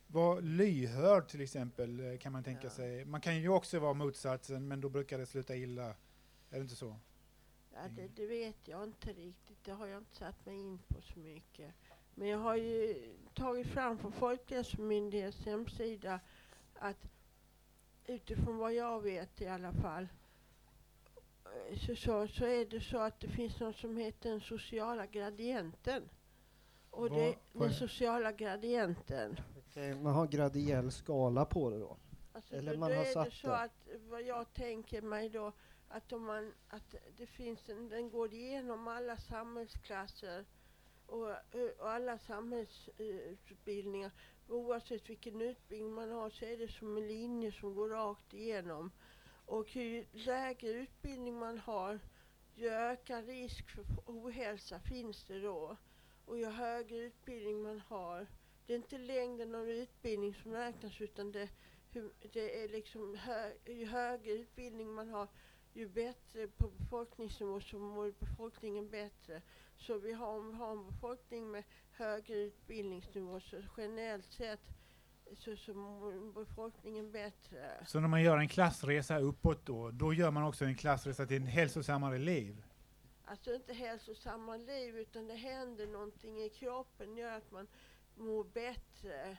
vara 0.08 0.40
lyhörd 0.40 1.28
till 1.28 1.42
exempel 1.42 2.00
eh, 2.00 2.18
kan 2.18 2.32
man 2.32 2.44
tänka 2.44 2.68
Ja. 2.68 2.70
sig. 2.70 3.06
Man 3.06 3.22
kan 3.22 3.42
ju 3.42 3.50
också 3.50 3.80
vara 3.80 3.94
motsatsen 3.94 4.68
men 4.68 4.82
då 4.82 4.90
brukar 4.90 5.18
det 5.18 5.26
sluta 5.26 5.56
illa. 5.56 5.86
Är 6.50 6.56
det 6.56 6.60
inte 6.60 6.76
så? 6.76 6.96
Ja, 7.74 7.80
det, 7.96 8.08
det 8.08 8.28
vet 8.28 8.68
jag 8.68 8.84
inte 8.84 9.14
riktigt. 9.14 9.64
Det 9.64 9.72
har 9.72 9.88
jag 9.88 9.98
inte 9.98 10.16
satt 10.16 10.46
mig 10.46 10.56
in 10.56 10.80
på 10.88 11.02
så 11.02 11.20
mycket. 11.20 11.74
Men 12.16 12.28
jag 12.28 12.38
har 12.38 12.56
ju 12.56 12.96
tagit 13.34 13.68
fram 13.68 13.98
på 13.98 14.12
Folkhälsomyndighetens 14.12 15.46
hemsida 15.46 16.20
att 16.80 16.98
utifrån 18.06 18.58
vad 18.58 18.74
jag 18.74 19.02
vet 19.02 19.42
i 19.42 19.48
alla 19.48 19.74
fall 19.74 20.08
så, 21.86 21.96
så, 21.96 22.28
så 22.28 22.46
är 22.46 22.66
det 22.66 22.82
så 22.82 22.98
att 22.98 23.20
det 23.20 23.28
finns 23.28 23.60
något 23.60 23.76
som 23.76 23.98
heter 23.98 24.30
den 24.30 24.42
sociala 24.42 25.06
gradienten. 25.06 26.10
Och 26.92 27.10
Vad- 27.10 27.20
det, 27.20 27.36
vad 27.54 27.68
den 27.68 27.74
är- 27.76 27.80
sociala 27.80 28.32
gradienten. 28.32 29.40
Okej, 29.58 29.96
Man 29.96 30.14
har 30.14 30.28
gradiell 30.28 30.92
skala 30.92 31.46
på 31.46 31.70
det 31.70 31.80
då. 31.80 31.98
Alltså 32.34 32.56
Eller 32.56 32.74
då, 32.74 32.80
man 32.80 32.90
då 32.92 32.96
har 32.98 33.04
är 33.06 33.12
satt 33.14 33.26
det 33.26 33.32
så 33.36 33.48
det. 33.48 33.58
att 33.58 33.88
vad 34.10 34.22
jag 34.22 34.54
tänker 34.54 35.02
mig 35.02 35.30
då 35.30 35.52
att 35.90 36.14
om 36.14 36.24
man 36.26 36.54
att 36.70 36.96
det 37.18 37.26
finns 37.26 37.70
en, 37.70 37.90
den 37.90 38.10
går 38.10 38.34
igenom 38.34 38.88
alla 38.88 39.18
samhällsklasser 39.18 40.46
och, 41.06 41.30
eh, 41.30 41.70
och 41.80 41.90
alla 41.90 42.18
samhällsutbildningar. 42.18 44.12
Oavsett 44.50 45.10
vilken 45.10 45.42
utbildning 45.42 45.94
man 45.94 46.12
har 46.12 46.30
så 46.30 46.46
är 46.46 46.58
det 46.58 46.68
som 46.72 46.98
en 46.98 47.08
linje 47.08 47.52
som 47.52 47.76
går 47.76 47.90
rakt 47.90 48.34
igenom. 48.34 48.92
Och 49.48 49.76
ju 49.76 50.06
lägre 50.12 50.70
utbildning 50.70 51.40
man 51.40 51.58
har 51.58 52.00
ju 52.56 52.68
ökad 52.70 53.26
risk 53.28 53.70
för 53.70 53.86
ohälsa 54.06 54.80
finns 54.80 55.24
det 55.24 55.40
då. 55.40 55.78
Och 56.26 56.38
ju 56.38 56.46
högre 56.46 56.98
utbildning 56.98 57.62
man 57.62 57.80
har, 57.80 58.28
det 58.66 58.74
är 58.74 58.78
inte 58.78 58.98
längden 58.98 59.56
av 59.56 59.70
utbildning 59.70 60.34
som 60.34 60.54
räknas 60.54 61.02
utan 61.02 61.32
det 61.32 61.50
det 62.34 62.64
är 62.64 62.70
liksom 62.70 63.16
hö, 63.16 63.52
ju 63.66 63.86
högre 63.86 64.32
utbildning 64.32 64.94
man 64.94 65.10
har, 65.10 65.28
ju 65.74 65.88
bättre 65.88 66.48
på 66.48 66.68
befolkningsnivå 66.68 67.62
så 67.62 67.80
mår 67.80 68.12
befolkningen 68.20 68.90
bättre. 68.90 69.42
Så 69.78 69.98
vi 69.98 70.14
har, 70.14 70.38
om 70.38 70.50
vi 70.50 70.56
har 70.56 70.72
en 70.72 70.86
befolkning 70.86 71.52
med 71.52 71.64
högre 71.92 72.36
utbildningsnivå 72.36 73.40
så 73.40 73.64
generellt 73.78 74.32
sett 74.32 74.62
så, 75.36 75.56
så 75.56 75.74
mår 75.74 76.34
befolkningen 76.34 77.12
bättre. 77.12 77.86
Så 77.88 78.00
när 78.00 78.08
man 78.08 78.24
gör 78.24 78.38
en 78.38 78.48
klassresa 78.48 79.20
uppåt 79.20 79.66
då, 79.66 79.92
då 79.92 80.14
gör 80.14 80.32
man 80.32 80.44
också 80.44 80.66
en 80.66 80.76
klassresa 80.76 81.26
till 81.26 81.38
en 81.38 81.48
hälsosammare 81.48 82.18
liv? 82.18 82.64
Alltså 83.26 83.54
inte 83.54 83.74
hälsosamma 83.74 84.58
liv 84.58 84.98
utan 84.98 85.28
det 85.28 85.36
händer 85.36 85.88
någonting 85.88 86.44
i 86.44 86.50
kroppen 86.50 87.18
gör 87.18 87.38
att 87.38 87.52
man 87.52 87.68
mår 88.16 88.44
bättre. 88.44 89.38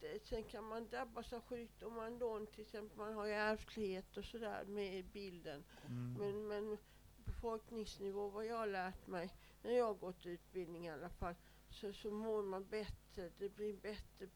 Det, 0.00 0.26
sen 0.28 0.44
kan 0.44 0.64
man 0.64 0.88
drabbas 0.88 1.32
av 1.32 1.40
sjukdomar 1.40 2.06
ändå, 2.06 2.46
till 2.46 2.60
exempel 2.60 2.98
man 2.98 3.14
har 3.14 3.26
ju 3.26 3.32
ärftlighet 3.32 4.16
och 4.16 4.24
sådär 4.24 4.64
med 4.64 4.94
i 4.94 5.02
bilden. 5.02 5.64
Mm. 5.86 6.14
Men, 6.18 6.48
men 6.48 6.78
befolkningsnivå, 7.24 8.28
vad 8.28 8.46
jag 8.46 8.56
har 8.56 8.66
lärt 8.66 9.06
mig 9.06 9.30
när 9.62 9.72
jag 9.72 9.84
har 9.84 9.94
gått 9.94 10.26
utbildning 10.26 10.86
i 10.86 10.90
alla 10.90 11.08
fall, 11.08 11.34
så, 11.70 11.92
så 11.92 12.10
mår 12.10 12.42
man 12.42 12.64
bättre. 12.64 13.03
Det 13.14 13.56
blir 13.56 13.76
bättre, 13.76 14.28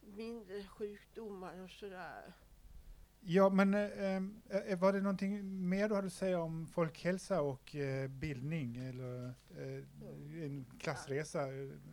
mindre 0.00 0.64
sjukdomar 0.64 1.62
och 1.62 1.70
sådär. 1.70 2.34
Ja, 3.26 3.48
men 3.48 3.74
eh, 3.74 4.78
var 4.78 4.92
det 4.92 5.00
någonting 5.00 5.68
mer 5.68 5.88
du 5.88 5.94
hade 5.94 6.06
att 6.06 6.12
säga 6.12 6.40
om 6.40 6.66
folkhälsa 6.66 7.42
och 7.42 7.76
eh, 7.76 8.08
bildning 8.08 8.76
eller 8.76 9.24
eh, 9.50 10.44
en 10.44 10.66
klassresa? 10.78 11.46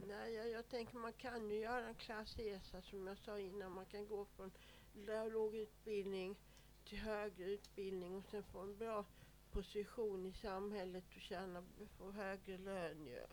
Nej, 0.08 0.34
jag, 0.34 0.50
jag 0.50 0.70
tänker 0.70 0.98
man 0.98 1.14
kan 1.14 1.50
ju 1.50 1.60
göra 1.60 1.88
en 1.88 1.96
klassresa 1.96 2.82
som 2.82 3.08
jag 3.08 3.18
sa 3.18 3.40
innan. 3.40 3.72
Man 3.72 3.86
kan 3.86 4.08
gå 4.08 4.26
från 4.26 4.52
låg 5.32 5.56
utbildning 5.56 6.40
till 6.86 6.98
högre 6.98 7.44
utbildning 7.44 8.16
och 8.16 8.26
sen 8.32 8.44
få 8.44 8.60
en 8.60 8.78
bra 8.78 9.06
position 9.52 10.26
i 10.26 10.34
samhället 10.34 11.04
och 11.16 11.22
tjäna, 11.22 11.64
få 11.98 12.12
högre 12.12 12.58
lön 12.58 13.06
ju. 13.06 13.26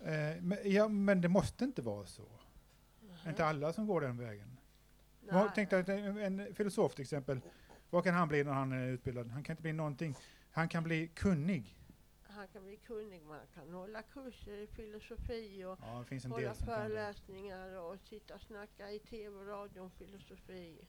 Eh, 0.00 0.42
men, 0.42 0.58
ja, 0.64 0.88
men 0.88 1.20
det 1.20 1.28
måste 1.28 1.64
inte 1.64 1.82
vara 1.82 2.06
så. 2.06 2.22
Mhm. 3.00 3.28
Inte 3.28 3.44
alla 3.44 3.72
som 3.72 3.86
går 3.86 4.00
den 4.00 4.18
vägen. 4.18 4.58
Jag 5.30 5.54
tänkte 5.54 5.78
att 5.78 5.88
en, 5.88 6.18
en 6.18 6.54
filosof 6.54 6.94
till 6.94 7.02
exempel, 7.02 7.40
vad 7.90 8.04
kan 8.04 8.14
han 8.14 8.28
bli 8.28 8.44
när 8.44 8.52
han 8.52 8.72
är 8.72 8.86
utbildad? 8.86 9.30
Han 9.30 9.42
kan 9.42 9.52
inte 9.52 9.62
bli 9.62 9.72
någonting. 9.72 10.14
Han 10.50 10.68
kan 10.68 10.84
bli 10.84 11.08
kunnig. 11.08 11.74
Han 12.22 12.48
kan 12.48 12.64
bli 12.64 12.76
kunnig, 12.76 13.22
man 13.22 13.40
kan 13.54 13.72
hålla 13.72 14.02
kurser 14.02 14.58
i 14.58 14.66
filosofi 14.66 15.64
och 15.64 15.78
Ja, 15.82 16.04
hålla 16.28 16.54
föreläsningar 16.54 17.76
och 17.76 18.00
sitta 18.00 18.34
och 18.34 18.40
snacka 18.40 18.90
i 18.90 18.98
tv 18.98 19.36
och 19.36 19.46
radio 19.46 19.80
om 19.80 19.90
filosofi. 19.90 20.88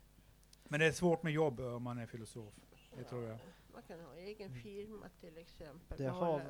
Men 0.63 0.79
det 0.79 0.85
är 0.85 0.91
svårt 0.91 1.23
med 1.23 1.33
jobb 1.33 1.59
om 1.59 1.83
man 1.83 1.97
är 1.97 2.05
filosof. 2.05 2.53
Det 2.97 3.03
tror 3.03 3.23
jag. 3.23 3.37
Man 3.73 3.81
kan 3.87 3.99
ha 3.99 4.15
egen 4.15 4.53
firma 4.53 5.05
till 5.19 5.37
exempel. 5.37 5.97
Det 5.97 6.05
har, 6.07 6.41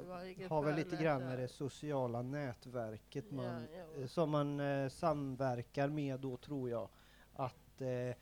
har 0.50 0.62
väl 0.62 0.76
lite 0.76 0.96
grann 0.96 1.24
med 1.24 1.40
det 1.40 1.48
sociala 1.48 2.22
nätverket 2.22 3.26
Ja, 3.30 3.36
man, 3.36 3.68
ja. 3.96 4.02
eh, 4.02 4.08
som 4.08 4.30
man 4.30 4.60
eh, 4.60 4.90
samverkar 4.90 5.88
med 5.88 6.20
då 6.20 6.38
tror 6.38 6.70
jag. 6.70 6.90
Att 7.34 7.82
eh, 7.82 8.16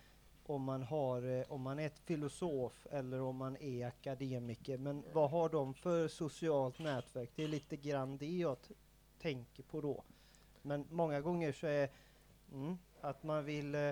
om 0.44 0.64
man 0.64 0.84
har, 0.84 1.22
eh, 1.40 1.46
om 1.52 1.62
man 1.62 1.80
är 1.80 1.86
ett 1.88 2.00
filosof 2.00 2.88
eller 2.92 3.22
om 3.22 3.36
man 3.36 3.58
är 3.58 3.88
akademiker, 3.88 4.78
men 4.78 5.04
vad 5.14 5.30
har 5.32 5.50
de 5.50 5.74
för 5.74 6.08
socialt 6.08 6.80
nätverk? 6.80 7.32
Det 7.36 7.44
är 7.44 7.48
lite 7.48 7.76
grann 7.78 8.18
det 8.18 8.38
jag 8.38 8.62
t- 8.62 8.74
tänker 9.20 9.64
på 9.64 9.82
då. 9.82 10.04
Men 10.62 10.86
många 10.92 11.22
gånger 11.22 11.52
så 11.52 11.68
är 11.68 11.90
mm, 12.54 12.78
att 13.02 13.24
man 13.24 13.46
vill 13.46 13.76
eh, 13.76 13.92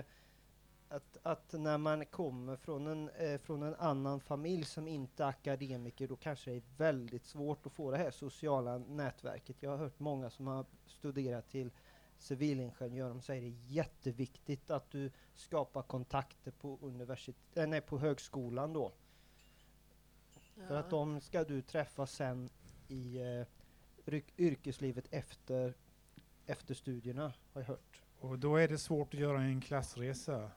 att, 0.96 1.16
att 1.22 1.52
när 1.52 1.78
man 1.78 2.06
kommer 2.06 2.56
från 2.56 2.86
en, 2.86 3.08
eh, 3.08 3.38
från 3.40 3.62
en 3.62 3.74
annan 3.74 4.20
familj 4.20 4.64
som 4.64 4.88
inte 4.88 5.24
är 5.24 5.28
akademiker, 5.28 6.08
då 6.08 6.16
kanske 6.16 6.50
det 6.50 6.56
är 6.56 6.62
väldigt 6.76 7.24
svårt 7.24 7.66
att 7.66 7.72
få 7.72 7.90
det 7.90 7.96
här 7.96 8.10
sociala 8.10 8.78
nätverket. 8.78 9.56
Jag 9.60 9.70
har 9.70 9.76
hört 9.76 9.98
många 10.00 10.30
som 10.30 10.46
har 10.46 10.66
studerat 10.86 11.48
till 11.48 11.70
civilingenjör, 12.18 13.08
de 13.08 13.20
säger 13.22 13.42
det 13.42 13.48
är 13.48 13.72
jätteviktigt 13.72 14.70
att 14.70 14.90
du 14.90 15.10
skapar 15.34 15.82
kontakter 15.82 16.50
på, 16.50 16.78
universitet, 16.82 17.36
äh, 17.56 17.66
nej, 17.66 17.80
på 17.80 17.98
högskolan 17.98 18.72
då. 18.72 18.92
För 20.66 20.74
Ja. 20.74 20.80
att 20.80 20.90
de 20.90 21.20
ska 21.20 21.44
du 21.44 21.62
träffa 21.62 22.06
sen 22.06 22.48
i 22.88 23.18
eh, 24.06 24.22
yrkeslivet 24.36 25.06
efter, 25.10 25.74
efter 26.46 26.74
studierna, 26.74 27.32
har 27.52 27.60
jag 27.60 27.68
hört. 27.68 28.02
Och 28.20 28.38
då 28.38 28.56
är 28.56 28.68
det 28.68 28.78
svårt 28.78 29.14
att 29.14 29.20
göra 29.20 29.42
en 29.42 29.60
klassresa. 29.60 30.50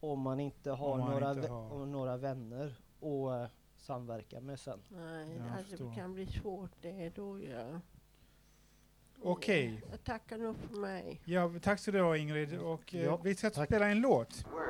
Om 0.00 0.20
man 0.20 0.40
inte 0.40 0.70
har, 0.70 0.98
man 0.98 1.10
några, 1.10 1.30
inte 1.32 1.48
har- 1.48 1.86
några 1.86 2.16
vänner 2.16 2.74
och 3.00 3.34
eh, 3.36 3.48
samverka 3.76 4.40
med 4.40 4.60
sen. 4.60 4.80
Nej, 4.88 5.42
alltså, 5.58 5.84
det 5.84 5.94
kan 5.94 6.14
bli 6.14 6.26
svårt 6.26 6.70
det 6.80 7.10
då 7.16 7.40
ja. 7.40 7.80
Okej. 9.22 9.82
Jag 9.90 10.04
tackar 10.04 10.38
nog 10.38 10.56
för 10.56 10.76
mig. 10.76 11.20
Ja, 11.24 11.50
tack 11.62 11.78
så 11.80 11.90
du 11.90 12.00
ha 12.00 12.16
Ingrid. 12.16 12.58
Och 12.58 12.94
eh, 12.94 13.04
Ja, 13.04 13.16
vi 13.16 13.34
ska 13.34 13.50
tack. 13.50 13.66
spela 13.68 13.86
en 13.88 14.00
låt. 14.00 14.44
word, 14.52 14.62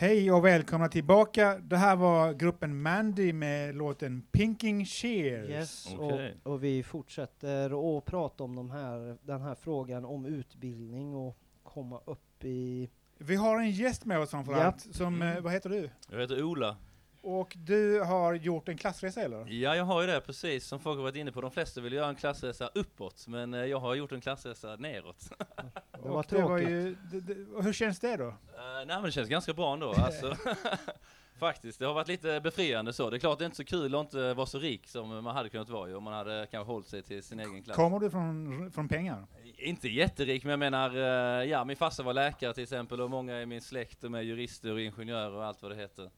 Hej 0.00 0.32
och 0.32 0.44
välkomna 0.44 0.88
tillbaka. 0.88 1.58
Det 1.58 1.76
här 1.76 1.96
var 1.96 2.32
gruppen 2.32 2.82
Mandy 2.82 3.32
med 3.32 3.74
låten 3.76 4.22
Pinking 4.32 4.84
Cheers. 4.86 5.48
Yes, 5.50 5.94
Okej. 5.98 6.34
och, 6.42 6.52
och 6.52 6.64
vi 6.64 6.82
fortsätter 6.82 7.98
att 7.98 8.04
prata 8.04 8.44
om 8.44 8.54
de 8.56 8.70
här, 8.70 9.16
den 9.22 9.40
här 9.40 9.54
frågan 9.54 10.04
om 10.04 10.26
utbildning 10.26 11.14
och 11.14 11.36
komma 11.62 12.00
upp 12.04 12.44
i... 12.44 12.90
Vi 13.18 13.36
har 13.36 13.60
en 13.60 13.70
gäst 13.70 14.04
med 14.04 14.18
oss 14.18 14.30
framförallt. 14.30 14.80
Som, 14.80 15.14
Mm. 15.14 15.36
eh, 15.36 15.42
vad 15.42 15.52
heter 15.52 15.70
du? 15.70 15.90
Jag 16.10 16.20
heter 16.20 16.42
Ola. 16.42 16.76
Och 17.22 17.56
du 17.56 18.00
har 18.00 18.34
gjort 18.34 18.68
en 18.68 18.76
klassresa 18.76 19.20
eller? 19.20 19.46
Ja, 19.48 19.76
jag 19.76 19.84
har 19.84 20.00
ju 20.00 20.06
det 20.06 20.20
precis 20.20 20.66
som 20.66 20.80
folk 20.80 20.96
har 20.96 21.02
varit 21.02 21.16
inne 21.16 21.32
på. 21.32 21.40
De 21.40 21.50
flesta 21.50 21.80
vill 21.80 21.92
göra 21.92 22.08
en 22.08 22.14
klassresa 22.14 22.70
uppåt, 22.74 23.26
men 23.28 23.54
eh, 23.54 23.60
jag 23.60 23.80
har 23.80 23.94
gjort 23.94 24.12
en 24.12 24.20
klassresa 24.20 24.76
neråt. 24.76 25.30
Det 26.02 26.08
var 26.08 26.10
och 26.10 26.24
det 26.28 26.42
var 26.42 26.48
tråkigt. 26.48 26.68
ju, 26.68 26.96
det, 27.12 27.20
det, 27.20 27.62
hur 27.62 27.72
känns 27.72 28.00
det 28.00 28.16
då? 28.16 28.24
Uh, 28.24 28.34
nej 28.76 28.86
men 28.86 29.02
det 29.02 29.12
känns 29.12 29.28
ganska 29.28 29.52
bra 29.52 29.72
ändå, 29.72 29.94
alltså. 29.96 30.36
Faktiskt, 31.38 31.78
det 31.78 31.86
har 31.86 31.94
varit 31.94 32.08
lite 32.08 32.40
befriande 32.40 32.92
så. 32.92 33.10
Det 33.10 33.16
är 33.16 33.18
klart 33.18 33.38
det 33.38 33.44
är 33.44 33.46
inte 33.46 33.56
så 33.56 33.64
kul 33.64 33.94
att 33.94 34.00
inte 34.00 34.34
vara 34.34 34.46
så 34.46 34.58
rik 34.58 34.88
som 34.88 35.08
man 35.08 35.36
hade 35.36 35.48
kunnat 35.48 35.68
vara 35.68 35.88
ju, 35.88 35.94
om 35.94 36.04
man 36.04 36.12
hade 36.14 36.46
kanske 36.50 36.72
hållit 36.72 36.86
sig 36.86 37.02
till 37.02 37.22
sin 37.22 37.40
egen 37.40 37.62
klass. 37.62 37.76
Kommer 37.76 37.98
du 37.98 38.10
från, 38.10 38.70
från 38.72 38.88
pengar? 38.88 39.26
Inte 39.56 39.88
jätterik, 39.88 40.44
men 40.44 40.50
jag 40.50 40.58
menar, 40.58 40.96
eh, 40.96 41.44
ja 41.50 41.64
min 41.64 41.76
farsa 41.76 42.02
var 42.02 42.14
läkare 42.14 42.54
till 42.54 42.62
exempel 42.62 43.00
och 43.00 43.10
många 43.10 43.42
i 43.42 43.46
min 43.46 43.60
släkt 43.60 44.00
de 44.00 44.14
är 44.14 44.20
jurister 44.20 44.72
och 44.72 44.80
ingenjörer 44.80 45.32
och 45.32 45.44
allt 45.44 45.62
vad 45.62 45.70
det 45.70 45.76
heter. 45.76 46.10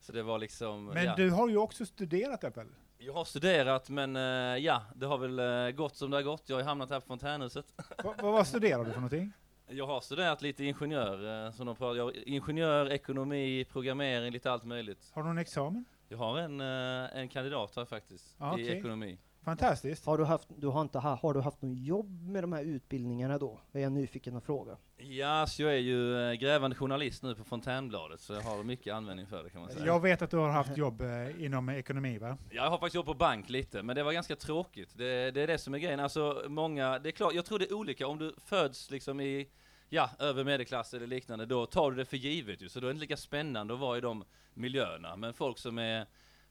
Så 0.00 0.12
det 0.12 0.22
var 0.22 0.38
liksom, 0.38 0.84
Men 0.84 1.04
ja. 1.04 1.14
du 1.16 1.30
har 1.30 1.48
ju 1.48 1.56
också 1.56 1.86
studerat 1.86 2.44
Apple. 2.44 2.66
Jag 2.98 3.12
har 3.12 3.24
studerat 3.24 3.90
men 3.90 4.16
eh, 4.16 4.22
ja, 4.64 4.82
det 4.94 5.06
har 5.06 5.18
väl 5.18 5.38
eh, 5.38 5.70
gått 5.76 5.96
som 5.96 6.10
det 6.10 6.16
har 6.16 6.22
gått. 6.22 6.42
Jag 6.46 6.56
har 6.56 6.60
ju 6.60 6.66
hamnat 6.66 6.90
här 6.90 7.00
på 7.00 7.06
fontänhuset. 7.06 7.66
Va, 8.04 8.14
va, 8.22 8.30
vad 8.30 8.46
studerar 8.46 8.84
du 8.84 8.90
för 8.90 9.00
någonting? 9.00 9.32
Jag 9.70 9.86
har 9.86 10.00
studerat 10.00 10.42
lite 10.42 10.64
ingenjör, 10.64 11.46
eh, 11.46 11.52
som 11.52 11.66
de 11.66 11.76
pratar, 11.76 11.96
jag, 11.96 12.16
ingenjör, 12.16 12.90
ekonomi, 12.92 13.64
programmering, 13.72 14.32
lite 14.32 14.50
allt 14.52 14.64
möjligt. 14.64 15.10
Har 15.14 15.22
du 15.22 15.28
någon 15.28 15.38
examen? 15.38 15.84
Jag 16.08 16.18
har 16.18 16.38
en, 16.38 16.60
eh, 16.60 17.16
en 17.18 17.28
kandidat 17.28 17.76
här 17.76 17.84
faktiskt, 17.84 18.36
Ah, 18.38 18.50
i 18.58 18.64
okej. 18.64 18.78
ekonomi. 18.78 19.18
Fantastiskt. 19.48 20.06
Har 20.06 20.18
du 20.18 20.24
haft, 20.24 20.48
du 20.56 20.66
har 20.66 20.80
inte, 20.80 20.98
ha- 20.98 21.14
har 21.22 21.34
du 21.34 21.40
haft 21.40 21.62
något 21.62 21.78
jobb 21.78 22.22
med 22.22 22.42
de 22.42 22.52
här 22.52 22.62
utbildningarna 22.62 23.38
då? 23.38 23.60
Är 23.72 23.80
jag 23.80 23.92
nyfiken 23.92 24.36
att 24.36 24.44
fråga. 24.44 24.76
Ja, 24.96 25.46
så 25.46 25.62
jag 25.62 25.72
är 25.72 25.78
ju 25.78 26.30
eh, 26.30 26.34
grävande 26.34 26.76
journalist 26.76 27.22
nu 27.22 27.34
på 27.34 27.44
Fontänbladet, 27.44 28.20
så 28.20 28.32
jag 28.32 28.40
har 28.40 28.62
mycket 28.64 28.94
användning 28.94 29.26
för 29.26 29.44
det 29.44 29.50
kan 29.50 29.60
man 29.60 29.70
säga. 29.70 29.86
Jag 29.86 30.00
vet 30.00 30.22
att 30.22 30.30
du 30.30 30.36
har 30.36 30.48
haft 30.48 30.76
jobb 30.76 31.00
eh, 31.00 31.44
inom 31.44 31.68
ekonomi 31.68 32.18
va? 32.18 32.36
Jag 32.50 32.62
har 32.70 32.78
faktiskt 32.78 32.94
jobbat 32.94 33.06
på 33.14 33.18
bank 33.18 33.48
lite, 33.50 33.82
men 33.82 33.96
det 33.96 34.02
var 34.02 34.12
ganska 34.12 34.36
tråkigt. 34.36 34.90
Det, 34.98 35.30
det 35.30 35.40
är 35.40 35.46
det 35.46 35.58
som 35.58 35.74
är 35.74 35.78
grejen. 35.78 36.00
Alltså 36.00 36.44
många, 36.48 36.98
det 36.98 37.08
är 37.08 37.12
klart, 37.12 37.34
jag 37.34 37.44
tror 37.44 37.58
det 37.58 37.64
är 37.70 37.74
olika. 37.74 38.06
Om 38.06 38.18
du 38.18 38.34
föds 38.44 38.90
liksom 38.90 39.20
i, 39.20 39.48
ja, 39.88 40.10
över 40.18 40.44
medelklass 40.44 40.94
eller 40.94 41.06
liknande, 41.06 41.46
då 41.46 41.66
tar 41.66 41.90
du 41.90 41.96
det 41.96 42.04
för 42.04 42.16
givet 42.16 42.62
ju. 42.62 42.68
Så 42.68 42.80
då 42.80 42.86
är 42.86 42.88
det 42.88 42.92
inte 42.94 43.00
lika 43.00 43.16
spännande 43.16 43.74
att 43.74 43.80
vara 43.80 43.98
i 43.98 44.00
de 44.00 44.24
miljöerna. 44.54 45.16
Men 45.16 45.34
folk 45.34 45.58
som 45.58 45.78
är 45.78 46.06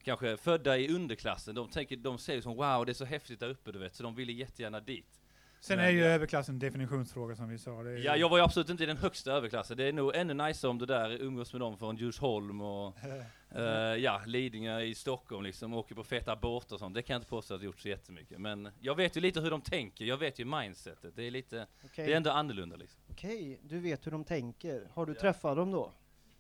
kanske 0.08 0.38
födda 0.38 0.78
i 0.78 0.96
underklassen, 0.96 1.56
de 1.56 1.70
tänker, 1.70 1.96
de 1.98 2.18
säger 2.18 2.42
som 2.42 2.56
wow, 2.56 2.86
det 2.86 2.92
är 2.92 2.94
så 2.94 3.06
häftigt 3.06 3.40
där 3.40 3.50
uppe 3.50 3.72
du 3.72 3.80
vet, 3.80 3.96
så 3.96 4.04
de 4.04 4.16
vill 4.16 4.40
gärna 4.60 4.80
dit. 4.80 5.22
Sen 5.60 5.78
Men, 5.78 5.86
är 5.86 5.90
ju 5.90 6.00
ja. 6.00 6.06
överklass 6.06 6.50
en 6.50 6.60
definitionsfråga 6.60 7.36
som 7.36 7.50
vi 7.50 7.58
sa. 7.58 7.84
Ju- 7.84 7.98
Ja, 8.00 8.16
jag 8.16 8.30
var 8.30 8.38
ju 8.38 8.44
absolut 8.44 8.70
inte 8.70 8.84
i 8.84 8.86
den 8.86 8.98
högsta 8.98 9.32
överklassen. 9.32 9.78
Det 9.78 9.84
är 9.84 9.94
nog 9.94 10.16
ännu 10.16 10.34
nice 10.34 10.68
om 10.68 10.78
du 10.78 10.86
där 10.86 11.22
umgås 11.22 11.54
med 11.54 11.62
dem 11.62 11.78
från 11.78 11.96
Djursholm 11.96 12.62
och 12.62 12.98
eh, 13.56 13.64
ja, 13.96 14.22
Lidingö 14.26 14.82
i 14.82 14.96
Stockholm 14.96 15.44
liksom, 15.44 15.74
åker 15.74 15.96
på 15.96 16.04
feta 16.04 16.36
båtar 16.36 16.76
och 16.76 16.80
sånt. 16.80 16.96
Det 16.96 17.02
kan 17.02 17.14
jag 17.14 17.20
inte 17.20 17.30
påstå 17.30 17.54
att 17.54 17.62
jag 17.62 17.66
gjort 17.66 17.80
så 17.80 17.90
jättemycket. 17.90 18.42
Men 18.42 18.70
jag 18.80 18.96
vet 18.96 19.18
ju 19.18 19.22
lite 19.22 19.42
hur 19.42 19.52
de 19.52 19.62
tänker, 19.62 20.06
jag 20.06 20.18
vet 20.18 20.40
ju 20.40 20.46
mindsetet. 20.46 21.16
Det 21.16 21.24
är 21.24 21.32
lite, 21.32 21.68
Okej, 21.86 22.06
det 22.06 22.14
är 22.14 22.18
ändå 22.18 22.32
annorlunda 22.32 22.76
liksom. 22.76 23.02
Okej, 23.12 23.60
du 23.64 23.80
vet 23.80 24.06
hur 24.06 24.12
de 24.12 24.24
tänker. 24.24 24.88
Har 24.94 25.06
du 25.06 25.14
träffat 25.14 25.56
dem 25.58 25.72
då? 25.72 25.94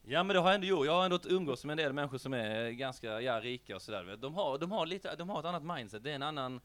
Ja 0.10 0.24
men 0.24 0.34
det 0.34 0.39
har 0.39 0.47
jag 0.49 0.55
ändå 0.55 0.68
gjort. 0.68 0.86
Jag 0.86 0.93
har 0.93 1.05
ändå 1.05 1.20
umgås 1.26 1.66
med 1.66 1.72
en 1.74 1.78
del 1.78 1.93
människor 1.93 2.18
som 2.18 2.34
är 2.34 2.70
ganska, 2.70 3.22
ja, 3.22 3.39
rika 3.39 3.76
och 3.76 3.82
sådär. 3.82 4.18
De 4.22 4.34
har, 4.34 4.58
de 4.58 4.72
har 4.72 4.86
lite, 4.86 5.16
de 5.16 5.30
har 5.30 5.39
ett 5.39 5.45
annat 5.45 5.64
mindset. 5.78 6.03
Det 6.03 6.12
är 6.12 6.16
en 6.16 6.24
annan, 6.24 6.62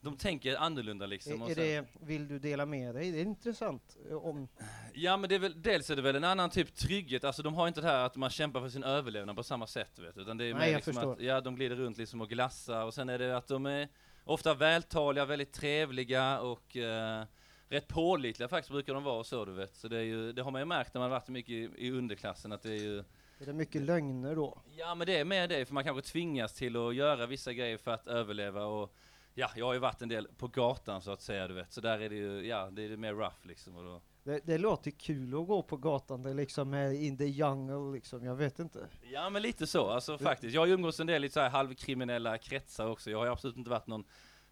de 0.00 0.16
tänker 0.16 0.56
annorlunda 0.56 1.06
liksom. 1.06 1.42
Är, 1.42 1.50
är 1.50 1.54
det, 1.54 1.84
vill 2.00 2.28
du 2.28 2.38
dela 2.38 2.66
med 2.66 2.94
dig? 2.94 3.12
Det 3.12 3.18
är 3.20 3.24
intressant. 3.24 3.96
eh, 4.10 4.16
Om, 4.16 4.48
Ja 4.94 5.16
men 5.16 5.28
det 5.28 5.34
är 5.34 5.38
väl, 5.38 5.62
dels 5.62 5.90
är 5.90 5.96
det 5.96 6.02
väl 6.02 6.16
en 6.16 6.24
annan 6.24 6.50
typ 6.50 6.74
trygghet, 6.74 7.24
alltså 7.24 7.42
de 7.42 7.54
har 7.54 7.68
inte 7.68 7.80
det 7.80 7.86
här 7.86 8.04
att 8.06 8.16
man 8.16 8.30
kämpar 8.30 8.60
för 8.60 8.68
sin 8.68 8.84
överlevnad 8.84 9.36
på 9.36 9.42
samma 9.42 9.66
sätt 9.66 9.98
vet 9.98 10.14
du, 10.14 10.20
utan 10.22 10.36
det 10.36 10.44
är 10.44 10.54
Nej, 10.54 10.68
mer 10.68 10.76
liksom 10.76 10.94
förstår. 10.94 11.12
att, 11.12 11.20
ja 11.20 11.40
de 11.40 11.54
glider 11.56 11.76
runt 11.76 11.98
liksom 11.98 12.20
och 12.20 12.28
glassar 12.28 12.84
och 12.84 12.94
sen 12.94 13.08
är 13.08 13.18
det 13.18 13.36
att 13.36 13.48
de 13.48 13.66
är 13.66 13.88
ofta 14.24 14.54
vältaliga, 14.54 15.24
väldigt 15.24 15.52
trevliga 15.52 16.40
och 16.40 16.76
eh, 16.76 17.24
rätt 17.72 17.88
pålitliga 17.88 18.48
faktiskt 18.48 18.70
brukar 18.70 18.94
de 18.94 19.02
vara 19.04 19.24
så 19.24 19.44
du 19.44 19.52
vet. 19.52 19.74
Så 19.74 19.88
det 19.88 19.98
är 19.98 20.02
ju, 20.02 20.32
det 20.32 20.42
har 20.42 20.50
man 20.50 20.60
ju 20.60 20.64
märkt 20.64 20.94
när 20.94 21.00
man 21.00 21.10
varit 21.10 21.28
mycket 21.28 21.50
i, 21.50 21.70
i 21.76 21.90
underklassen 21.90 22.52
att 22.52 22.62
det 22.62 22.70
är 22.70 22.82
ju 22.82 22.98
är 23.38 23.46
det 23.46 23.52
mycket 23.52 23.82
lögner 23.82 24.36
då? 24.36 24.58
Ja 24.76 24.94
men 24.94 25.06
det 25.06 25.18
är 25.18 25.24
mer 25.24 25.48
det, 25.48 25.66
för 25.66 25.74
man 25.74 25.84
kanske 25.84 26.02
tvingas 26.02 26.54
till 26.54 26.76
att 26.76 26.94
göra 26.94 27.26
vissa 27.26 27.52
grejer 27.52 27.76
för 27.76 27.90
att 27.90 28.06
överleva 28.06 28.64
och 28.64 28.94
Ja, 29.34 29.50
jag 29.56 29.66
har 29.66 29.72
ju 29.72 29.78
varit 29.78 30.02
en 30.02 30.08
del 30.08 30.28
på 30.38 30.48
gatan 30.48 31.02
så 31.02 31.10
att 31.10 31.22
säga 31.22 31.48
du 31.48 31.54
vet, 31.54 31.72
så 31.72 31.80
där 31.80 31.98
är 32.00 32.08
det 32.08 32.16
ju, 32.16 32.46
ja 32.46 32.70
det 32.70 32.84
är 32.84 32.96
mer 32.96 33.12
rough 33.12 33.36
liksom 33.42 33.76
och 33.76 33.84
då 33.84 34.00
Det, 34.24 34.40
det 34.46 34.58
låter 34.58 34.90
kul 34.90 35.34
att 35.40 35.46
gå 35.46 35.62
på 35.62 35.76
gatan, 35.76 36.22
det 36.22 36.34
liksom 36.34 36.74
är 36.74 36.92
in 36.92 37.18
the 37.18 37.24
jungle 37.24 37.92
liksom, 37.96 38.24
jag 38.24 38.36
vet 38.36 38.58
inte. 38.58 38.86
Ja 39.02 39.30
men 39.30 39.42
lite 39.42 39.66
så, 39.66 39.90
alltså 39.90 40.18
faktiskt. 40.18 40.54
Jag 40.54 40.60
har 40.60 40.66
ju 40.66 40.72
umgås 40.72 41.00
en 41.00 41.06
del 41.06 41.24
i 41.24 41.30
så 41.30 41.40
här 41.40 41.50
halvkriminella 41.50 42.38
kretsar 42.38 42.86
också. 42.86 43.10
Jag 43.10 43.18
har 43.18 43.24
ju 43.24 43.32
absolut 43.32 43.56
inte 43.56 43.70
varit 43.70 43.86
någon 43.86 44.04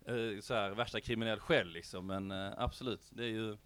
eh, 0.06 0.40
så 0.40 0.54
här 0.54 0.70
värsta 0.70 1.00
kriminell 1.00 1.40
själv 1.40 1.70
liksom, 1.70 2.06
men 2.06 2.30
eh, 2.30 2.52
absolut, 2.56 3.10
det 3.10 3.24
är 3.24 3.28
ju 3.28 3.56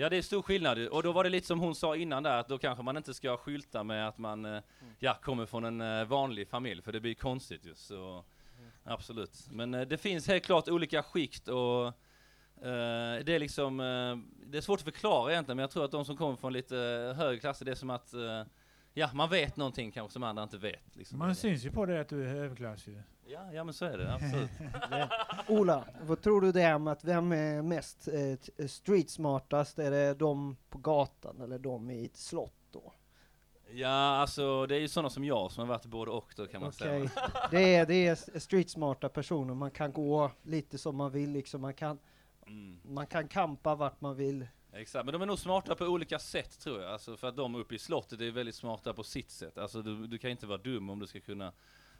Ja 0.00 0.08
det 0.08 0.16
är 0.16 0.22
stor 0.22 0.42
skillnad 0.42 0.88
och 0.88 1.02
då 1.02 1.12
var 1.12 1.24
det 1.24 1.30
lite 1.30 1.46
som 1.46 1.60
hon 1.60 1.74
sa 1.74 1.96
innan 1.96 2.22
där 2.22 2.38
att 2.38 2.48
då 2.48 2.58
kanske 2.58 2.82
man 2.82 2.96
inte 2.96 3.14
ska 3.14 3.36
skylta 3.36 3.84
med 3.84 4.08
att 4.08 4.18
man 4.18 4.44
eh, 4.44 4.62
ja, 4.98 5.14
kommer 5.22 5.46
från 5.46 5.64
en 5.64 5.80
eh, 5.80 6.04
vanlig 6.04 6.48
familj 6.48 6.82
för 6.82 6.92
det 6.92 7.00
blir 7.00 7.14
konstigt 7.14 7.66
ju. 7.66 7.74
Så, 7.74 8.24
Absolut. 8.84 9.48
Men 9.50 9.74
eh, 9.74 9.80
det 9.80 9.98
finns 9.98 10.28
helt 10.28 10.44
klart 10.44 10.68
olika 10.68 11.02
skikt 11.02 11.48
och 11.48 11.86
eh, 12.66 13.24
det 13.24 13.28
är 13.34 13.38
liksom, 13.38 13.80
eh, 13.80 14.16
det 14.46 14.58
är 14.58 14.62
svårt 14.62 14.78
att 14.78 14.84
förklara 14.84 15.32
egentligen 15.32 15.56
men 15.56 15.62
jag 15.62 15.70
tror 15.70 15.84
att 15.84 15.90
de 15.90 16.04
som 16.04 16.16
kommer 16.16 16.36
från 16.36 16.52
lite 16.52 16.76
högre 17.16 17.40
klasser 17.40 17.64
det 17.64 17.70
är 17.70 17.74
som 17.74 17.90
att 17.90 18.14
eh, 18.14 18.42
Ja, 18.94 19.10
man 19.14 19.30
vet 19.30 19.56
någonting 19.56 19.92
kanske 19.92 20.12
som 20.12 20.22
andra 20.22 20.42
inte 20.42 20.58
vet. 20.58 20.96
Liksom. 20.96 21.18
Man 21.18 21.34
syns 21.34 21.64
ju 21.64 21.70
på 21.70 21.86
det 21.86 22.00
att 22.00 22.08
du 22.08 22.28
är 22.28 22.34
överklass 22.34 22.86
ju. 22.86 23.02
Ja, 23.30 23.52
ja 23.52 23.64
men 23.64 23.74
så 23.74 23.84
är 23.84 23.98
det 23.98 24.14
absolut. 24.14 24.50
Ola, 25.48 25.84
vad 26.02 26.20
tror 26.22 26.40
du 26.40 26.52
det 26.52 26.62
är 26.62 26.78
med 26.78 26.92
att 26.92 27.04
vem 27.04 27.32
är 27.32 27.62
mest 27.62 28.08
eh, 28.08 28.66
street 28.68 29.10
smartast? 29.10 29.78
Är 29.78 29.90
det 29.90 30.14
de 30.14 30.56
på 30.70 30.78
gatan 30.78 31.40
eller 31.40 31.58
de 31.58 31.90
i 31.90 32.04
ett 32.04 32.16
slott 32.16 32.54
då? 32.70 32.92
Ja, 33.70 33.88
alltså 33.88 34.66
det 34.66 34.76
är 34.76 34.80
ju 34.80 34.88
sådana 34.88 35.10
som 35.10 35.24
jag 35.24 35.50
som 35.52 35.60
har 35.60 35.68
varit 35.68 35.86
både 35.86 36.10
och 36.10 36.32
då 36.36 36.46
kan 36.46 36.60
man 36.60 36.68
Okej, 36.78 37.08
säga. 37.08 37.30
det 37.50 37.74
är, 37.74 37.86
det 37.86 38.06
är 38.06 38.38
street 38.38 38.70
smarta 38.70 39.08
personer, 39.08 39.54
man 39.54 39.70
kan 39.70 39.92
gå 39.92 40.30
lite 40.42 40.78
som 40.78 40.96
man 40.96 41.10
vill 41.10 41.30
liksom, 41.30 41.60
man 41.60 41.74
kan, 41.74 41.98
Mm. 42.46 42.80
man 42.84 43.06
kan 43.06 43.28
kampa 43.28 43.74
vart 43.74 44.00
man 44.00 44.16
vill. 44.16 44.46
Exakt, 44.72 45.04
men 45.04 45.12
de 45.12 45.22
är 45.22 45.26
nog 45.26 45.38
smarta 45.38 45.74
på 45.74 45.84
olika 45.84 46.18
sätt 46.18 46.60
tror 46.60 46.82
jag. 46.82 46.92
Alltså 46.92 47.16
för 47.16 47.28
att 47.28 47.36
de 47.36 47.54
uppe 47.54 47.74
i 47.74 47.78
slottet 47.78 48.20
är 48.20 48.30
väldigt 48.30 48.54
smarta 48.54 48.92
på 48.92 49.02
sitt 49.04 49.30
sätt. 49.30 49.58
Alltså 49.58 49.82
du, 49.82 50.06
du 50.06 50.18
kan 50.18 50.30
inte 50.30 50.46
vara 50.46 50.58
dum 50.58 50.90
om 50.90 50.98
du 50.98 51.06
ska 51.06 51.20
kunna 51.20 51.52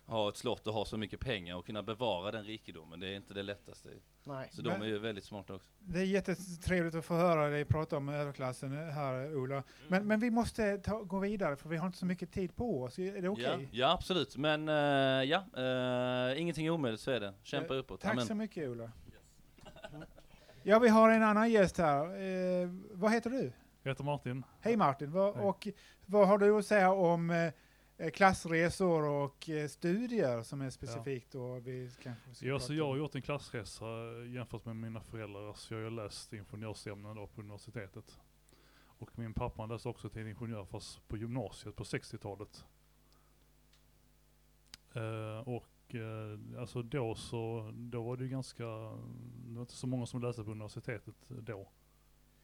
ha 0.09 0.29
ett 0.29 0.37
slott 0.37 0.67
och 0.67 0.75
ha 0.75 0.85
så 0.85 0.97
mycket 0.97 1.21
pengar 1.21 1.57
och 1.57 1.67
kunna 1.67 1.83
bevara 1.83 2.31
den 2.31 2.45
rikedomen. 2.45 3.01
Det 3.01 3.09
är 3.09 3.17
inte 3.17 3.35
det 3.35 3.43
lättaste. 3.43 3.89
Nej. 4.25 4.49
Så 4.53 4.63
de 4.63 4.83
är 4.83 4.87
ju 4.87 4.99
väldigt 4.99 5.25
smarta 5.25 5.55
också. 5.55 5.69
Det 5.79 5.99
är 5.99 6.05
jättetrevligt 6.05 6.95
att 6.95 7.05
få 7.05 7.15
höra 7.15 7.49
dig 7.49 7.65
prata 7.65 7.97
om 7.97 8.09
överklassen 8.09 8.73
här, 8.73 9.37
Ola. 9.37 9.63
Men, 9.89 10.07
men 10.07 10.21
vi 10.21 10.31
måste 10.31 10.79
ta, 10.79 11.03
gå 11.03 11.19
vidare, 11.19 11.57
för 11.57 11.69
vi 11.69 11.77
har 11.77 11.87
inte 11.87 11.99
så 11.99 12.07
mycket 12.07 12.33
tid 12.33 12.57
på 12.57 12.83
oss. 12.83 12.99
Är 12.99 13.23
det 13.23 13.29
okej? 13.29 13.45
Ja, 13.45 13.69
ja, 13.71 13.93
absolut. 13.93 14.37
Men 14.37 14.69
eh, 14.69 14.75
ja, 15.31 15.45
uh, 15.57 16.41
ingenting 16.41 16.67
är 16.67 16.71
omöjligt, 16.71 17.01
så 17.01 17.11
är 17.11 17.21
det. 17.21 17.35
Kämpa 17.43 17.75
Eh, 17.75 17.81
uppåt. 17.81 18.01
Tack 18.01 18.13
Amen. 18.13 18.27
så 18.27 18.35
mycket, 18.35 18.69
Ola. 18.69 18.93
Ja, 20.63 20.79
vi 20.79 20.89
har 20.89 21.11
en 21.11 21.23
annan 21.23 21.51
gäst 21.51 21.79
här. 21.79 22.05
Eh, 22.05 22.69
vad 22.93 23.13
heter 23.13 23.31
du? 23.31 23.53
Jag 23.83 23.91
heter 23.91 24.05
Martin. 24.05 24.45
Hej 24.61 24.77
Martin. 24.77 25.13
Vad, 25.13 25.37
Hej. 25.37 25.45
och 25.45 25.69
vad 26.07 26.29
har 26.29 26.39
du 26.39 26.59
att 26.59 26.67
säga 26.67 26.93
om 26.93 27.51
klassresor 28.13 29.09
och 29.09 29.49
eh, 29.49 29.69
studier 29.69 30.43
som 30.43 30.61
är 30.61 30.71
specifikt 30.71 31.33
då? 31.33 31.55
Vi 31.55 31.91
kanske 32.03 32.47
Ja, 32.47 32.59
så 32.59 32.75
jag 32.75 32.87
har 32.87 32.97
gjort 32.97 33.15
en 33.15 33.23
klassresa 33.23 33.85
eh, 33.85 34.33
jämfört 34.33 34.65
med 34.65 34.77
mina 34.77 35.01
föräldrar. 35.01 35.55
Så 35.55 35.75
jag 35.75 35.83
har 35.83 35.91
läst 35.91 36.33
ingenjörsämnen 36.33 37.17
då 37.17 37.27
på 37.27 37.41
universitetet. 37.41 38.19
Och 38.81 39.19
min 39.19 39.35
pappa 39.35 39.67
läste 39.67 39.89
också 39.89 40.09
till 40.09 40.27
ingenjör 40.27 40.65
fast 40.65 41.09
på 41.09 41.17
gymnasiet 41.17 41.77
på 41.77 41.85
60-talet. 41.85 42.65
Eh, 44.95 45.49
och 45.49 45.95
eh, 45.95 46.61
alltså 46.61 46.83
då 46.83 47.15
så, 47.15 47.71
då 47.75 48.03
var 48.03 48.17
det 48.17 48.25
ju 48.25 48.31
ganska, 48.31 48.65
det 48.65 49.55
var 49.55 49.61
inte 49.61 49.75
så 49.75 49.87
många 49.87 50.07
som 50.07 50.23
läste 50.23 50.45
på 50.45 50.51
universitetet 50.51 51.15
då. 51.29 51.69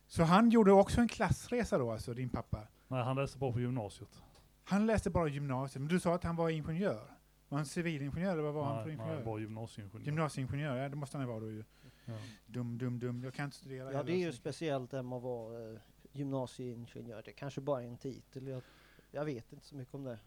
Så 0.07 0.23
han 0.23 0.51
gjorde 0.51 0.73
också 0.73 1.01
en 1.01 1.09
klassresa 1.09 1.79
då, 1.79 1.93
alltså 1.93 2.15
din 2.15 2.29
pappa? 2.29 2.67
Nej, 2.89 3.05
han 3.05 3.17
läste 3.17 3.39
bara 3.39 3.53
på 3.53 3.61
gymnasiet. 3.61 4.23
Han 4.65 4.87
läste 4.87 5.11
bara 5.11 5.29
gymnasiet, 5.29 5.81
men 5.81 5.89
du 5.89 6.01
sa 6.01 6.15
att 6.15 6.25
han 6.25 6.37
var 6.37 6.51
ingenjör? 6.51 7.11
Var 7.49 7.59
han 7.59 7.67
civilingenjör 7.67 8.33
eller 8.33 8.43
vad 8.43 8.55
var 8.55 8.65
han 8.65 8.77
för 8.77 8.85
nej, 8.87 8.95
ingenjör? 8.95 9.15
nej, 9.17 9.25
bara 9.25 9.41
gymnasieingenjör. 9.41 10.07
Gymnasieingenjör, 10.07 10.77
ja 10.77 10.89
det 10.89 10.97
måste 10.97 11.19
han 11.19 11.27
vara 11.29 11.41
då 11.41 11.51
ju. 11.51 11.65
Ja. 12.05 12.13
Dum, 12.47 12.79
dum, 12.79 12.99
dum. 12.99 13.25
Jag 13.25 13.35
kan 13.35 13.45
inte 13.45 13.57
studera 13.57 13.93
Ja, 13.93 14.03
det 14.03 14.13
är 14.13 14.17
ju 14.17 14.33
så- 14.33 14.37
speciellt 14.37 14.93
när 14.93 15.03
man 15.03 15.23
var 15.23 15.73
eh, 15.73 15.79
gymnasieingenjör. 16.13 17.23
Det 17.25 17.33
kanske 17.33 17.61
bara 17.61 17.83
är 17.83 17.87
en 17.87 17.97
titel. 17.97 18.47
Jag, 18.49 18.63
jag 19.11 19.25
vet 19.25 19.53
inte 19.53 19.67
så 19.67 19.77
mycket 19.77 19.95
om 19.95 20.05
det. 20.05 20.19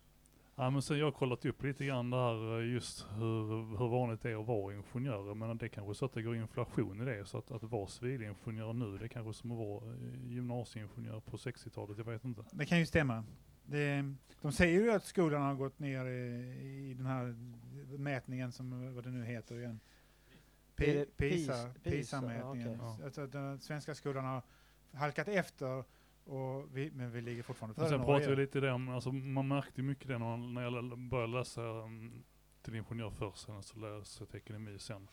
Ja 0.55 0.69
men 0.69 0.81
sen 0.81 0.97
jag 0.99 1.05
har 1.05 1.11
kollat 1.11 1.45
upp 1.45 1.63
lite 1.63 1.85
grann 1.85 2.09
där 2.09 2.59
eh, 2.59 2.73
just 2.73 3.05
hur, 3.15 3.77
hur 3.77 3.87
vanligt 3.87 4.21
det 4.21 4.31
är 4.31 4.41
att 4.41 4.47
vara 4.47 4.73
ingenjör. 4.73 5.33
Men 5.33 5.57
det 5.57 5.65
är 5.65 5.69
kanske 5.69 5.93
så 5.95 6.05
att 6.05 6.13
det 6.13 6.21
går 6.21 6.35
inflation 6.35 7.01
i 7.01 7.05
det. 7.05 7.25
Så 7.25 7.37
att, 7.37 7.51
att 7.51 7.63
vara 7.63 7.87
civilingenjör 7.87 8.73
nu, 8.73 8.97
det 8.97 9.05
är 9.05 9.07
kanske 9.07 9.33
som 9.33 9.51
att 9.51 9.57
vara 9.57 9.93
eh, 9.93 10.31
gymnasieingenjör 10.31 11.19
på 11.19 11.37
60-talet. 11.37 11.97
Jag 11.97 12.05
vet 12.05 12.23
inte. 12.25 12.43
Det 12.51 12.65
kan 12.65 12.79
ju 12.79 12.85
stämma. 12.85 13.23
Det, 13.69 14.13
de 14.41 14.51
säger 14.51 14.81
ju 14.81 14.91
att 14.91 15.03
skolan 15.03 15.41
har 15.41 15.55
gått 15.55 15.79
ner 15.79 16.05
i, 16.05 16.89
i 16.89 16.93
den 16.93 17.05
här 17.05 17.35
mätningen 17.97 18.51
som, 18.51 18.95
vad 18.95 19.03
det 19.03 19.09
nu 19.09 19.25
heter 19.25 19.59
igen. 19.59 19.79
P- 20.75 21.05
PISA, 21.17 21.69
PISA? 21.83 21.89
PISA-mätningen. 21.89 22.81
Alltså 22.81 23.21
att 23.21 23.31
den 23.31 23.59
svenska 23.59 23.95
skolan 23.95 24.25
har 24.25 24.41
halkat 24.91 25.27
efter, 25.27 25.83
och 26.23 26.77
vi, 26.77 26.91
men 26.91 27.11
vi 27.11 27.21
ligger 27.21 27.43
fortfarande 27.43 27.75
före 27.75 27.89
sen 27.89 28.05
pratar 28.05 28.29
vi 28.29 28.35
lite 28.35 28.59
det 28.59 28.71
om, 28.71 28.89
alltså 28.89 29.11
man 29.11 29.47
märkte 29.47 29.81
mycket 29.81 30.07
det 30.07 30.17
när, 30.17 30.61
jag 30.61 30.97
började 30.97 31.33
läsa 31.33 31.61
um, 31.61 32.23
till 32.61 32.75
ingenjör 32.75 33.09
först, 33.09 33.45
sen 33.45 33.63
så 33.63 33.79
läste 33.79 34.23
jag 34.23 34.29
till 34.29 34.37
ekonomi 34.37 34.79
sen. 34.79 35.07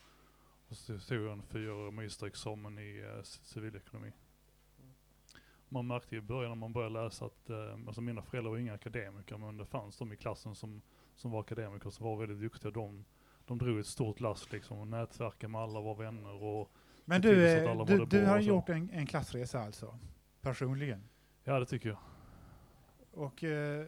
Och 0.67 0.77
så 0.77 0.99
tog 0.99 1.17
jag 1.17 1.31
en 1.31 1.43
fyraårig 1.43 1.93
magisterexamen 1.93 2.79
i 2.79 3.01
uh, 3.01 3.23
civilekonomi. 3.23 4.11
Man 5.69 5.87
märkte 5.87 6.15
i 6.15 6.21
början 6.21 6.49
när 6.51 6.55
man 6.55 6.73
började 6.73 6.93
läsa 7.03 7.25
att, 7.25 7.49
eh, 7.49 7.73
alltså 7.87 8.01
mina 8.01 8.21
föräldrar 8.21 8.51
var 8.51 8.57
inga 8.57 8.73
akademiker 8.73 9.37
men 9.37 9.57
det 9.57 9.65
fanns 9.65 9.97
de 9.97 10.13
i 10.13 10.15
klassen 10.15 10.55
som, 10.55 10.81
som 11.15 11.31
var 11.31 11.39
akademiker 11.39 11.89
som 11.89 12.05
var 12.05 12.17
väldigt 12.17 12.39
duktiga. 12.39 12.71
De, 12.71 13.05
de 13.45 13.57
drog 13.57 13.79
ett 13.79 13.85
stort 13.87 14.19
last 14.19 14.51
liksom 14.51 14.79
och 14.79 14.87
nätverkade 14.87 15.51
med 15.51 15.61
alla, 15.61 15.81
var 15.81 15.95
vänner 15.95 16.43
och 16.43 16.71
Men 17.05 17.21
du, 17.21 17.47
eh, 17.47 17.85
du, 17.85 18.05
du 18.05 18.25
har 18.25 18.39
gjort 18.39 18.69
en, 18.69 18.89
en 18.89 19.05
klassresa 19.05 19.59
alltså? 19.59 19.99
Personligen? 20.41 21.03
Ja 21.43 21.59
det 21.59 21.65
tycker 21.65 21.89
jag. 21.89 21.97
Och 23.11 23.43
eh, 23.43 23.85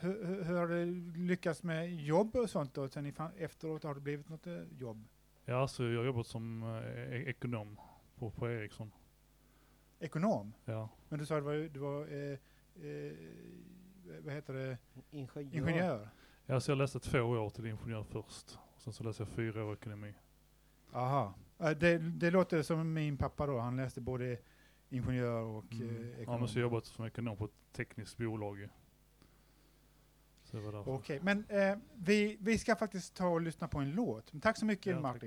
hur, 0.00 0.44
hur- 0.44 0.56
har 0.56 0.66
du 0.66 0.84
lyckats 1.16 1.62
med 1.62 1.94
jobb 1.96 2.36
och 2.36 2.50
sånt 2.50 2.74
då? 2.74 2.88
Sen 2.88 3.12
efteråt 3.38 3.82
har 3.84 3.94
det 3.94 4.00
blivit 4.00 4.28
något 4.28 4.46
eh, 4.46 4.62
jobb? 4.78 5.08
Ja 5.44 5.56
alltså 5.62 5.84
jag 5.84 5.98
har 6.00 6.06
jobbat 6.06 6.26
som 6.26 6.62
eh, 6.62 6.68
e- 7.16 7.24
ekonom 7.26 7.76
på, 8.18 8.30
på 8.30 8.50
Ericsson. 8.50 8.92
Ekonom? 10.00 10.52
Ja. 10.64 10.88
Men 11.08 11.18
du 11.18 11.26
sa 11.26 11.34
att 11.36 11.40
du 11.40 11.44
var, 11.44 11.54
du 11.54 11.80
var 11.80 12.06
eh, 12.12 12.38
eh, 12.90 13.12
vad 14.24 14.34
heter 14.34 14.52
det? 14.54 14.78
Ingenjör. 15.10 15.58
Ingenjör? 15.68 16.08
Ja, 16.46 16.60
så 16.60 16.70
jag 16.70 16.78
läste 16.78 17.00
två 17.00 17.20
år 17.20 17.50
till 17.50 17.66
ingenjör 17.66 18.02
först. 18.02 18.58
Och 18.76 18.80
sen 18.82 18.92
så 18.92 19.04
läste 19.04 19.22
jag 19.22 19.28
fyra 19.30 19.64
år 19.64 19.72
ekonomi. 19.72 20.14
Aha. 20.92 21.34
Eh, 21.58 21.70
Det, 21.70 21.98
det 21.98 22.30
låter 22.30 22.62
som 22.62 22.92
min 22.92 23.16
pappa 23.16 23.46
då. 23.46 23.58
Han 23.58 23.76
läste 23.76 24.00
både 24.00 24.38
ingenjör 24.88 25.42
och 25.42 25.72
eh, 25.72 25.80
Mm. 25.80 26.10
Ja, 26.16 26.22
ekonom. 26.22 26.40
men 26.40 26.48
så 26.48 26.58
jag 26.58 26.62
jobbat 26.62 26.84
som 26.86 27.04
ekonom 27.06 27.36
på 27.36 27.44
ett 27.44 27.50
tekniskt 27.72 28.16
bolag. 28.18 28.68
Okej, 30.86 31.20
men 31.22 31.44
eh, 31.48 31.76
vi, 31.94 32.36
vi 32.40 32.58
ska 32.58 32.76
faktiskt 32.76 33.14
ta 33.16 33.28
och 33.28 33.40
lyssna 33.40 33.68
på 33.68 33.78
en 33.78 33.90
låt. 33.90 34.32
Men 34.32 34.40
tack 34.40 34.56
så 34.56 34.64
mycket 34.66 34.86
Ja, 34.96 35.02
tack. 35.02 35.22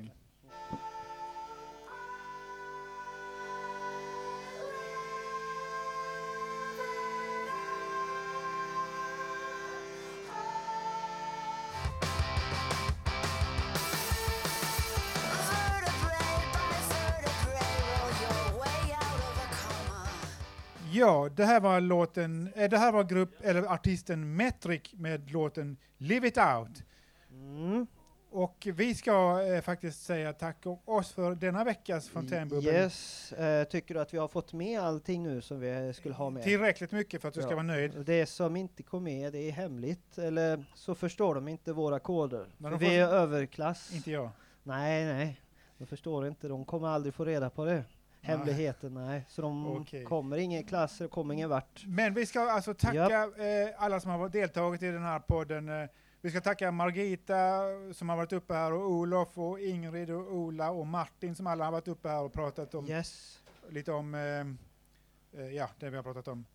Ja, 21.02 21.30
det 21.36 21.46
här 21.46 21.60
var 21.60 21.82
låten, 21.82 22.52
eh, 22.56 22.70
det 22.70 22.78
här 22.78 22.92
var 22.92 23.04
grupp, 23.04 23.42
eller 23.42 23.64
artisten 23.74 24.36
Metric 24.36 24.82
med 24.94 25.32
låten 25.32 25.78
Live 25.98 26.28
It 26.28 26.38
Out. 26.38 26.84
Mm. 27.32 27.88
Och 28.32 28.68
vi 28.74 28.96
ska 28.96 29.42
eh, 29.44 29.62
faktiskt 29.62 30.04
säga 30.04 30.34
tack 30.34 30.66
och 30.66 30.90
oss 30.90 31.12
för 31.12 31.36
denna 31.36 31.64
veckas 31.64 32.10
fontänbubbel. 32.10 32.74
Yes. 32.74 33.32
Eh, 33.34 33.64
tycker 33.64 33.94
du 33.94 34.00
att 34.02 34.14
vi 34.14 34.18
har 34.18 34.28
fått 34.28 34.54
med 34.54 34.80
allting 34.82 35.24
nu 35.24 35.42
som 35.42 35.60
vi 35.60 35.94
skulle 35.94 36.14
ha 36.16 36.30
med? 36.30 36.44
Tillräckligt 36.44 36.92
mycket 36.92 37.22
för 37.22 37.28
att 37.28 37.34
du 37.34 37.42
ska 37.42 37.50
Ja. 37.50 37.56
vara 37.56 37.64
nöjd. 37.66 38.06
Det 38.06 38.26
som 38.26 38.56
inte 38.56 38.84
kom 38.84 39.04
med, 39.04 39.34
det 39.34 39.40
är 39.48 39.52
hemligt. 39.52 40.18
Eller 40.18 40.66
så 40.76 40.96
förstår 40.96 41.36
de 41.36 41.48
inte 41.48 41.74
våra 41.74 42.00
koder. 42.00 42.46
Vi 42.58 42.70
får- 42.70 42.84
är 42.84 43.08
överklass. 43.08 43.92
Inte 43.96 44.12
jag. 44.12 44.30
Nej, 44.64 45.06
nej. 45.06 45.42
De 45.78 45.86
förstår 45.86 46.28
inte. 46.28 46.48
De 46.48 46.66
kommer 46.66 46.88
aldrig 46.88 47.14
få 47.14 47.26
reda 47.26 47.50
på 47.50 47.66
det. 47.66 47.84
Hemligheten, 48.22 48.94
nej. 48.94 49.26
Så 49.30 49.42
de 49.42 49.68
Okej. 49.68 50.04
kommer 50.04 50.38
ingen 50.38 50.64
klass, 50.64 50.98
det 50.98 51.08
kommer 51.08 51.34
ingen 51.34 51.50
vart. 51.50 51.84
Men 51.88 52.14
vi 52.14 52.26
ska 52.26 52.52
alltså 52.52 52.74
tacka 52.74 53.24
eh, 53.24 53.70
alla 53.78 54.00
som 54.00 54.12
har 54.12 54.30
deltagit 54.30 54.84
i 54.84 54.88
den 54.92 55.04
här 55.04 55.20
podden. 55.20 55.70
Eh, 55.70 55.90
vi 56.22 56.30
ska 56.30 56.42
tacka 56.42 56.72
Margita 56.72 57.62
som 57.94 58.10
har 58.10 58.18
varit 58.18 58.34
uppe 58.34 58.54
här 58.54 58.74
och 58.74 58.92
Olof 58.92 59.38
och 59.38 59.60
Ingrid 59.60 60.12
och 60.12 60.34
Ola 60.36 60.72
och 60.72 60.88
Martin 60.88 61.36
som 61.36 61.48
alla 61.48 61.66
har 61.66 61.72
varit 61.72 61.88
uppe 61.88 62.10
här 62.10 62.22
och 62.24 62.34
pratat 62.34 62.76
om 62.76 62.88
Yes. 62.90 63.40
lite 63.70 63.92
om 63.92 64.16
eh, 64.16 65.46
ja, 65.46 65.70
det 65.80 65.90
vi 65.90 65.96
har 65.96 66.04
pratat 66.04 66.28
om. 66.28 66.46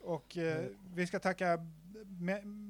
Och 0.00 0.36
eh, 0.36 0.64
vi 0.94 1.06
ska 1.06 1.18
tacka 1.18 1.58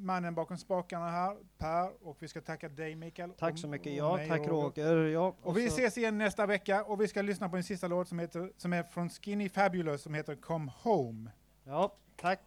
mannen 0.03 0.35
bakom 0.35 0.59
spakarna 0.59 1.11
här, 1.11 1.37
Per, 1.59 2.07
och 2.09 2.17
vi 2.21 2.29
ska 2.29 2.41
tacka 2.41 2.69
dig 2.69 2.95
Mikael. 2.97 3.31
Tack 3.31 3.53
och- 3.53 3.59
så 3.59 3.69
mycket. 3.69 3.87
och 4.03 4.21
Ja, 4.21 4.27
tack 4.29 4.47
Roger. 4.47 4.97
Ja, 4.97 5.37
Och 5.43 5.57
vi 5.57 5.69
så- 5.71 5.75
ses 5.77 5.99
igen 5.99 6.19
nästa 6.19 6.47
vecka 6.47 6.85
och 6.85 7.01
vi 7.01 7.09
ska 7.09 7.23
lyssna 7.23 7.49
på 7.49 7.57
en 7.57 7.65
sista 7.65 7.89
låt 7.89 8.09
som, 8.09 8.19
heter, 8.19 8.53
som 8.57 8.73
är 8.73 8.83
från 8.83 9.11
Skinny 9.11 9.49
Fabulous 9.49 10.03
som 10.03 10.15
heter 10.15 10.37
Come 10.37 10.73
Home. 10.83 11.31
Ja, 11.65 11.95
tack. 12.17 12.41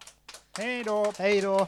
Hej 0.57 0.83
då! 0.83 1.13
Hej 1.19 1.41
då! 1.41 1.67